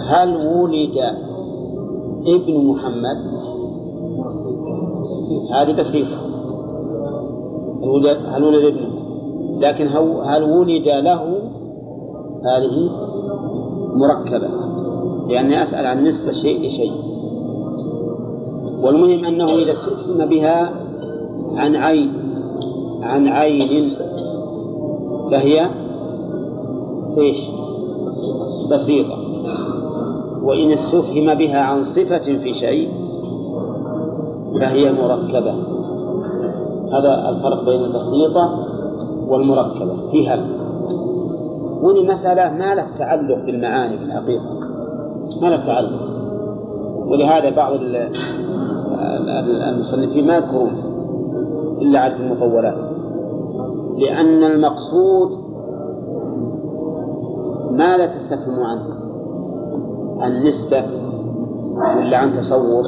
هل 0.07 0.47
ولد 0.47 0.97
ابن 2.27 2.65
محمد؟ 2.67 3.17
هذه 5.51 5.79
بسيطة. 5.79 6.17
هل 8.27 8.43
ولد 8.43 8.63
ابنه 8.63 8.84
لكن 9.59 9.87
هل 10.25 10.43
ولد 10.43 10.87
له 10.87 11.21
هذه 12.45 12.89
مركبة؟ 13.95 14.49
لأني 15.29 15.63
أسأل 15.63 15.85
عن 15.85 16.03
نسبة 16.03 16.31
شيء 16.31 16.67
لشيء. 16.67 16.91
والمهم 18.81 19.25
أنه 19.25 19.45
إذا 19.45 19.71
استفهم 19.71 20.29
بها 20.29 20.71
عن 21.55 21.75
عين 21.75 22.13
عن 23.03 23.27
عين 23.27 23.95
فهي 25.31 25.69
إيش؟ 27.17 27.37
بسيطة. 28.71 29.17
وإن 30.43 30.71
استفهم 30.71 31.33
بها 31.33 31.59
عن 31.59 31.83
صفة 31.83 32.37
في 32.43 32.53
شيء 32.53 32.89
فهي 34.59 34.91
مركبة. 34.91 35.53
هذا 36.93 37.29
الفرق 37.29 37.65
بين 37.65 37.81
البسيطة 37.81 38.64
والمركبة. 39.29 40.11
في 40.11 40.29
هل 40.29 40.39
ودي 41.81 42.07
مسألة 42.07 42.57
ما 42.57 42.75
لها 42.75 42.97
تعلق 42.97 43.45
بالمعاني 43.45 43.97
في 43.97 44.03
الحقيقة. 44.03 44.45
ما 45.41 45.47
لها 45.47 45.65
تعلق. 45.65 46.01
ولهذا 47.07 47.55
بعض 47.55 47.73
ال- 47.73 47.95
ال- 47.95 49.61
المصنفين 49.61 50.27
ما 50.27 50.37
يذكرون 50.37 50.71
إلا 51.81 52.09
في 52.09 52.23
المطولات 52.23 52.83
لأن 53.97 54.43
المقصود 54.43 55.29
ما 57.71 57.97
لا 57.97 58.05
تستفهم 58.15 58.63
عنه. 58.63 58.95
عن 60.19 60.43
نسبة 60.43 60.83
ولا 61.97 62.17
عن 62.17 62.33
تصور. 62.33 62.83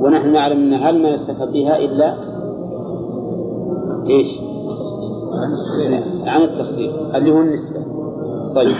ونحن 0.00 0.32
نعلم 0.32 0.56
أن 0.56 0.74
هل 0.82 1.02
ما 1.02 1.08
يستفهم 1.08 1.50
بها 1.52 1.78
إلا 1.84 2.14
إيش؟ 4.08 4.40
عن 6.26 6.42
التصديق 6.42 7.16
اللي 7.16 7.30
هو 7.30 7.40
النسبة. 7.40 7.80
طيب. 8.54 8.76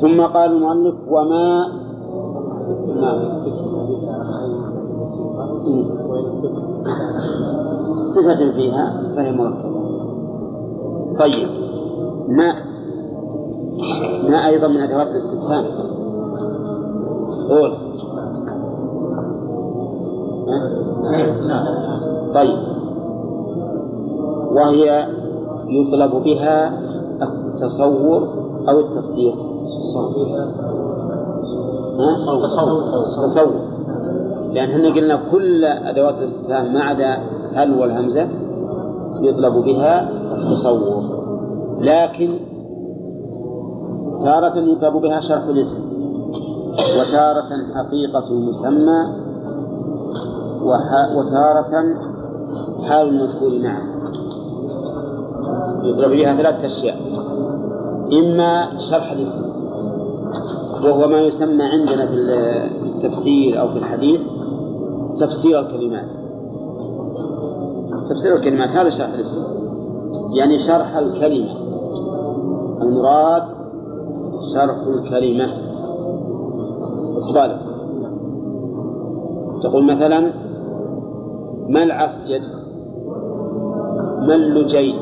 ثم 0.00 0.20
قال 0.20 0.52
المؤلف 0.52 0.94
وما. 1.08 1.66
صفة 8.04 8.52
فيها 8.52 9.12
فهي 9.16 9.32
مركبة. 9.32 9.72
طيب. 11.18 11.48
ما 12.28 12.54
ما 14.28 14.46
أيضا 14.46 14.68
من 14.68 14.76
أدوات 14.76 15.06
الاستفهام. 15.06 15.64
قول؟ 17.48 17.72
طيب. 22.34 22.71
وهي 24.56 25.06
يطلب 25.68 26.22
بها 26.24 26.78
التصور 27.22 28.28
أو 28.68 28.80
التصديق. 28.80 29.34
ها؟ 31.98 32.16
تصور 33.26 33.54
لأن 34.52 34.70
إحنا 34.70 34.88
قلنا 34.94 35.20
كل 35.32 35.64
أدوات 35.64 36.14
الاستفهام 36.14 36.74
ما 36.74 36.80
عدا 36.80 37.18
هل 37.54 37.78
والهمزة 37.78 38.28
يطلب 39.22 39.64
بها 39.64 40.10
التصور. 40.34 41.02
لكن 41.80 42.38
تارة 44.24 44.58
يطلب 44.58 45.02
بها 45.02 45.20
شرح 45.20 45.44
الاسم 45.44 45.78
وتارة 47.00 47.48
حقيقة 47.74 48.28
المسمى 48.30 49.00
وتارة 51.16 51.84
حال 52.88 53.08
المذكور 53.08 53.50
معه 53.62 53.91
يطلب 55.82 56.10
بها 56.10 56.36
ثلاثة 56.36 56.66
أشياء. 56.66 56.96
إما 58.12 58.68
شرح 58.90 59.12
الاسم 59.12 59.42
وهو 60.84 61.08
ما 61.08 61.20
يسمى 61.20 61.62
عندنا 61.62 62.06
في 62.06 62.14
التفسير 62.84 63.60
أو 63.60 63.68
في 63.68 63.78
الحديث 63.78 64.20
تفسير 65.20 65.60
الكلمات. 65.60 66.10
تفسير 68.10 68.36
الكلمات 68.36 68.68
هذا 68.70 68.90
شرح 68.90 69.12
الاسم. 69.14 69.38
يعني 70.34 70.58
شرح 70.58 70.96
الكلمة. 70.96 71.52
المراد 72.82 73.42
شرح 74.54 74.76
الكلمة. 74.86 75.72
بالك 77.34 77.60
تقول 79.62 79.84
مثلا 79.84 80.32
ما 81.68 81.82
العسجد 81.82 82.42
ما 84.28 84.34
اللجين 84.34 84.94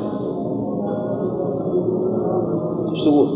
تقول؟ 3.04 3.28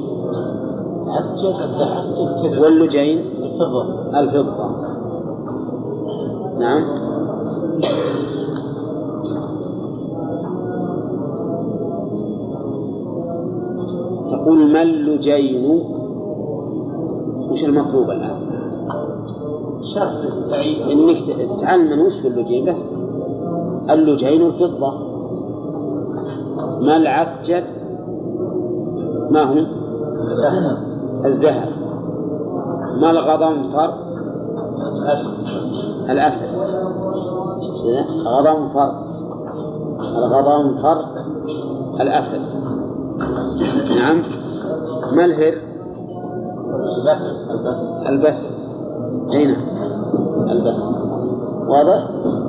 عسجد 1.18 1.54
عسجد 2.00 2.42
كذا 2.42 2.60
واللجين؟ 2.60 3.18
الفضة. 3.42 4.10
الفضة. 4.20 4.70
نعم. 6.58 6.84
تقول 14.30 14.72
ما 14.72 14.82
اللجين؟ 14.82 15.64
وش 17.50 17.64
المطلوب 17.64 18.10
الآن؟ 18.10 18.44
إنك 20.92 21.16
ت- 21.26 21.60
تعلم 21.60 22.00
وش 22.00 22.26
اللجين 22.26 22.64
بس. 22.64 22.96
اللجين 23.90 24.46
الفضة 24.46 24.92
ما 26.80 26.96
العسجد؟ 26.96 27.64
ما 29.34 29.42
هو 29.42 29.54
الذهب. 31.24 31.68
ما 33.00 33.10
الغضنفر 33.10 33.94
الأسد. 36.10 36.48
غضنفر 38.26 38.92
الغضنفر 40.18 41.04
الأسد. 42.00 42.40
نعم. 43.96 44.22
ما 45.12 45.24
الهر؟ 45.24 45.54
البس. 46.96 47.50
البس. 47.50 48.08
البس. 48.08 48.52
أي 49.32 49.46
نعم. 49.46 49.62
البس. 50.50 50.82
واضح؟ 51.68 52.08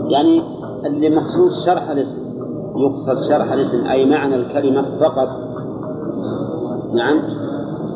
يعني 0.09 0.43
اللي 0.86 1.15
مقصود 1.15 1.51
شرح 1.65 1.89
الاسم. 1.89 2.21
يقصد 2.75 3.23
شرح 3.29 3.51
الاسم 3.51 3.88
أي 3.88 4.09
معنى 4.09 4.36
الكلمة 4.36 4.97
فقط. 4.99 5.55
نعم. 6.95 7.17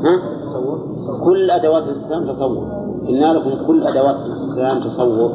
ها؟ 0.03 0.21
كل 1.25 1.51
أدوات 1.51 1.83
الاستفهام 1.83 2.25
تصور. 2.27 2.67
قلنا 3.07 3.33
لكم 3.33 3.67
كل 3.67 3.83
أدوات 3.83 4.15
الاستفهام 4.15 4.83
تصور. 4.83 5.31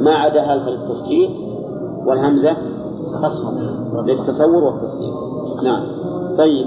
ما 0.00 0.14
عدا 0.14 0.40
هل 0.40 0.58
للتصديق 0.58 1.30
والهمزة 2.06 2.56
للتصور 4.06 4.64
والتصديق 4.64 5.14
نعم. 5.62 5.82
طيب. 6.38 6.66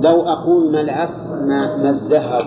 لو 0.00 0.20
أقول 0.20 0.72
ما 0.72 0.80
العسل 0.80 1.46
ما, 1.48 1.76
ما 1.76 1.90
الذهب 1.90 2.46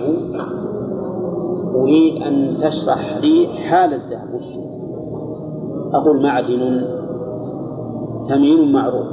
أريد 1.76 2.24
أن 2.24 2.57
تشرح 2.57 3.18
لي 3.18 3.47
حال 3.47 3.93
الذهب؟ 3.93 4.41
أقول 5.93 6.24
معدن 6.24 6.86
ثمين 8.30 8.72
معروف. 8.72 9.08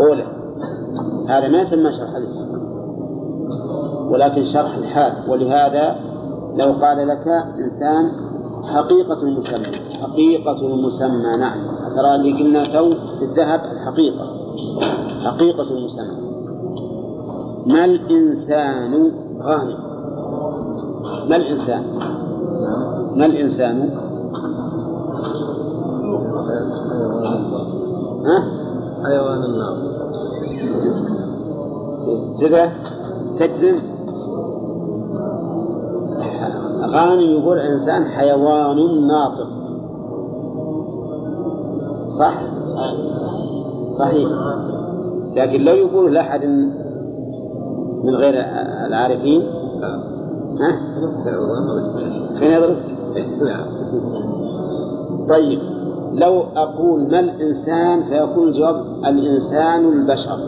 أولى 0.00 0.26
هذا 1.28 1.48
ما 1.48 1.60
يسمى 1.60 1.92
شرح 1.92 2.16
الاسم 2.16 2.64
ولكن 4.10 4.44
شرح 4.44 4.76
الحال 4.76 5.30
ولهذا 5.30 5.96
لو 6.56 6.72
قال 6.72 7.08
لك 7.08 7.28
إنسان 7.58 8.10
حقيقة 8.64 9.22
المسمى 9.22 9.66
حقيقة 10.02 10.66
المسمى 10.66 11.36
نعم. 11.38 11.58
ترى 11.96 12.14
اللي 12.14 12.32
قلنا 12.32 12.64
تو 12.64 12.92
الذهب 13.22 13.60
الحقيقة 13.72 14.26
حقيقة 15.24 15.70
المسمى. 15.70 16.24
ما 17.66 17.84
الإنسان 17.84 19.12
غانم؟ 19.42 19.76
ما 21.28 21.36
الإنسان؟ 21.36 21.84
ما 23.16 23.26
الإنسان؟ 23.26 23.90
ها؟ 28.26 28.38
حيوان 29.04 29.42
النار. 29.44 29.76
كذا 32.40 32.72
تجزم؟ 33.38 33.94
غانم 36.94 37.20
يقول 37.20 37.58
إنسان 37.58 38.04
حيوان 38.04 39.06
ناطق. 39.06 39.48
صح؟ 42.08 42.42
صحيح. 43.98 44.28
لكن 45.36 45.60
لو 45.64 45.74
يقول 45.74 46.14
لأحد 46.14 46.44
من 48.04 48.14
غير 48.14 48.34
العارفين؟ 48.86 49.42
ها؟ 50.60 50.80
فين 52.38 52.50
يضرب؟ 52.50 52.76
طيب. 55.28 55.73
لو 56.14 56.42
أقول 56.56 57.10
ما 57.10 57.20
الإنسان 57.20 58.02
فيكون 58.02 58.48
الجواب 58.48 58.84
الإنسان 59.06 59.84
البشر. 59.92 60.38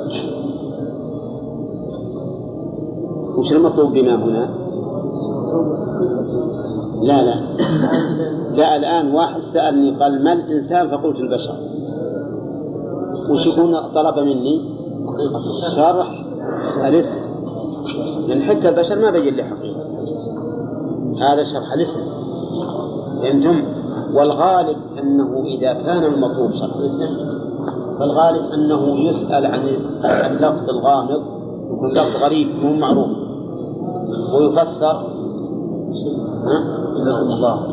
وش 3.39 3.53
المطلوب 3.53 3.93
بما 3.93 4.14
هنا؟ 4.14 4.51
لا 7.03 7.23
لا. 7.23 7.35
جاء 8.55 8.77
الآن 8.77 9.14
واحد 9.14 9.41
سألني 9.41 9.91
قال 9.91 10.25
ما 10.25 10.33
الإنسان؟ 10.33 10.89
فقلت 10.89 11.21
البشر. 11.21 11.55
وش 13.31 13.47
يكون 13.47 13.77
طلب 13.95 14.19
مني؟ 14.19 14.77
شرح 15.77 16.25
الاسم. 16.85 17.19
لأن 18.29 18.43
حتى 18.43 18.69
البشر 18.69 18.99
ما 18.99 19.11
بين 19.11 19.35
لي 19.35 19.43
حقيقة. 19.43 19.81
هذا 21.21 21.45
شرح 21.45 21.73
الاسم. 21.73 22.01
فهمتم؟ 23.23 23.76
والغالب 24.17 24.77
أنه 24.99 25.45
إذا 25.45 25.73
كان 25.73 26.05
المطلوب 26.05 26.55
شرح 26.55 26.77
الاسم 26.77 27.37
فالغالب 27.99 28.45
أنه 28.55 28.99
يسأل 29.09 29.47
عن 29.47 29.61
اللفظ 30.05 30.71
الغامض 30.71 31.23
يكون 31.73 31.93
لفظ 31.93 32.23
غريب 32.23 32.49
مو 32.62 32.77
معروف. 32.77 33.09
ويفسر؟ 34.35 34.97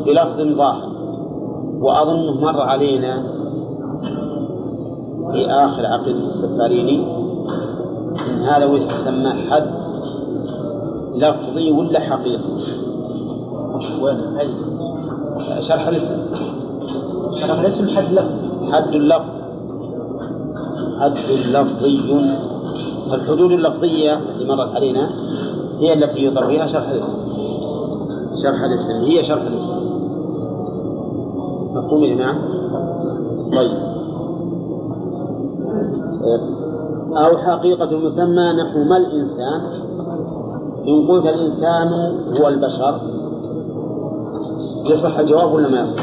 بلفظ 0.06 0.56
ظاهر. 0.56 0.88
وأظنه 1.80 2.40
مر 2.40 2.60
علينا 2.60 3.22
في 5.32 5.46
آخر 5.46 5.86
عقيدة 5.86 6.24
السفاريني 6.24 7.04
إن 8.30 8.42
هذا 8.42 8.64
ويسمى 8.64 9.30
حد 9.30 9.66
لفظي 11.14 11.72
ولا 11.72 12.00
حقيقي؟ 12.00 12.40
وين؟ 14.02 14.18
شرح 15.60 15.88
الاسم. 15.88 16.16
شرح 17.40 17.60
الاسم 17.60 17.88
حد 17.88 18.12
لفظ. 18.12 18.30
حد 18.72 18.94
اللفظ 18.94 19.30
حد 21.00 21.12
لفظي. 21.52 22.00
فالحدود 23.10 23.52
اللفظية 23.52 24.20
اللي 24.36 24.54
مرت 24.54 24.74
علينا 24.74 25.10
هي 25.78 25.92
التي 25.92 26.24
يضر 26.24 26.46
بها 26.46 26.66
شرح 26.66 26.88
الاسم. 26.88 27.16
شرح 28.42 28.62
الاسم. 28.62 28.92
هي 28.92 29.24
شرح 29.24 29.42
الاسم. 29.42 29.72
مفهوم 31.74 32.04
يا 32.04 32.14
جماعة؟ 32.14 32.36
طيب. 33.56 33.94
أو 37.16 37.36
حقيقة 37.38 37.90
المسمى 37.90 38.52
نحو 38.52 38.84
ما 38.84 38.96
الإنسان؟ 38.96 39.60
إن 40.88 41.08
قلت 41.08 41.26
الإنسان 41.26 41.88
هو 42.40 42.48
البشر. 42.48 43.13
يصح 44.84 45.18
الجواب 45.18 45.52
ولا 45.52 45.68
ما 45.68 45.80
يصح؟ 45.80 46.02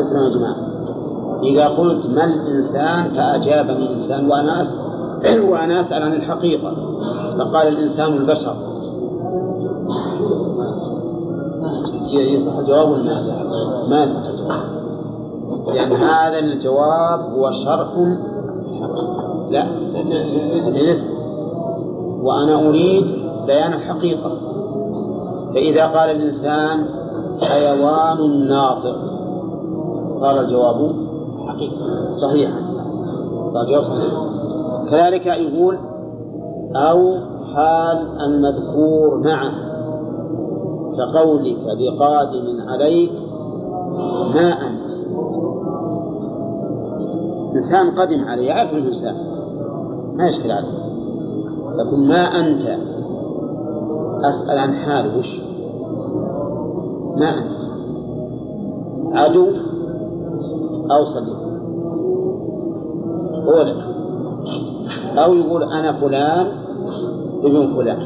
اسمعوا 0.00 0.24
يا 0.24 0.30
جماعة. 0.30 0.56
إذا 1.42 1.68
قلت 1.68 2.06
ما 2.06 2.24
الإنسان 2.24 3.10
فأجابني 3.10 3.94
إنسان 3.94 4.30
وأنا 4.30 4.62
أسأل 4.62 5.40
وأنا 5.50 5.80
أسأل 5.80 6.02
عن 6.02 6.12
الحقيقة. 6.12 6.72
فقال 7.38 7.68
الإنسان 7.68 8.12
البشر. 8.12 8.56
يصح 12.12 12.56
الجواب 12.58 12.90
ولا 12.90 13.02
ما 13.02 13.12
يصح؟ 13.12 13.34
ما 13.90 14.04
يصح. 14.04 14.20
الجواب 14.20 14.78
لأن 15.74 15.92
هذا 15.92 16.38
الجواب 16.38 17.20
هو 17.20 17.50
شرح. 17.64 17.88
لا. 19.50 19.66
للاسم 20.68 21.10
وأنا 22.22 22.68
أريد 22.68 23.04
بيان 23.46 23.72
الحقيقة. 23.72 24.47
فإذا 25.54 25.86
قال 25.86 26.10
الإنسان 26.10 26.84
حيوان 27.40 28.48
ناطق 28.48 28.96
صار 30.20 30.40
الجواب 30.40 30.92
صحيحا 32.22 32.60
صار 33.52 33.62
الجواب 33.62 33.82
صحيحا 33.82 34.28
كذلك 34.90 35.26
يقول 35.26 35.78
أو 36.76 37.14
حال 37.54 38.20
المذكور 38.20 39.18
معه 39.24 39.52
كقولك 40.96 41.58
لقادم 41.66 42.68
عليك 42.68 43.12
ما 44.34 44.52
أنت؟ 44.66 44.90
إنسان 47.54 47.90
قدم 47.90 48.24
عليه 48.24 48.48
يعرف 48.48 48.72
أنه 48.72 48.88
إنسان 48.88 49.14
ما 50.16 50.28
يشكل 50.28 50.50
عليه 50.50 50.78
لكن 51.76 52.08
ما 52.08 52.22
أنت؟ 52.40 52.78
أسأل 54.24 54.58
عن 54.58 54.72
حاله 54.74 55.18
وش؟ 55.18 55.40
ما 57.16 57.38
أنت. 57.38 57.58
عدو 59.12 59.46
أو 60.90 61.04
صديق. 61.04 61.38
أولا 63.48 63.74
أو 65.24 65.34
يقول 65.34 65.62
أنا 65.62 65.92
فلان 65.92 66.46
ابن 67.44 67.74
فلان. 67.76 68.00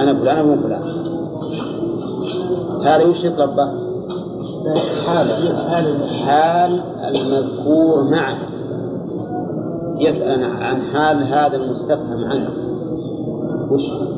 أنا 0.00 0.14
فلان 0.14 0.38
ابن 0.38 0.62
فلان. 0.62 0.82
هذا 2.82 3.04
وش 3.04 3.24
يطلب؟ 3.24 3.60
حال. 5.06 5.28
حال 6.24 6.80
المذكور 7.04 8.10
معه. 8.10 8.38
يسأل 9.98 10.44
عن 10.44 10.82
حال 10.82 11.22
هذا 11.22 11.56
المستفهم 11.56 12.24
عنه. 12.24 12.50
وش؟ 13.70 14.11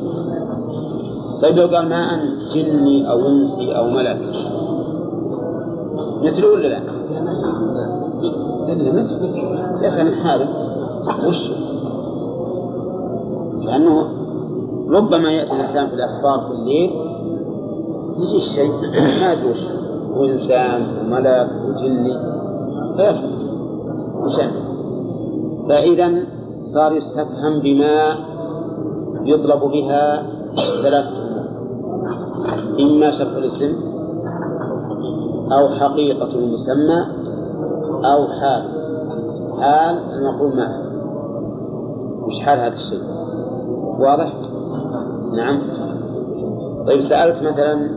طيب 1.45 1.57
لو 1.57 1.67
قال 1.67 1.89
ما 1.89 1.95
أنت 1.95 2.53
جني 2.55 3.11
أو 3.11 3.27
إنسي 3.27 3.77
أو 3.77 3.89
ملك. 3.89 4.17
مثله 6.23 6.51
ولا 6.53 6.67
لا؟ 6.67 6.81
إلا 8.73 8.91
مثل 8.91 9.85
يسأل 9.85 10.15
حاله 10.15 10.47
وش؟ 11.27 11.51
لأنه 13.65 14.07
ربما 14.89 15.31
يأتي 15.31 15.53
الإنسان 15.53 15.87
في 15.87 15.93
الأسفار 15.93 16.39
في 16.39 16.51
الليل 16.51 16.91
يجي 18.17 18.37
الشيء 18.37 18.71
ما 19.21 19.31
أدري 19.31 19.51
وش. 19.51 19.63
هو 20.15 20.25
إنسان 20.25 20.81
وملك 20.99 21.49
وجني 21.67 22.13
فيسأل 22.97 23.29
وش؟ 24.25 24.35
فإذا 25.69 26.25
صار 26.61 26.93
يستفهم 26.93 27.59
بما 27.59 28.15
يطلب 29.25 29.59
بها 29.59 30.25
ثلاث 30.83 31.05
إما 32.79 33.11
شرح 33.11 33.35
الاسم 33.35 33.95
أو 35.51 35.67
حقيقة 35.69 36.29
المسمى 36.35 37.05
أو 38.05 38.27
حال. 38.27 38.63
حال 39.59 39.97
المقول 40.13 40.57
معه 40.57 40.81
وش 42.25 42.39
حال 42.39 42.59
هذا 42.59 42.73
الشيء. 42.73 43.01
واضح؟ 43.99 44.33
نعم. 45.33 45.59
طيب 46.87 47.01
سألت 47.01 47.43
مثلا 47.43 47.89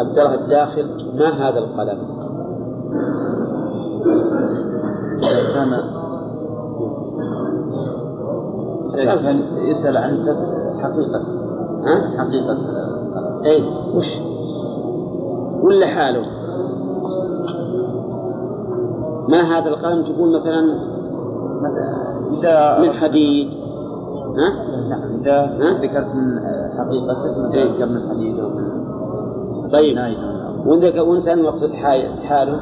عبد 0.00 0.18
الله 0.18 0.34
الداخل 0.34 0.86
ما 1.18 1.48
هذا 1.48 1.58
القلم؟ 1.58 1.98
يسأل 9.70 9.96
عن 9.96 10.36
حقيقة 10.82 11.39
ها؟ 11.84 12.18
حقيقة 12.18 12.58
اي 13.46 13.62
وش 13.96 14.20
ولا 15.62 15.86
حاله 15.86 16.22
ما 19.28 19.40
هذا 19.42 19.68
القلم 19.68 20.02
تقول 20.02 20.32
مثلا 20.32 20.60
إذا 22.38 22.78
من 22.80 22.92
حديد 22.92 23.48
ها؟ 24.38 24.50
نعم 24.88 25.20
إذا 25.20 25.32
ها؟ 25.40 25.82
ذكرت 25.82 26.14
من 26.14 26.40
حقيقته 26.78 27.30
مثلا 27.46 27.54
إيه. 27.54 27.72
ذكر 27.72 27.86
من 27.86 28.08
حديد 28.10 28.38
أو 28.40 28.48
من 28.48 29.70
طيب 29.72 29.96
وانسان 31.08 31.38
المقصود 31.38 31.70
حال- 31.70 32.22
حاله. 32.22 32.60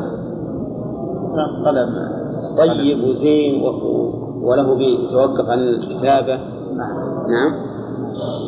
قلم 1.67 1.89
طيب 2.59 3.05
وزين 3.09 3.63
وله 4.43 4.75
بيتوقف 4.75 5.49
عن 5.51 5.59
الكتابة 5.59 6.37
نعم 6.77 6.97
نعم 7.29 7.53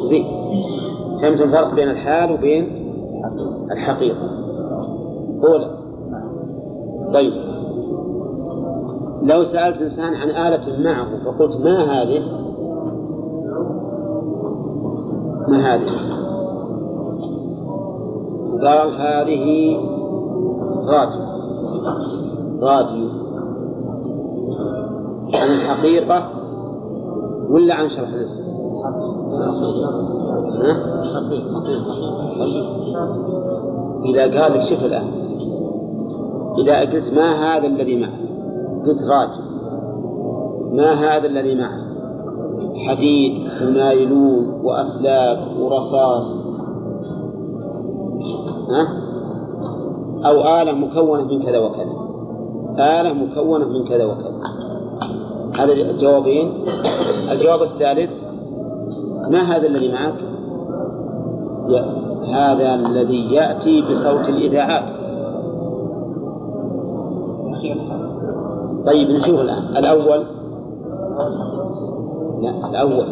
زين 0.05 0.25
فهمت 1.23 1.41
الفرق 1.41 1.75
بين 1.75 1.91
الحال 1.91 2.33
وبين 2.33 2.81
الحقيقة. 3.73 4.31
أولى 5.45 5.71
طيب. 7.15 7.33
لو 9.23 9.45
سألت 9.45 9.83
إنسان 9.83 10.15
عن 10.15 10.29
آلة 10.29 10.83
معه 10.85 11.25
فقلت 11.25 11.57
ما 11.57 11.83
هذه؟ 11.83 12.21
ما 15.49 15.75
هذه؟ 15.75 15.87
قال 18.63 18.89
هذه 18.95 19.77
راديو. 20.87 21.23
راديو. 22.63 23.09
عن 25.35 25.51
الحقيقة 25.51 26.29
ولا 27.51 27.75
عن 27.75 27.89
شرح 27.89 28.09
الاسم؟ 28.09 28.60
إذا 34.05 34.43
قال 34.43 34.53
لك 34.53 34.63
شوف 34.63 34.85
الآن. 34.85 35.11
إذا 36.59 36.81
قلت 36.81 37.15
ما 37.15 37.57
هذا 37.57 37.67
الذي 37.67 38.01
معك؟ 38.01 38.21
قلت 38.87 38.99
راجل 39.11 39.51
ما 40.77 40.93
هذا 40.93 41.27
الذي 41.27 41.55
معك؟ 41.55 41.81
حديد 42.89 43.33
ونايلون 43.63 44.61
وأسلاك 44.65 45.39
ورصاص. 45.61 46.27
ها؟ 48.71 48.89
أو 50.25 50.63
آلة 50.63 50.73
مكونة 50.73 51.25
من 51.25 51.43
كذا 51.43 51.59
وكذا. 51.59 51.95
آلة 52.79 53.13
مكونة 53.13 53.69
من 53.69 53.85
كذا 53.85 54.05
وكذا. 54.05 54.41
هذا 55.55 55.73
الجوابين 55.73 56.53
الجواب 57.31 57.63
الثالث 57.63 58.11
ما 59.31 59.39
هذا 59.39 59.67
الذي 59.67 59.93
معك؟ 59.93 60.15
هذا 62.35 62.75
الذي 62.75 63.35
يأتي 63.35 63.83
بصوت 63.91 64.29
الإذاعات. 64.29 65.01
طيب 68.87 69.11
نشوف 69.11 69.41
الآن. 69.41 69.77
الأول؟ 69.77 70.25
لا 72.43 72.69
الأول. 72.69 73.07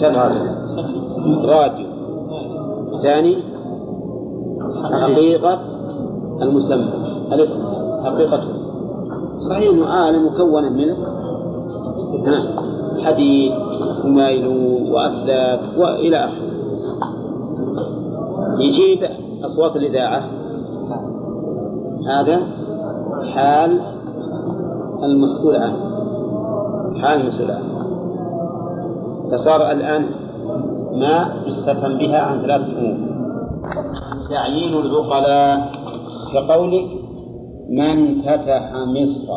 شرح. 0.00 0.32
راديو. 1.44 1.86
ثاني؟ 3.02 3.36
حقيقة 5.00 5.60
المسمى. 6.42 6.92
الاسم. 7.32 7.62
حقيقته 8.04 8.48
صحيح 9.38 9.70
أنه 9.70 10.08
آلة 10.08 10.30
مكونة 10.30 10.68
من 10.68 10.88
ها، 12.26 12.62
حديد 13.04 13.52
ومايلون 14.04 14.90
وأسلاك 14.90 15.60
وإلى 15.78 16.16
آخره. 16.16 16.52
يجيب 18.60 18.98
أصوات 19.44 19.76
الإذاعة. 19.76 20.22
هذا 22.08 22.40
حال 23.34 23.80
المسؤول 25.02 25.56
عنه. 25.56 25.78
حال 27.02 27.20
المسؤول 27.20 27.50
عنه. 27.50 27.72
فصار 29.32 29.60
الآن 29.70 30.04
ما 30.92 31.42
يستفهم 31.46 31.98
بها 31.98 32.20
عن 32.20 32.40
ثلاثة 32.40 32.78
أمور. 32.78 32.96
تعيين 34.30 34.74
العقلاء. 34.74 35.72
كقولك 36.34 36.84
من 37.70 38.22
فتح 38.22 38.72
مصر. 38.86 39.32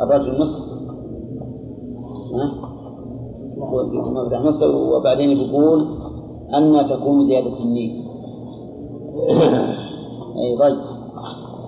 الرجل 0.00 0.40
مصر. 0.40 0.71
فتح 4.26 4.40
مصر 4.40 4.76
وبعدين 4.76 5.30
يقول 5.30 5.86
أن 6.54 6.86
تكون 6.88 7.26
زيادة 7.26 7.60
النيل 7.60 8.02
أي 10.42 10.58
طيب. 10.58 10.78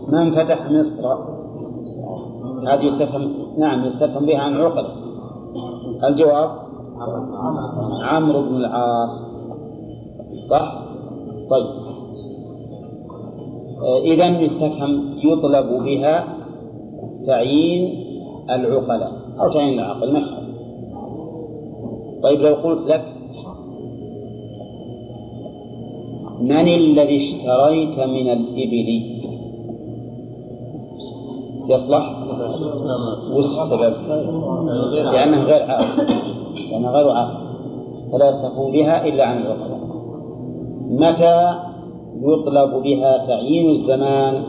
من 0.08 0.30
فتح 0.34 0.70
مصر. 0.70 1.14
هذه 2.68 2.84
يستفهم 2.84 3.32
نعم 3.58 3.84
يستفهم 3.84 4.26
بها 4.26 4.38
عن 4.38 4.54
عقل. 4.54 4.86
الجواب 6.04 6.50
عمرو 8.02 8.42
بن 8.42 8.56
العاص. 8.56 9.22
صح؟ 10.50 10.84
طيب. 11.50 11.66
إذا 14.04 14.26
يستفهم 14.26 15.18
يطلب 15.24 15.82
بها 15.84 16.24
تعيين 17.26 18.04
العقلاء 18.50 19.12
أو 19.40 19.52
تعيين 19.52 19.78
العقل 19.78 20.12
نفسه 20.12 20.43
طيب 22.24 22.40
لو 22.40 22.54
قلت 22.54 22.88
لك 22.88 23.04
من 26.40 26.68
الذي 26.68 27.16
اشتريت 27.16 27.98
من 27.98 28.28
الإبل؟ 28.32 29.02
يصلح؟ 31.68 32.10
وش 33.32 33.44
السبب 33.44 33.94
لأنه 35.12 35.42
غير 35.42 35.62
عاقل 35.62 36.06
لأنه 36.70 36.90
غير 36.90 37.10
عاقل 37.10 37.44
فلا 38.12 38.28
يصرفون 38.28 38.72
بها 38.72 39.06
إلا 39.06 39.24
عن 39.26 39.38
العقلاء 39.38 39.80
متى 40.90 41.54
يطلب 42.22 42.82
بها 42.82 43.26
تعيين 43.26 43.70
الزمان؟ 43.70 44.42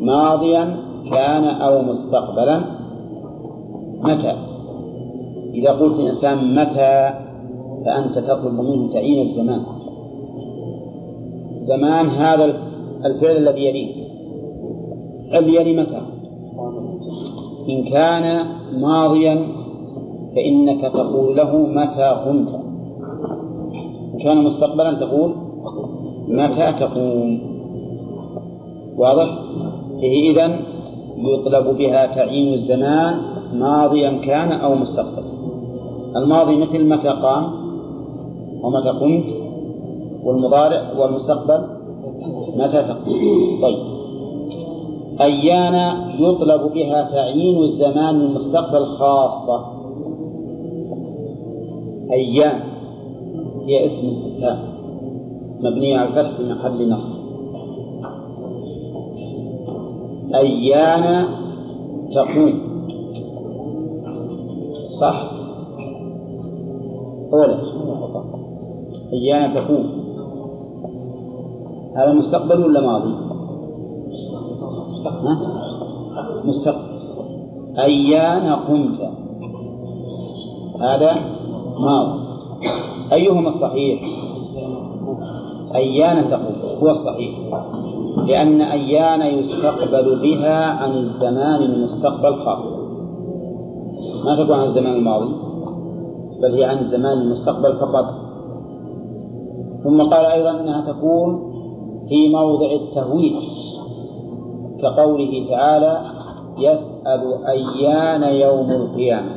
ماضيا 0.00 0.76
كان 1.10 1.44
أو 1.44 1.82
مستقبلا؟ 1.82 2.64
متى؟ 4.02 4.53
إذا 5.54 5.70
قلت 5.70 6.00
الإنسان 6.00 6.54
متى 6.54 7.10
فأنت 7.84 8.18
تطلب 8.18 8.60
منه 8.60 8.92
تعيين 8.92 9.22
الزمان؟ 9.22 9.60
زمان 11.58 12.08
هذا 12.08 12.44
الفعل 13.04 13.36
الذي 13.36 13.64
يليه. 13.64 14.04
الذي 15.34 15.54
يلي 15.54 15.82
متى؟ 15.82 16.00
إن 17.68 17.84
كان 17.84 18.46
ماضيا 18.72 19.46
فإنك 20.36 20.92
تقول 20.92 21.36
له 21.36 21.56
متى 21.56 22.08
قمت 22.26 22.48
إن 24.14 24.18
كان 24.24 24.44
مستقبلا 24.44 24.94
تقول 24.94 25.34
متى 26.28 26.72
تقوم. 26.80 27.40
واضح؟ 28.96 29.38
إذن 30.02 30.60
يطلب 31.18 31.76
بها 31.76 32.06
تعيين 32.06 32.54
الزمان 32.54 33.14
ماضيا 33.54 34.10
كان 34.10 34.52
أو 34.52 34.74
مستقبلا. 34.74 35.23
الماضي 36.16 36.56
مثل 36.56 36.88
متى 36.88 37.08
قام 37.08 37.52
ومتى 38.62 38.88
قمت 38.88 39.24
والمضارع 40.24 40.82
والمستقبل 40.98 41.66
متى 42.56 42.82
تقوم 42.82 43.60
طيب. 43.62 43.94
أيان 45.20 45.96
يطلب 46.18 46.72
بها 46.74 47.10
تعيين 47.10 47.62
الزمان 47.62 48.20
المستقبل 48.20 48.86
خاصة. 48.86 49.64
أيان 52.12 52.60
هي 53.66 53.86
اسم 53.86 54.08
استفهام 54.08 54.58
مبنية 55.60 55.98
على 55.98 56.08
الفتح 56.08 56.36
في 56.36 56.42
محل 56.42 56.90
نصب. 56.90 57.14
أيان 60.34 61.26
تقوم. 62.14 62.60
صح؟ 65.00 65.33
أولا 67.34 67.58
أيان 69.12 69.54
تقوم 69.54 70.04
هذا 71.96 72.12
مستقبل 72.12 72.64
ولا 72.64 72.80
ماضي؟ 72.80 73.14
مستقبل. 76.44 76.94
أيان 77.78 78.54
قمت 78.54 79.10
هذا 80.80 81.16
ماضي. 81.78 82.18
أيهما 83.12 83.48
الصحيح؟ 83.48 84.02
أيان 85.74 86.30
تقوم 86.30 86.78
هو 86.82 86.90
الصحيح. 86.90 87.38
لأن 88.26 88.60
أيان 88.60 89.20
يستقبل 89.20 90.22
بها 90.22 90.64
عن 90.64 90.90
الزمان 90.90 91.62
المستقبل 91.62 92.44
خاصة 92.44 92.84
ما 94.24 94.36
تكون 94.36 94.56
عن 94.56 94.66
الزمان 94.66 94.94
الماضي؟ 94.94 95.43
بل 96.44 96.54
هي 96.54 96.64
عن 96.64 96.78
الزمان 96.78 97.18
المستقبل 97.18 97.76
فقط 97.76 98.04
ثم 99.84 100.02
قال 100.02 100.24
أيضا 100.26 100.60
أنها 100.60 100.92
تكون 100.92 101.54
في 102.08 102.28
موضع 102.28 102.72
التهويل 102.72 103.34
كقوله 104.82 105.46
تعالى 105.50 106.00
يسأل 106.58 107.44
أيان 107.46 108.22
يوم 108.22 108.70
القيامة 108.70 109.30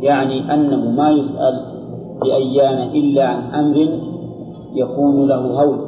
يعني 0.00 0.54
أنه 0.54 0.90
ما 0.90 1.10
يسأل 1.10 1.64
بأيان 2.20 2.88
إلا 2.88 3.26
عن 3.26 3.42
أمر 3.54 3.88
يكون 4.74 5.28
له 5.28 5.62
هول 5.62 5.78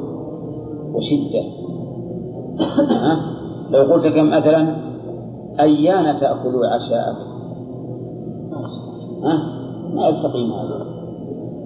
وشدة؟ 0.93 1.43
لو 3.71 3.93
قلت 3.93 4.07
كم 4.07 4.27
مثلا 4.27 4.75
أيان 5.59 6.19
تأكل 6.19 6.65
عشاءك 6.65 7.17
ها؟ 9.23 9.52
ما 9.95 10.07
يستقيم 10.07 10.51
هذا. 10.51 10.85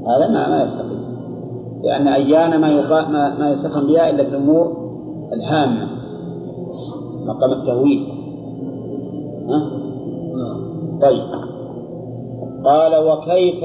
هذا 0.07 0.31
ما 0.31 0.49
ما 0.49 0.63
يستقيم. 0.63 1.17
لأن 1.83 2.07
أيان 2.07 2.61
ما 2.61 2.67
يقال 2.67 3.11
ما, 3.11 3.39
ما 3.39 3.49
يستقيم 3.49 3.87
بها 3.87 4.09
إلا 4.09 4.23
في 4.23 4.29
الأمور 4.29 4.73
الهامة. 5.33 5.87
مقام 7.25 7.51
التهويل. 7.51 8.07
ها؟ 9.49 9.87
طيب. 11.01 11.23
قال 12.65 13.03
وكيف 13.11 13.63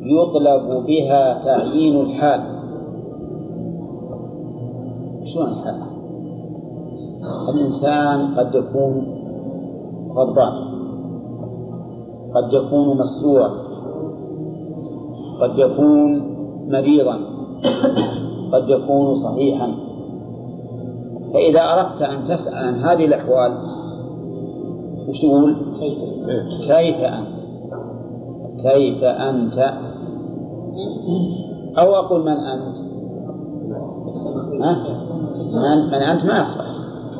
يطلب 0.00 0.86
بها 0.86 1.44
تعيين 1.44 2.00
الحال؟ 2.00 2.40
شلون 5.24 5.48
الحال؟ 5.48 5.82
الإنسان 7.48 8.34
قد 8.34 8.54
يكون 8.54 9.06
غضبان. 10.16 10.77
قد 12.34 12.52
يكون 12.52 12.96
مسلوعا 12.98 13.50
قد 15.40 15.58
يكون 15.58 16.38
مريضا 16.68 17.18
قد 18.52 18.68
يكون 18.68 19.14
صحيحا 19.14 19.68
فإذا 21.34 21.60
أردت 21.60 22.02
أن 22.02 22.28
تسأل 22.28 22.54
عن 22.54 22.74
هذه 22.74 23.04
الأحوال 23.04 23.52
وش 25.08 25.20
تقول؟ 25.20 25.56
كيف 26.66 26.96
أنت؟ 26.96 27.38
كيف 28.62 29.04
أنت؟ 29.04 29.72
أو 31.78 31.94
أقول 31.94 32.20
من 32.20 32.36
أنت؟ 32.36 32.78
من, 35.92 35.94
أنت 35.94 36.26
ما 36.26 36.40
يصلح 36.40 36.66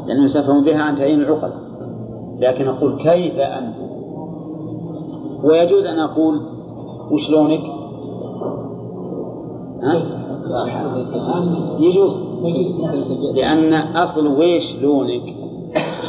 لأنه 0.06 0.24
يستفهم 0.24 0.64
بها 0.64 0.78
عن 0.82 0.96
تعيين 0.96 1.20
العقل 1.20 1.50
لكن 2.38 2.68
أقول 2.68 2.96
كيف 2.98 3.38
أنت؟ 3.38 3.87
ويجوز 5.44 5.84
أن 5.84 5.98
أقول 5.98 6.40
وش 7.10 7.30
لونك؟ 7.30 7.60
ها؟ 9.82 10.18
يجوز. 11.78 12.22
لأن 13.34 13.72
أصل 13.96 14.26
ويش 14.26 14.82
لونك 14.82 15.34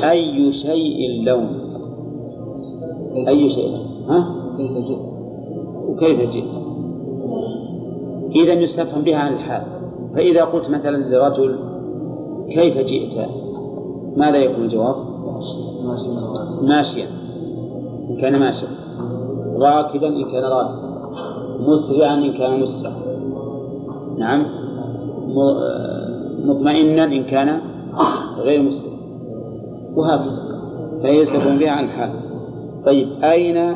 أي 0.04 0.52
شيء 0.52 1.24
لون. 1.24 1.50
أي 3.28 3.50
شيء 3.50 3.76
ها؟ 4.08 4.36
كيف 4.58 4.72
جئت 4.72 5.00
وكيف 5.90 6.30
جئت؟ 6.30 6.60
إذا 8.36 8.54
يستفهم 8.54 9.02
بها 9.02 9.18
عن 9.18 9.34
الحال. 9.34 9.64
فإذا 10.16 10.44
قلت 10.44 10.70
مثلا 10.70 10.98
لرجل 10.98 11.60
كيف 12.50 12.78
جئت؟ 12.78 13.30
ماذا 14.18 14.38
يكون 14.38 14.64
الجواب؟ 14.64 14.96
ماشيا. 16.62 17.08
إن 18.10 18.16
كان 18.22 18.40
ماشيا. 18.40 18.89
راكبا 19.62 20.08
إن 20.08 20.32
كان 20.32 20.44
راكبا. 20.44 20.90
مسرعا 21.60 22.16
إن 22.16 22.34
كان 22.34 22.62
مسرعا. 22.62 22.94
نعم. 24.18 24.46
مطمئنا 26.46 27.04
إن 27.04 27.24
كان 27.24 27.60
غير 28.38 28.62
مسلم 28.62 28.94
وهكذا. 29.96 30.50
فهي 31.04 31.26
بها 31.58 31.72
عن 31.72 31.84
الحال. 31.84 32.10
طيب 32.86 33.08
أين 33.24 33.76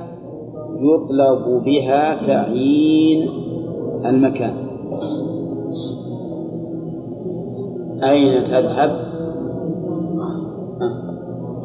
يطلب 0.80 1.64
بها 1.66 2.26
تعيين 2.26 3.30
المكان؟ 4.06 4.54
أين 8.04 8.44
تذهب؟ 8.44 8.92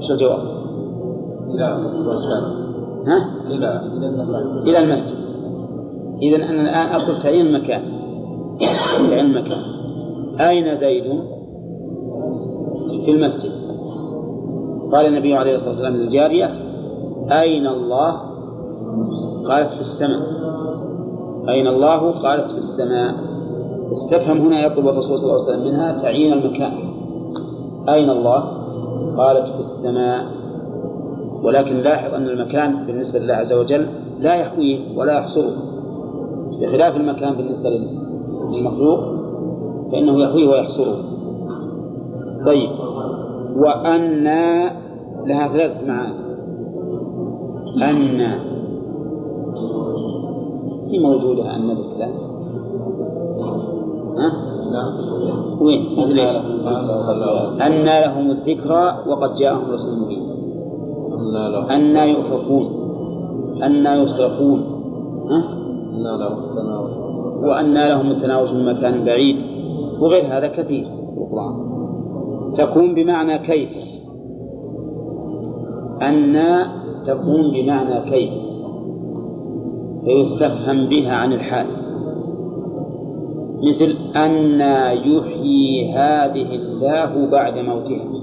شو 0.00 0.12
الجواب؟ 0.14 0.58
ها؟ 3.06 3.30
إلى 4.66 4.78
المسجد. 4.78 5.18
إذا 6.22 6.36
أنا 6.36 6.60
الآن 6.60 7.00
أطلب 7.00 7.22
تعيين 7.22 7.46
المكان. 7.46 7.82
تعيين 9.08 9.26
المكان. 9.26 9.62
أين 10.40 10.74
زيد؟ 10.74 11.04
في 13.04 13.10
المسجد. 13.10 13.52
قال 14.92 15.06
النبي 15.06 15.34
عليه 15.34 15.54
الصلاة 15.54 15.70
والسلام 15.70 15.96
للجارية 15.96 16.46
أين 17.30 17.66
الله؟ 17.66 18.12
قالت 19.48 19.72
في 19.74 19.80
السماء. 19.80 20.20
أين 21.48 21.66
الله؟ 21.66 22.22
قالت 22.22 22.50
في 22.50 22.58
السماء. 22.58 23.14
استفهم 23.92 24.38
هنا 24.38 24.66
يطلب 24.66 24.88
الرسول 24.88 25.18
صلى 25.18 25.30
الله 25.30 25.44
عليه 25.44 25.52
وسلم 25.52 25.66
منها 25.66 26.02
تعيين 26.02 26.32
المكان. 26.32 26.72
أين 27.88 28.10
الله؟ 28.10 28.40
قالت 29.16 29.46
في 29.46 29.60
السماء. 29.60 30.37
ولكن 31.42 31.76
لاحظ 31.76 32.14
أن 32.14 32.26
المكان 32.28 32.86
بالنسبة 32.86 33.18
لله 33.18 33.34
عز 33.34 33.52
وجل 33.52 33.86
لا 34.20 34.34
يحويه 34.34 34.98
ولا 34.98 35.12
يحصره. 35.12 35.52
بخلاف 36.60 36.96
المكان 36.96 37.34
بالنسبة 37.34 37.70
للمخلوق 38.50 39.00
فإنه 39.92 40.22
يحويه 40.22 40.48
ويحصره. 40.48 40.96
طيب. 42.46 42.70
وأن 43.56 44.24
لها 45.26 45.48
ثلاث 45.48 45.84
معاني. 45.84 46.28
أن 47.82 48.20
هي 50.90 50.98
موجودة 50.98 51.56
أن 51.56 51.74
بالكلام 51.74 52.10
ها؟ 54.18 54.32
وين؟ 55.60 55.98
أن 57.62 57.84
لهم 57.84 58.30
الذكرى 58.30 58.98
وقد 59.06 59.34
جاءهم 59.34 59.70
رسول 59.70 59.98
مبين. 59.98 60.37
أن 61.70 61.96
يؤفكون 61.96 62.88
أن 63.62 63.86
يصرفون 64.02 64.60
ها؟ 65.30 65.58
وأن 67.42 67.74
لهم 67.74 68.10
التناوش 68.10 68.50
من 68.50 68.64
مكان 68.66 69.04
بعيد. 69.04 69.36
وغير 70.00 70.24
هذا 70.24 70.48
كثير. 70.48 70.84
في 70.84 71.20
القرآن 71.20 71.54
تكون 72.56 72.94
بمعنى 72.94 73.38
كيف؟ 73.38 73.68
أن 76.02 76.36
تكون 77.06 77.52
بمعنى 77.52 78.10
كيف؟ 78.10 78.32
فيستفهم 80.04 80.88
بها 80.88 81.12
عن 81.12 81.32
الحال. 81.32 81.66
مثل 83.62 83.96
أن 84.16 84.60
يحيي 85.06 85.92
هذه 85.92 86.54
الله 86.54 87.30
بعد 87.30 87.58
موتها. 87.58 88.17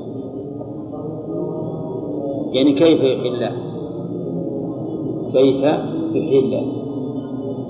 يعني 2.55 2.73
كيف 2.73 2.99
يحيي 2.99 3.29
الله؟ 3.29 3.51
كيف 5.33 5.63
يحيي 6.15 6.39
الله؟ 6.39 6.63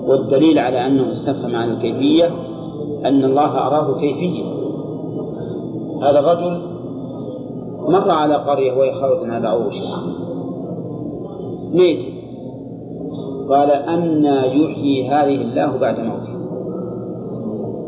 والدليل 0.08 0.58
على 0.58 0.86
أنه 0.86 1.12
استفهم 1.12 1.56
عن 1.56 1.70
الكيفية 1.70 2.30
أن 3.04 3.24
الله 3.24 3.66
أراه 3.66 4.00
كيفية 4.00 4.44
هذا 6.02 6.18
الرجل 6.18 6.60
مر 7.88 8.10
على 8.10 8.34
قرية 8.34 8.72
وهي 8.72 8.92
خاوية 8.92 9.32
على 9.32 9.48
عروشها 9.48 10.02
ميت. 11.74 12.06
قال 13.48 13.70
أن 13.70 14.24
يحيي 14.60 15.08
هذه 15.08 15.42
الله 15.42 15.76
بعد 15.80 16.00
موته. 16.00 16.36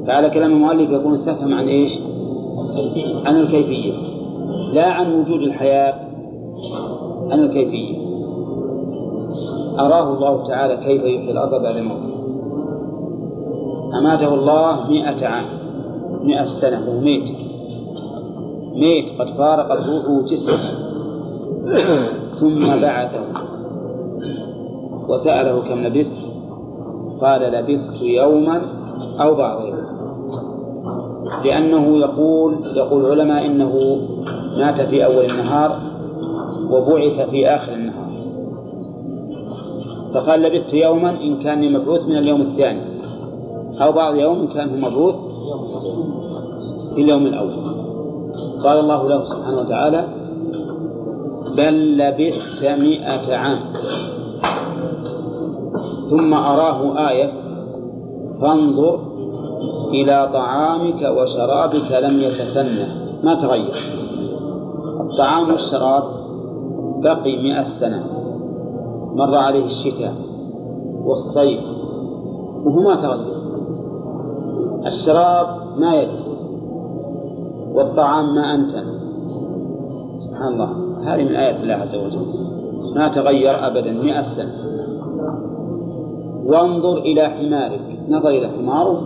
فعلى 0.06 0.30
كلام 0.30 0.52
المؤلف 0.52 0.90
يكون 0.90 1.14
استفهم 1.14 1.54
عن 1.54 1.68
إيش؟ 1.68 1.98
عن 3.24 3.36
الكيفية. 3.36 3.92
لا 4.72 4.86
عن 4.86 5.20
وجود 5.20 5.40
الحياة. 5.40 6.07
عن 7.30 7.38
الكيفية 7.38 7.98
أراه 9.78 10.16
الله 10.16 10.46
تعالى 10.46 10.76
كيف 10.76 11.02
يحيي 11.02 11.32
الأرض 11.32 11.62
بعد 11.62 11.76
موته 11.76 12.18
أماته 13.98 14.34
الله 14.34 14.90
مئة 14.90 15.26
عام 15.26 15.58
مئة 16.22 16.44
سنة 16.44 16.88
وهو 16.88 17.00
ميت. 17.00 17.28
ميت 18.74 19.20
قد 19.20 19.28
فارقت 19.28 19.78
روحه 19.86 20.22
جسمه. 20.26 20.70
ثم 22.40 22.80
بعثه. 22.80 23.20
وسأله 25.08 25.60
كم 25.68 25.78
لبثت؟ 25.78 26.28
قال 27.20 27.40
لبثت 27.40 28.02
يوما 28.02 28.62
أو 29.20 29.34
بعض 29.34 29.64
يوم. 29.64 29.88
لأنه 31.44 31.98
يقول 31.98 32.54
يقول 32.76 33.04
العلماء 33.04 33.46
إنه 33.46 33.98
مات 34.58 34.80
في 34.80 35.04
أول 35.04 35.24
النهار 35.24 35.78
وبعث 36.70 37.30
في 37.30 37.48
آخر 37.48 37.72
النهار. 37.72 38.08
فقال 40.14 40.42
لبثت 40.42 40.74
يوما 40.74 41.10
إن 41.10 41.36
كان 41.36 41.72
مبعوث 41.72 42.00
من 42.06 42.16
اليوم 42.16 42.40
الثاني. 42.40 42.80
أو 43.80 43.92
بعض 43.92 44.14
يوم 44.14 44.40
إن 44.40 44.46
كان 44.46 44.80
مبعوث 44.80 45.14
في 46.94 47.02
اليوم 47.02 47.26
الأول. 47.26 47.52
قال 48.64 48.78
الله 48.78 49.08
له 49.08 49.24
سبحانه 49.24 49.58
وتعالى 49.58 50.04
بل 51.56 51.98
لبثت 51.98 52.64
مئة 52.64 53.36
عام. 53.36 53.58
ثم 56.10 56.34
أراه 56.34 57.08
آية 57.10 57.32
فانظر 58.40 58.98
إلى 59.90 60.30
طعامك 60.32 61.02
وشرابك 61.02 61.92
لم 61.92 62.20
يتسنه 62.20 62.88
ما 63.22 63.34
تغير؟ 63.34 63.98
الطعام 65.00 65.50
والشراب 65.50 66.17
بقي 67.02 67.42
مئة 67.42 67.64
سنة 67.64 68.04
مر 69.14 69.34
عليه 69.34 69.64
الشتاء 69.64 70.14
والصيف 71.04 71.60
وهو 72.64 72.80
ما 72.80 72.94
تغير. 72.94 73.38
الشراب 74.86 75.46
ما 75.76 75.94
يبس 75.94 76.28
والطعام 77.72 78.34
ما 78.34 78.54
أنتن. 78.54 78.84
سبحان 80.18 80.52
الله. 80.52 80.70
هذه 81.02 81.24
من 81.24 81.36
آيات 81.36 81.60
الله 81.60 81.74
عز 81.74 81.94
وجل. 81.94 82.26
ما 82.94 83.08
تغير 83.08 83.66
أبدا. 83.66 83.92
مئة 83.92 84.22
سنة. 84.22 84.52
وانظر 86.46 86.98
إلى 86.98 87.28
حمارك. 87.28 87.98
نظر 88.08 88.28
إلى 88.28 88.48
حماره. 88.48 89.02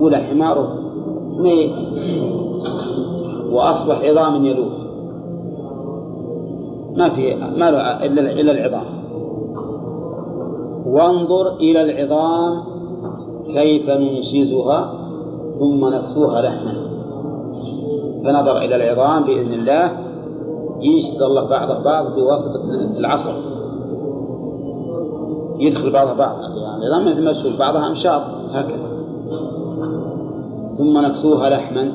ولا 0.00 0.18
حماره 0.18 0.74
ميت. 1.38 1.76
وأصبح 3.52 4.00
عظام 4.04 4.44
يلوح. 4.44 4.79
ما 6.96 7.08
في 7.08 7.34
ما 7.34 7.70
له 7.70 8.06
إلا 8.06 8.40
إلا 8.40 8.52
العظام. 8.52 8.84
وانظر 10.86 11.56
إلى 11.56 11.82
العظام 11.82 12.62
كيف 13.46 13.90
ننشزها 13.90 14.94
ثم 15.58 15.88
نكسوها 15.88 16.42
لحما. 16.42 16.72
فنظر 18.24 18.58
إلى 18.58 18.76
العظام 18.76 19.24
بإذن 19.24 19.52
الله. 19.52 19.92
ينشز 20.80 21.22
الله 21.22 21.48
بعض 21.48 21.84
بعض 21.84 22.14
بواسطة 22.14 22.64
العصر. 22.98 23.32
يدخل 25.58 25.92
بعضها 25.92 26.14
بعض. 26.14 26.36
العظام 26.82 27.12
مثل 27.12 27.24
ما 27.24 27.32
تشوف 27.32 27.58
بعضها 27.58 27.86
أمشاط. 27.86 28.22
هكذا. 28.50 28.90
ثم 30.78 30.98
نكسوها 30.98 31.50
لحما. 31.50 31.92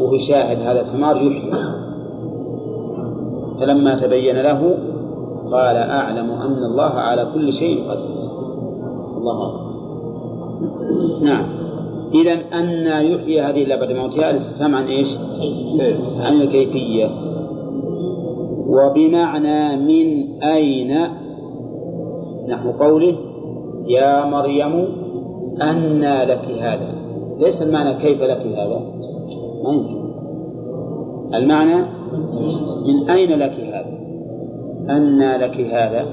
وهو 0.00 0.18
شاهد 0.18 0.58
هذا 0.58 0.80
الحمار 0.80 1.16
يحيي. 1.16 1.79
فلما 3.60 4.00
تبين 4.00 4.42
له 4.42 4.74
قال 5.52 5.76
أعلم 5.76 6.30
أن 6.30 6.64
الله 6.64 6.90
على 6.90 7.26
كل 7.34 7.52
شيء 7.52 7.90
قدير. 7.90 8.30
الله 9.16 9.46
أكبر. 9.46 9.70
نعم. 11.22 11.44
إذا 12.14 12.32
أن 12.32 12.86
يحيي 13.06 13.42
هذه 13.42 13.62
إلا 13.62 13.76
بعد 13.76 13.92
موتها 13.92 14.30
الاستفهام 14.30 14.74
عن 14.74 14.84
إيش؟ 14.84 15.08
عن 16.20 16.32
الكيفية. 16.40 17.10
وبمعنى 18.66 19.76
من 19.76 20.42
أين؟ 20.42 21.08
نحو 22.48 22.70
قوله 22.70 23.16
يا 23.86 24.24
مريم 24.24 24.84
أنى 25.62 26.24
لك 26.24 26.44
هذا. 26.60 26.94
ليس 27.38 27.62
المعنى 27.62 27.98
كيف 27.98 28.22
لك 28.22 28.46
هذا؟ 28.46 28.80
ما 29.64 29.72
يمكن. 29.72 30.10
المعنى 31.34 31.99
من 32.86 33.10
أين 33.10 33.38
لك 33.38 33.52
هذا؟ 33.52 34.00
أنى 34.96 35.38
لك 35.38 35.60
هذا؟ 35.60 36.06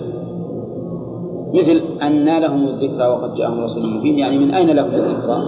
مثل 1.54 1.82
أنى 2.02 2.40
لهم 2.40 2.68
الذكرى 2.68 3.08
وقد 3.08 3.34
جاءهم 3.36 3.64
رسول 3.64 3.98
مبين 3.98 4.20
يعني 4.20 4.38
من 4.38 4.54
أين 4.54 4.70
لهم 4.70 4.94
الذكرى 4.94 5.44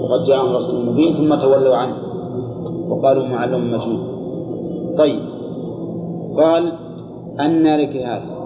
وقد 0.00 0.24
جاءهم 0.26 0.56
رسول 0.56 0.92
مبين 0.92 1.14
ثم 1.14 1.34
تولوا 1.34 1.76
عنه 1.76 1.94
وقالوا 2.88 3.26
معلم 3.28 3.72
مجنون. 3.72 4.16
طيب 4.98 5.20
قال 6.36 6.72
أنى 7.40 7.76
لك 7.76 7.96
هذا. 7.96 8.36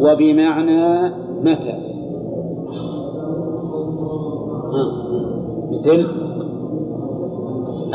وبمعنى 0.00 1.10
متى؟ 1.42 1.94
مثل 5.72 6.23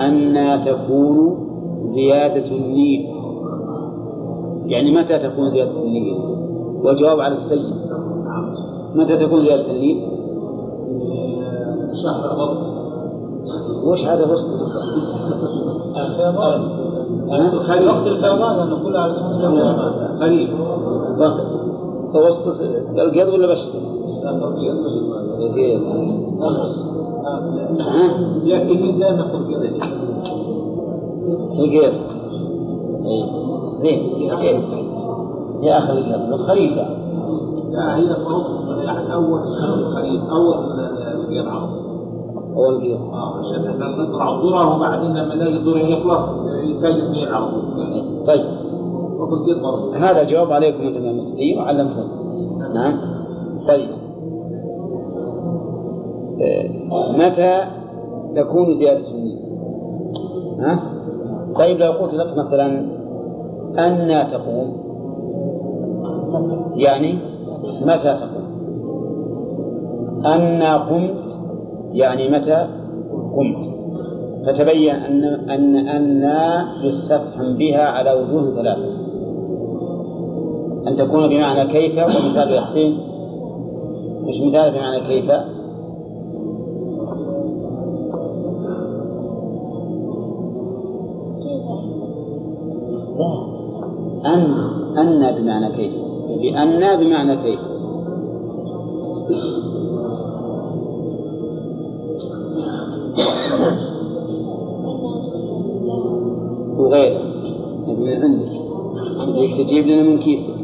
أن 0.08 0.64
تكون 0.66 1.38
زيادة 1.84 2.48
النيل. 2.48 3.10
يعني 4.66 4.92
متى 4.92 5.20
تكون 5.20 5.50
زيادة 5.50 5.72
النيل؟ 5.72 6.18
والجواب 6.84 7.20
على 7.20 7.36
السيد. 7.36 7.76
متى 8.96 9.18
تكون 9.26 9.42
زيادة 9.42 9.72
النيل؟ 9.72 9.98
شهر 12.04 12.32
أغسطس. 12.32 12.80
وش 13.84 14.06
هذا 14.06 14.32
وسط 14.32 14.48
الفيضان. 15.98 16.62
وقت 17.88 18.08
الفيضان 18.08 18.70
نقول 18.70 18.98
على 18.98 19.12
اسم 19.12 19.24
خريف 20.20 20.50
وقت 21.20 21.46
وسط 22.16 22.62
القيض 23.00 23.34
ولا 23.34 23.48
بشتي؟ 23.48 23.80
القيض. 25.40 25.82
لكن 28.44 29.00
دائما 29.00 29.18
نقول 29.18 29.54
كذا 29.54 29.70
القيض 31.60 31.94
إي. 33.06 33.24
زين. 33.76 34.22
يا 34.22 34.34
أخي. 34.34 34.58
القيض 35.92 36.34
الخريفه 36.34 36.86
لا 37.72 37.98
هي 37.98 38.04
يعني 38.86 39.14
أول 39.14 39.40
الخريف 39.40 40.22
أول 40.24 40.80
القيض 41.00 41.48
أول 42.56 42.76
القيض 42.76 43.00
آه 43.02 43.40
عشان 43.40 43.68
إحنا 43.68 44.04
نزرع 44.04 44.40
الذره 44.40 44.76
وبعدين 44.76 45.12
لما 45.12 45.36
نلاقي 45.36 45.58
الذره 45.58 45.78
يخلص 45.78 46.30
اثنين 46.98 47.28
على 47.28 47.46
طول 47.52 48.26
طيب. 48.28 48.46
وفي 49.20 49.34
برضه 49.62 49.96
هذا 49.98 50.24
جواب 50.24 50.52
عليكم 50.52 50.84
أنتم 50.84 51.06
يا 51.06 51.12
وعلمتم. 51.58 52.08
نعم. 52.74 53.00
طيب. 53.68 53.90
متى 57.18 57.62
تكون 58.36 58.74
زيادة 58.74 59.08
النية؟ 59.12 59.40
ها؟ 60.60 60.80
طيب 61.56 61.78
لو 61.78 61.92
قلت 61.92 62.14
لك 62.14 62.38
مثلا 62.38 62.66
أن 63.78 64.28
تقوم 64.32 64.90
يعني 66.76 67.20
متى 67.82 68.18
تقوم؟ 68.18 68.50
أن 70.26 70.64
قمت 70.64 71.32
يعني 71.94 72.30
متى 72.30 72.68
قمت؟ 73.36 73.70
فتبين 74.46 74.96
أن 74.96 75.24
أن 75.50 75.76
أن 75.76 76.24
يستفهم 76.84 77.58
بها 77.58 77.82
على 77.82 78.14
وجوه 78.14 78.56
ثلاثة. 78.56 79.00
أن 80.88 80.96
تكون 80.96 81.28
بمعنى 81.28 81.72
كيف 81.72 81.98
ومثال 81.98 82.52
يا 82.52 82.62
حسين 82.62 82.98
مش 84.22 84.36
مثال 84.48 84.72
بمعنى 84.72 85.00
كيف؟ 85.08 85.32
بمعنى 95.50 95.76
كيف؟ 95.76 95.94
بأن 96.42 97.00
بمعنى 97.00 97.36
كيف؟ 97.36 97.60
وغيره. 106.78 107.20
من 107.88 108.24
عندك. 108.24 108.50
بدك 109.28 109.68
تجيب 109.68 109.88
لنا 109.88 110.04
من 110.04 110.20
كيسك. 110.20 110.56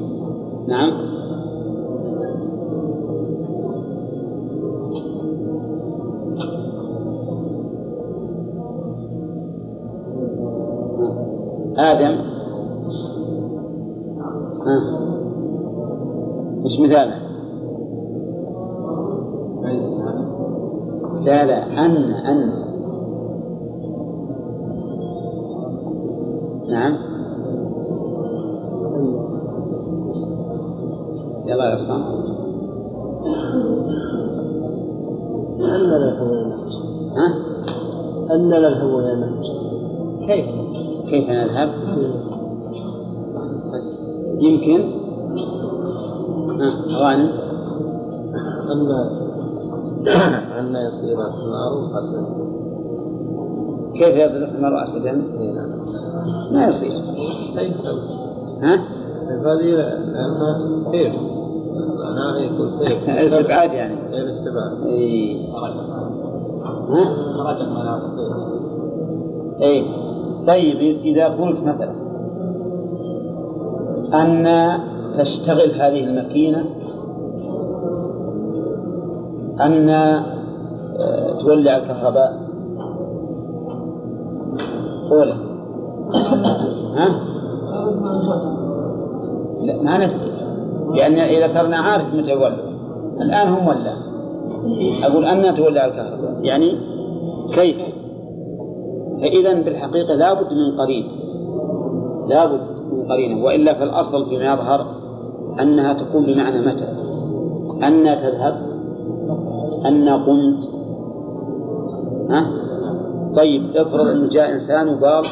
نعم؟ 0.67 0.91
آدم. 11.77 12.24
أن 51.25 51.31
يصير 51.31 51.33
الحمار 51.33 51.99
أسد 51.99 52.25
كيف 53.93 54.15
يصل 54.15 54.43
الحمار 54.43 54.83
أسدا؟ 54.83 55.09
إي 55.39 55.51
نعم. 55.51 55.69
ما 56.53 56.67
يصير. 56.67 56.91
ها؟ 58.61 58.75
هذه 59.45 59.71
لأنه 59.71 60.91
كيف؟ 60.91 61.13
معناه 61.99 62.39
يقول 62.39 62.87
كيف 62.87 63.09
استبعاد 63.09 63.73
يعني. 63.73 63.93
الاستبعاد 64.13 64.83
اي 64.85 65.37
ها؟ 66.89 67.25
اي 69.61 69.85
طيب 70.47 70.97
إذا 71.05 71.27
قلت 71.27 71.63
مثلا 71.63 71.91
أن 74.13 74.47
تشتغل 75.17 75.71
هذه 75.71 76.03
الماكينة 76.03 76.65
أن 79.61 79.89
تولع 81.41 81.77
الكهرباء 81.77 82.39
أولى 85.11 85.35
ها؟ 86.97 87.35
لا 89.61 89.81
ما 89.83 89.97
ندري. 89.97 90.35
لأن 90.93 91.17
إذا 91.17 91.47
صرنا 91.47 91.77
عارف 91.77 92.15
متى 92.15 92.31
يولع 92.31 92.55
الآن 93.21 93.47
هم 93.47 93.67
ولا. 93.67 93.93
أقول 95.03 95.25
أن 95.25 95.55
تولع 95.55 95.85
الكهرباء 95.85 96.39
يعني 96.41 96.77
كيف؟ 97.53 97.77
فإذا 99.21 99.61
بالحقيقة 99.61 100.15
لابد 100.15 100.53
من 100.53 100.77
قرين. 100.81 101.05
لابد 102.27 102.61
من 102.91 103.11
قرينة 103.11 103.45
وإلا 103.45 103.73
فالأصل 103.73 104.25
فيما 104.25 104.53
يظهر 104.53 104.85
أنها 105.61 105.93
تكون 105.93 106.25
بمعنى 106.25 106.59
متى؟ 106.59 106.87
أن 107.83 108.03
تذهب. 108.03 108.55
أن 109.85 110.09
قمت. 110.09 110.74
ها؟ 112.29 112.47
طيب 113.35 113.63
افرض 113.75 114.07
أنه 114.07 114.29
جاء 114.29 114.51
إنسان 114.53 114.89
وقال 114.89 115.25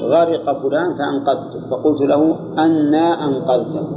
غرق 0.00 0.62
فلان 0.62 0.96
فأنقذته 0.98 1.68
فقلت 1.70 2.00
له 2.00 2.36
أنا 2.58 3.24
أنقذته 3.28 3.88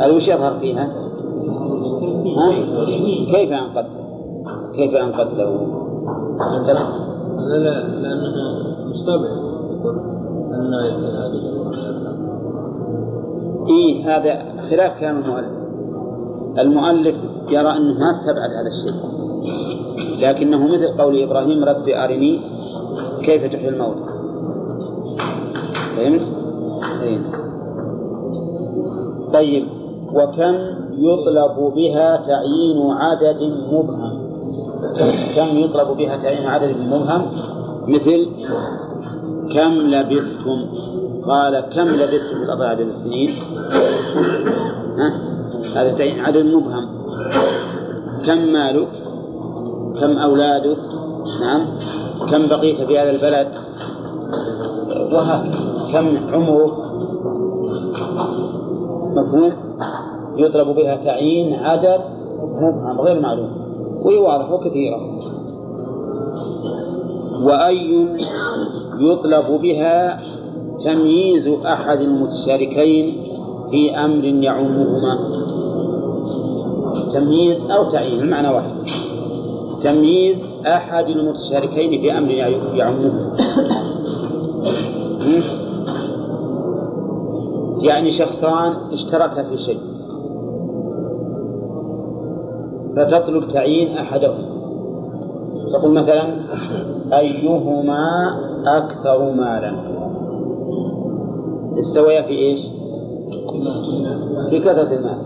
هذا 0.00 0.12
وش 0.12 0.28
يظهر 0.28 0.58
فيها؟ 0.60 0.84
ها؟ 2.36 2.50
كيف 3.32 3.52
أنقذته؟ 3.52 4.00
كيف 4.74 4.94
أنقذته؟ 4.94 5.80
بس 6.68 6.76
لا 7.38 7.56
لا 7.56 7.86
لأنه 7.88 8.30
مستبعد 8.90 9.50
يقول 9.70 9.98
أن 10.54 10.74
إيه 13.68 14.16
هذا 14.16 14.60
خلاف 14.70 15.00
كلام 15.00 15.16
المؤلف 15.16 15.60
المؤلف 16.58 17.16
يرى 17.48 17.68
أنه 17.76 17.98
ما 17.98 18.10
استبعد 18.10 18.50
هذا 18.50 18.68
الشيء 18.68 19.10
لكنه 20.20 20.66
مثل 20.66 20.88
قول 20.98 21.22
إبراهيم 21.22 21.64
رب 21.64 21.88
أرني 21.88 22.40
كيف 23.22 23.52
تحيي 23.52 23.68
الموتى. 23.68 24.04
فهمت؟ 25.96 26.22
أين. 27.02 27.22
طيب 29.32 29.64
وكم 30.14 30.54
يطلب 30.98 31.74
بها 31.74 32.16
تعيين 32.16 32.90
عدد 32.90 33.42
مبهم؟ 33.72 34.30
كم 35.36 35.56
يطلب 35.56 35.96
بها 35.96 36.16
تعيين 36.16 36.46
عدد 36.46 36.76
مبهم؟ 36.76 37.26
مثل 37.88 38.26
كم 39.54 39.72
لبثتم؟ 39.72 40.66
قال 41.28 41.60
كم 41.60 41.88
لبثتم 41.88 42.38
في 42.38 42.44
الأرض 42.44 42.62
عدد 42.62 42.86
السنين؟ 42.86 43.30
هذا 45.74 45.92
تعيين 45.98 46.20
عدد 46.20 46.46
مبهم. 46.46 46.88
كم 48.26 48.52
مالك؟ 48.52 48.88
كم 50.00 50.18
أولادك؟ 50.18 50.78
نعم. 51.40 51.66
كم 52.30 52.46
بقيت 52.46 52.80
في 52.80 52.98
هذا 52.98 53.10
البلد؟ 53.10 53.48
وهكذا 55.12 55.70
كم 55.92 56.34
عمرك؟ 56.34 56.72
مفهوم؟ 59.16 59.52
يطلب 60.36 60.68
بها 60.76 60.96
تعيين 60.96 61.54
عدد؟ 61.54 62.00
مبهم 62.62 63.00
غير 63.00 63.20
معلوم. 63.20 63.50
وهي 64.04 64.18
واضحة 64.18 64.54
وكثيرة 64.54 65.00
وأي 67.42 68.08
يطلب 68.98 69.60
بها 69.62 70.20
تمييز 70.84 71.48
أحد 71.48 72.00
المتشاركين 72.00 73.22
في 73.70 73.96
أمر 73.96 74.24
يعمهما؟ 74.24 75.18
تمييز 77.12 77.70
أو 77.70 77.90
تعيين 77.90 78.20
المعنى 78.20 78.48
واحد. 78.48 78.79
تمييز 79.82 80.44
أحد 80.66 81.04
المتشاركين 81.08 82.00
في 82.00 82.18
أمر 82.18 82.30
يعمهما 82.74 83.36
يعني 87.82 88.10
شخصان 88.10 88.72
اشتركا 88.92 89.42
في 89.42 89.58
شيء. 89.58 89.80
فتطلب 92.96 93.48
تعيين 93.48 93.96
أحدهما 93.96 94.50
تقول 95.72 95.94
مثلا 95.94 96.36
أيهما 97.18 98.04
أكثر 98.66 99.32
مالا؟ 99.32 99.72
استويا 101.80 102.22
في 102.22 102.32
إيش؟ 102.32 102.60
في 104.50 104.58
كثرة 104.58 104.92
المال. 104.98 105.18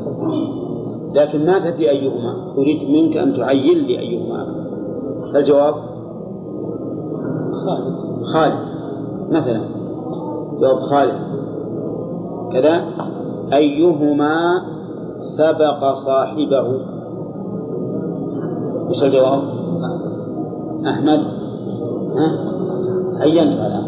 لكن 1.14 1.46
ما 1.46 1.58
تدري 1.58 1.90
أيهما. 1.90 2.34
أريد 2.58 2.90
منك 2.90 3.16
أن 3.16 3.36
تعين 3.36 3.78
لي 3.78 3.98
أيهما. 3.98 4.42
أكثر 4.42 5.32
فالجواب 5.32 5.74
خالد. 7.64 7.94
خالد. 8.22 8.58
مثلا. 9.30 9.60
جواب 10.60 10.78
خالد. 10.78 11.14
كذا. 12.52 12.84
أيهما 13.52 14.62
سبق 15.38 15.94
صاحبه؟ 15.94 16.80
وش 18.90 19.02
الجواب؟ 19.02 19.42
أحمد. 20.86 21.20
ها؟ 22.16 22.38
عينتها 23.20 23.66
الآن 23.66 23.86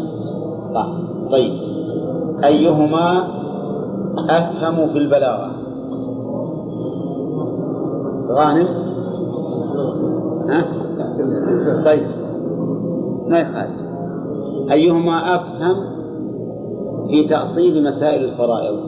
صح. 0.73 0.87
طيب. 1.31 1.53
أيهما 2.43 3.27
أفهم 4.29 4.89
في 4.93 4.97
البلاغة؟ 4.97 5.56
غانم؟ 8.31 8.67
ها؟ 10.49 10.65
طيب. 11.85 12.07
ما 13.27 13.39
يخالف. 13.39 13.87
أيهما 14.71 15.35
أفهم 15.35 15.75
في 17.07 17.27
تأصيل 17.27 17.83
مسائل 17.83 18.23
الفرائض؟ 18.23 18.79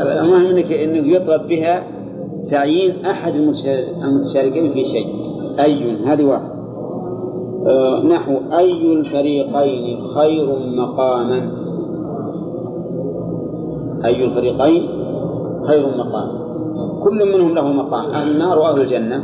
المهم 0.00 0.46
انك 0.46 0.72
إنه 0.72 1.16
يطلب 1.16 1.48
بها 1.48 1.82
تعيين 2.50 3.06
أحد 3.06 3.34
المتشاركين 3.34 4.72
في 4.72 4.84
شيء. 4.84 5.06
اي 5.64 5.96
هذه 6.06 6.24
واحد. 6.24 6.52
آه 7.66 8.06
نحو 8.06 8.32
أي 8.58 8.92
الفريقين 8.92 10.00
خير 10.14 10.46
مقاما؟ 10.76 11.61
أي 14.04 14.24
الفريقين 14.24 14.88
خير 15.66 15.86
مقاما 15.98 16.42
كل 17.02 17.32
منهم 17.34 17.54
له 17.54 17.62
مقام. 17.62 18.10
أهل 18.10 18.30
النار 18.30 18.58
وأهل 18.58 18.80
الجنة. 18.80 19.22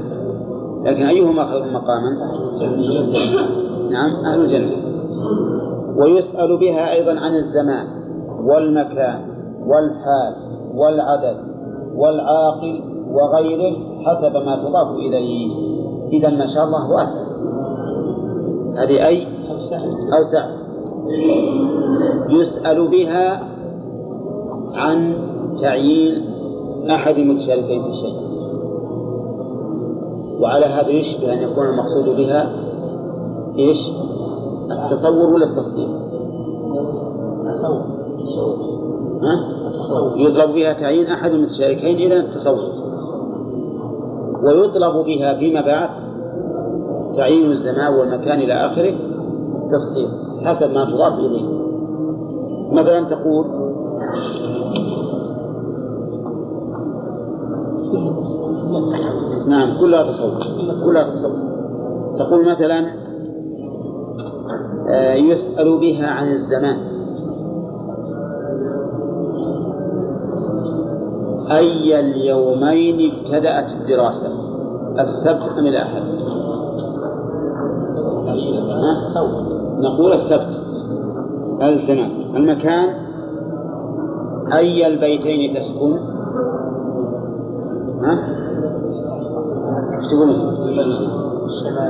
لكن 0.85 1.03
أيهما 1.03 1.47
خير 1.47 1.65
مقاما 1.73 2.11
نعم 3.91 4.11
أهل 4.25 4.41
الجنة. 4.41 4.77
ويسأل 5.97 6.57
بها 6.57 6.93
أيضا 6.93 7.11
عن 7.11 7.35
الزمان 7.35 7.87
والمكان 8.45 9.21
والحال 9.67 10.35
والعدد 10.75 11.37
والعاقل 11.97 12.81
وغيره 13.11 13.77
حسب 14.05 14.37
ما 14.37 14.57
تضاف 14.57 14.91
إليه. 14.97 15.53
إذا 16.13 16.31
ما 16.31 16.47
شاء 16.47 16.65
الله 16.65 16.91
واسع. 16.91 17.21
هذه 18.77 19.07
أي؟ 19.07 19.27
أوسع. 20.19 20.47
يسأل 22.29 22.89
بها 22.89 23.48
عن 24.79 25.15
تعيين 25.61 26.29
أحد 26.91 27.15
المتشاركين 27.15 27.83
في 27.83 27.93
شيء. 27.95 28.29
وعلى 30.41 30.67
هذا 30.67 30.89
يشبه 30.89 31.33
أن 31.33 31.39
يكون 31.39 31.67
المقصود 31.67 32.17
بها 32.17 32.51
إيش؟ 33.59 33.79
التصور 34.71 35.35
ولا 35.35 35.45
التصديق؟ 35.45 35.89
يطلب 40.17 40.55
بها 40.55 40.73
تعيين 40.73 41.07
أحد 41.07 41.31
المتشاركين 41.31 41.97
إذا 41.97 42.17
التصور. 42.17 42.89
ويطلب 44.43 45.05
بها 45.07 45.35
فيما 45.35 45.61
بعد 45.61 45.89
تعيين 47.15 47.51
الزمان 47.51 47.95
والمكان 47.95 48.39
إلى 48.39 48.53
آخره 48.53 48.95
التسطير 49.55 50.09
حسب 50.45 50.71
ما 50.71 50.85
تضاف 50.85 51.19
إليه. 51.19 51.49
مثلا 52.73 53.05
تقول 53.05 53.47
نعم 59.49 59.81
كلها 59.81 60.03
تصور 60.03 60.31
كلها 60.85 61.03
تصور 61.03 61.49
تقول 62.19 62.51
مثلا 62.51 63.09
آه، 64.89 65.15
يسأل 65.15 65.79
بها 65.79 66.07
عن 66.07 66.33
الزمان. 66.33 66.77
أي 71.51 72.01
اليومين 72.01 73.13
ابتدأت 73.13 73.71
الدراسة؟ 73.73 74.29
السبت 75.01 75.59
أم 75.59 75.67
الأحد؟ 75.67 76.03
نقول 79.79 80.13
السبت. 80.13 80.63
الزمان. 81.63 82.37
المكان 82.37 82.89
أي 84.53 84.87
البيتين 84.87 85.61
تسكن؟ 85.61 86.18
ها؟ 88.03 88.19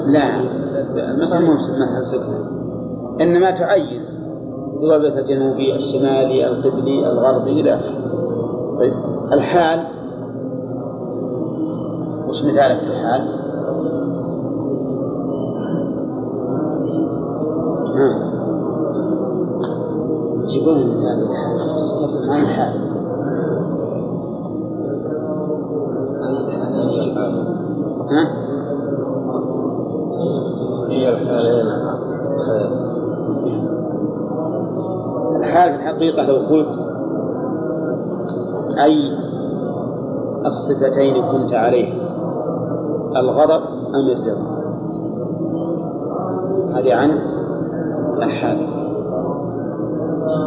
لا. 0.07 0.41
المسألة 1.11 1.47
مو 1.47 1.53
محل 1.53 2.07
سكن 2.07 2.59
إنما 3.21 3.51
تعين 3.51 4.03
البيت 4.83 5.19
الجنوبي 5.19 5.77
الشمالي 5.77 6.49
القبلي 6.49 7.13
الغربي 7.13 7.61
إلى 7.61 7.75
آخره. 7.75 7.99
طيب. 8.79 8.93
الحال 9.33 9.85
وش 12.29 12.45
مثالك 12.45 12.79
في 12.79 12.87
الحال؟ 12.87 13.29
يقول 20.55 20.75
مثال 20.75 21.23
الحال. 21.23 21.77
تستفهم 21.85 22.31
عن 22.31 22.43
الحال. 22.43 22.98
لو 36.23 36.37
قلت 36.37 36.79
أي 38.85 39.13
الصفتين 40.47 41.15
كنت 41.15 41.55
عليه 41.55 41.93
الغضب 43.17 43.63
أم 43.95 44.09
الرضا؟ 44.11 44.59
هذه 46.75 46.95
عن 46.95 47.11
الحال. 48.23 48.59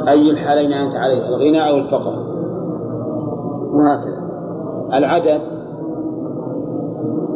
أي 0.08 0.32
الحالين 0.32 0.74
أنت 0.74 0.96
عليه 0.96 1.28
الغنى 1.28 1.70
أو 1.70 1.78
الفقر؟ 1.78 2.14
وهكذا. 3.74 4.22
العدد؟ 4.94 5.42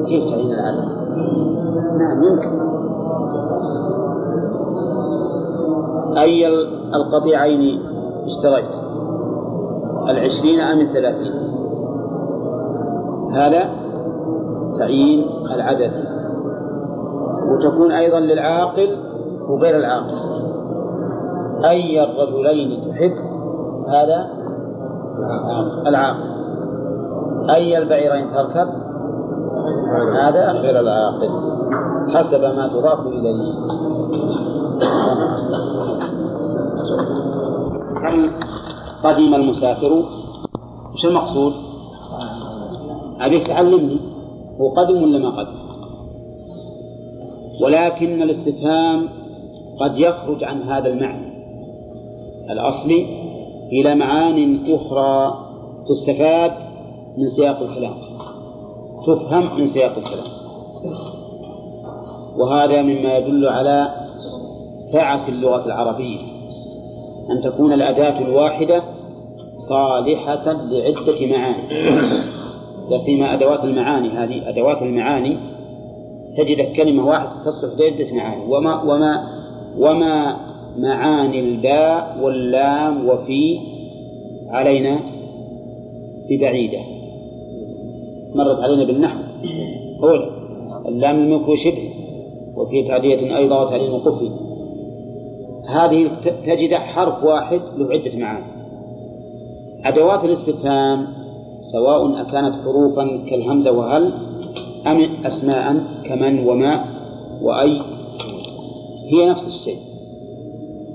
كيف 0.06 0.30
تعين 0.30 0.54
العدد؟ 0.54 0.90
نعم 1.98 2.24
يمكن. 2.24 2.66
أي 6.18 6.48
القطيعين؟ 6.96 7.95
اشتريت. 8.28 8.76
العشرين 10.10 10.60
أم 10.60 10.80
الثلاثين؟ 10.80 11.34
هذا 13.32 13.70
تعيين 14.80 15.26
العدد. 15.56 15.92
وتكون 17.50 17.92
أيضا 17.92 18.20
للعاقل 18.20 18.98
وغير 19.50 19.76
العاقل. 19.78 20.16
أي 21.66 22.04
الرجلين 22.04 22.92
تحب 22.92 23.14
هذا 23.88 24.30
العاقل. 25.88 26.36
أي 27.50 27.78
البعيرين 27.78 28.30
تركب 28.30 28.68
هذا 30.14 30.52
غير 30.52 30.80
العاقل. 30.80 31.30
حسب 32.16 32.42
ما 32.42 32.68
تضاف 32.68 33.08
إليه. 33.08 33.54
هل 38.16 38.32
قدم 39.04 39.36
المسافر 39.36 39.94
وش 40.94 41.06
المقصود؟ 41.06 41.54
أبيك 43.20 43.48
تعلمني 43.48 44.00
هو 44.62 44.70
قدم 44.70 45.04
ولا 45.04 45.20
ما 45.20 45.30
قدم؟ 45.30 45.66
ولكن 47.62 48.22
الاستفهام 48.22 49.10
قد 49.80 49.98
يخرج 49.98 50.44
عن 50.44 50.62
هذا 50.62 50.88
المعنى 50.90 51.36
الأصلي 52.50 53.06
إلى 53.72 53.96
معان 53.96 54.60
أخرى 54.74 55.38
تستفاد 55.90 56.52
من 57.18 57.28
سياق 57.28 57.62
الكلام 57.62 57.96
تفهم 59.08 59.60
من 59.60 59.68
سياق 59.68 59.98
الكلام 59.98 60.36
وهذا 62.38 62.82
مما 62.82 63.18
يدل 63.18 63.48
على 63.48 63.90
سعة 64.92 65.28
اللغة 65.28 65.66
العربية 65.66 66.35
أن 67.32 67.42
تكون 67.42 67.74
الأداة 67.74 68.20
الواحدة 68.20 68.84
صالحة 69.70 70.54
لعدة 70.72 71.28
معاني. 71.28 71.68
لا 72.90 72.98
سيما 72.98 73.34
أدوات 73.34 73.64
المعاني 73.64 74.10
هذه. 74.10 74.50
أدوات 74.50 74.82
المعاني 74.82 75.38
تجد 76.38 76.76
كلمة 76.76 77.08
واحدة 77.08 77.32
تصلح 77.46 77.80
لعدة 77.80 78.16
معاني. 78.16 78.46
وما 78.46 78.84
وما 78.84 79.24
وما 79.78 80.38
معاني 80.78 81.40
الباء 81.40 82.18
واللام 82.22 83.08
وفي 83.08 83.60
علينا 84.50 85.00
ببعيدة. 86.30 86.80
مرت 88.36 88.64
علينا 88.64 88.84
بالنحو. 88.84 89.20
هو 90.04 90.30
اللام 90.88 91.16
الملك 91.16 91.56
شبه 91.56 91.90
وفي 92.56 92.84
تعدية 92.84 93.38
أيضا 93.38 93.62
وتعديل 93.62 93.92
وقفي 93.92 94.45
هذه 95.68 96.12
تجد 96.46 96.74
حرف 96.74 97.24
واحد 97.24 97.62
له 97.78 97.88
عدة 97.92 98.18
معاني. 98.18 98.46
أدوات 99.86 100.24
الاستفهام 100.24 101.08
سواء 101.72 102.22
أكانت 102.22 102.56
حروفا 102.64 103.26
كالهمزة 103.30 103.72
وهل 103.72 104.14
أم 104.88 105.26
أسماء 105.26 105.84
كمن 106.06 106.48
وما 106.48 106.86
وأي. 107.42 107.82
هي 109.12 109.30
نفس 109.30 109.48
الشيء. 109.48 109.80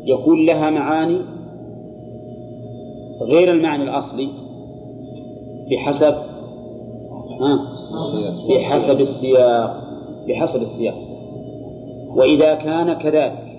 يكون 0.04 0.46
لها 0.46 0.70
معاني 0.70 1.18
غير 3.22 3.52
المعنى 3.52 3.82
الأصلي 3.82 4.28
بحسب 5.70 6.14
ها؟ 7.40 7.58
بحسب 8.50 9.00
السياق 9.00 9.84
بحسب 10.28 10.62
السياق. 10.62 10.94
وإذا 12.16 12.54
كان 12.54 12.92
كذلك 12.92 13.49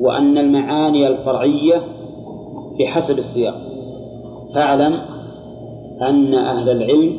وأن 0.00 0.38
المعاني 0.38 1.08
الفرعية 1.08 1.82
بحسب 2.78 3.18
السياق. 3.18 3.54
فاعلم 4.54 4.92
أن 6.02 6.34
أهل 6.34 6.68
العلم 6.68 7.12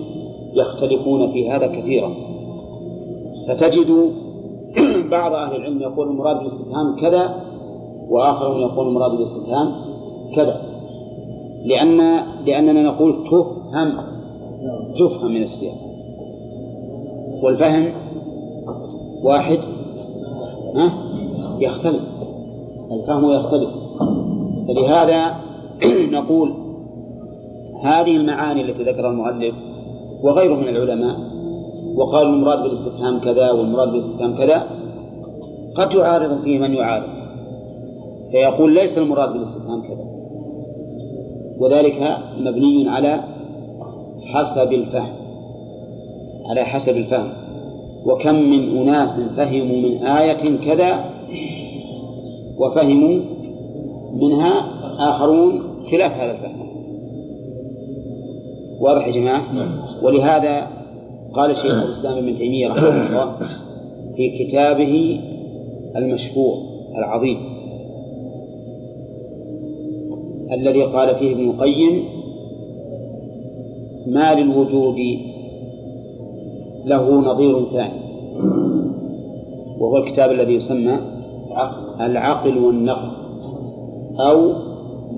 يختلفون 0.53 1.31
في 1.31 1.51
هذا 1.51 1.67
كثيرا. 1.67 2.13
فتجد 3.47 4.11
بعض 5.11 5.33
أهل 5.33 5.55
العلم 5.55 5.81
يقول 5.81 6.07
المراد 6.07 6.37
بالاستفهام 6.37 6.95
كذا 7.01 7.43
وآخرون 8.09 8.61
يقول 8.61 8.87
المراد 8.87 9.11
بالاستفهام 9.11 9.71
كذا. 10.35 10.61
لأن 11.65 11.97
لأننا 12.45 12.83
نقول 12.83 13.23
تفهم 13.31 13.97
تفهم 14.99 15.31
من 15.31 15.41
السياق. 15.41 15.75
والفهم 17.43 17.91
واحد 19.23 19.59
ها؟ 20.75 20.93
يختلف. 21.59 22.18
الفهم 22.91 23.31
يختلف. 23.31 23.69
فلهذا 24.67 25.35
نقول 26.19 26.53
هذه 27.83 28.15
المعاني 28.17 28.61
التي 28.61 28.83
ذكرها 28.83 29.11
المؤلف 29.11 29.55
وغيره 30.23 30.55
من 30.55 30.67
العلماء 30.67 31.15
وقالوا 31.95 32.33
المراد 32.33 32.63
بالاستفهام 32.63 33.19
كذا 33.19 33.51
والمراد 33.51 33.89
بالاستفهام 33.89 34.37
كذا 34.37 34.63
قد 35.75 35.93
يعارض 35.93 36.41
فيه 36.41 36.59
من 36.59 36.73
يعارض. 36.73 37.09
فيقول 38.31 38.73
ليس 38.73 38.97
المراد 38.97 39.33
بالاستفهام 39.33 39.81
كذا. 39.81 40.05
وذلك 41.59 42.17
مبني 42.39 42.89
على 42.89 43.23
حسب 44.33 44.73
الفهم. 44.73 45.09
على 46.49 46.63
حسب 46.63 46.97
الفهم. 46.97 47.29
وكم 48.05 48.35
من 48.35 48.77
أناس 48.77 49.19
فهموا 49.37 49.77
من 49.77 50.05
آية 50.05 50.57
كذا 50.65 51.09
وفهموا 52.59 53.19
منها 54.13 54.53
آخرون 55.09 55.61
خلاف 55.91 56.11
هذا 56.11 56.31
الفهم. 56.31 56.69
واضح 58.79 59.07
يا 59.07 59.11
جماعة؟ 59.11 59.43
ولهذا 60.03 60.67
قال 61.33 61.55
شيخ 61.55 61.83
الإسلام 61.83 62.17
ابن 62.17 62.37
تيمية 62.37 62.67
رحمه 62.67 63.07
الله 63.07 63.35
في 64.15 64.45
كتابه 64.45 65.19
المشهور 65.95 66.55
العظيم 66.97 67.37
الذي 70.51 70.83
قال 70.83 71.15
فيه 71.15 71.33
ابن 71.33 71.49
القيم 71.49 72.03
ما 74.07 74.33
للوجود 74.35 74.97
له 76.85 77.11
نظير 77.11 77.65
ثاني. 77.65 77.99
وهو 79.79 79.97
الكتاب 79.97 80.31
الذي 80.31 80.53
يسمى 80.53 80.99
العقل 81.51 81.88
والنقل 82.63 83.11
أو 84.19 84.53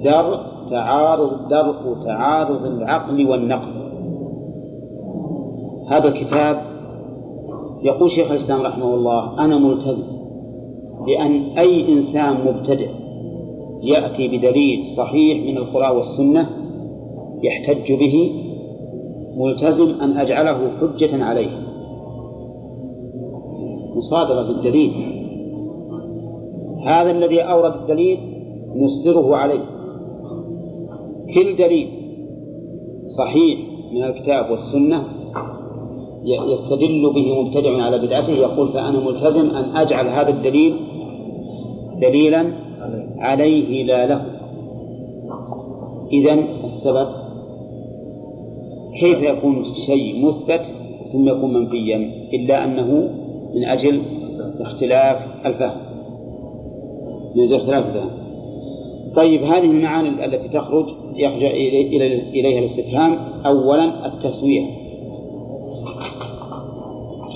درء 0.04 0.40
تعارض 0.70 1.48
درء 1.50 2.06
تعارض 2.06 2.66
العقل 2.66 3.28
والنقل. 3.28 3.82
هذا 5.88 6.08
الكتاب 6.08 6.62
يقول 7.84 8.12
شيخ 8.12 8.32
الإسلام 8.32 8.62
رحمه 8.62 8.96
الله 8.96 9.46
أنا 9.46 9.58
ملتزم 9.58 10.04
بأن 11.06 11.58
أي 11.58 11.94
إنسان 11.94 12.34
مبتدع 12.46 12.88
يأتي 13.84 14.28
بدليل 14.28 14.86
صحيح 14.98 15.46
من 15.46 15.58
القرآن 15.58 15.96
والسنة 15.96 16.50
يحتج 17.44 17.94
به 17.94 18.32
ملتزم 19.38 20.02
أن 20.02 20.18
أجعله 20.18 20.72
حجة 20.82 21.24
عليه. 21.24 21.52
مصادرة 23.96 24.44
بالدليل. 24.44 25.21
هذا 26.86 27.12
الذي 27.12 27.42
أورد 27.42 27.76
الدليل 27.76 28.20
نصدره 28.76 29.36
عليه. 29.36 29.64
كل 31.36 31.56
دليل 31.56 31.88
صحيح 33.18 33.60
من 33.94 34.04
الكتاب 34.04 34.52
والسنة 34.52 35.04
يستدل 36.24 37.14
به 37.14 37.42
مبتدع 37.42 37.84
على 37.84 38.08
بدعته 38.08 38.32
يقول 38.32 38.74
فأنا 38.74 39.00
ملتزم 39.00 39.50
أن 39.50 39.76
أجعل 39.76 40.08
هذا 40.08 40.30
الدليل 40.30 40.76
دليلا 42.02 42.54
عليه 43.18 43.84
لا 43.84 44.08
له. 44.08 44.26
إذن 46.14 46.48
السبب 46.66 47.08
كيف 49.00 49.22
يكون 49.22 49.64
شيء 49.86 50.26
مثبت 50.26 50.62
ثم 51.14 51.28
يكون 51.28 51.54
منفيا؟ 51.54 52.12
إلا 52.34 52.66
أنه 52.66 53.10
من 53.56 53.64
أجل 53.66 54.02
اختلاف 54.60 55.46
الفهم. 55.46 55.91
من 57.36 57.44
الفهم 57.44 58.22
طيب 59.16 59.44
هذه 59.44 59.64
المعاني 59.64 60.26
التي 60.26 60.50
تخرج 60.50 60.86
يخرج 61.16 61.44
إليها 62.34 62.60
الاستفهام. 62.60 63.18
أولا 63.46 64.06
التسوية. 64.06 64.66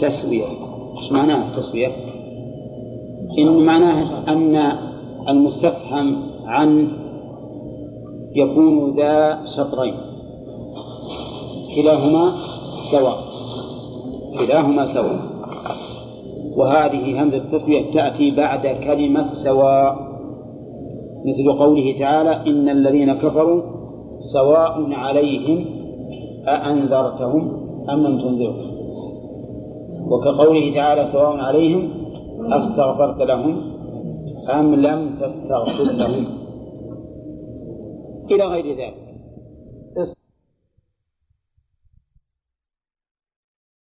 تسوية. 0.01 0.45
إيش 0.97 1.11
معناها 1.11 1.51
التسوية؟ 1.51 1.87
إن 3.39 3.65
معناها 3.65 4.23
أن 4.27 4.77
المستفهم 5.29 6.23
عنه 6.45 6.87
يكون 8.35 8.95
ذا 8.95 9.39
شطرين. 9.57 9.93
كلاهما 11.75 12.35
سواء. 12.91 13.23
كلاهما 14.39 14.85
سواء. 14.85 15.34
وهذه 16.57 17.23
همزة 17.23 17.37
التسوية 17.37 17.91
تأتي 17.91 18.31
بعد 18.31 18.67
كلمة 18.67 19.27
سواء. 19.27 19.95
مثل 21.25 21.59
قوله 21.59 21.99
تعالى 21.99 22.49
إن 22.49 22.69
الذين 22.69 23.13
كفروا 23.13 23.61
سواء 24.19 24.93
عليهم 24.93 25.65
أأنذرتهم 26.47 27.65
أم 27.89 27.99
لم 28.07 28.21
تنذرهم. 28.21 28.75
وكقوله 30.11 30.75
تعالى 30.75 31.05
سواء 31.05 31.37
عليهم 31.37 31.89
أستغفرت 32.53 33.21
لهم 33.21 33.61
أم 34.49 34.75
لم 34.75 35.09
تستغفر 35.21 35.93
لهم. 35.97 36.25
إلى 38.31 38.43
غير 38.43 38.65
ذلك. 38.65 39.04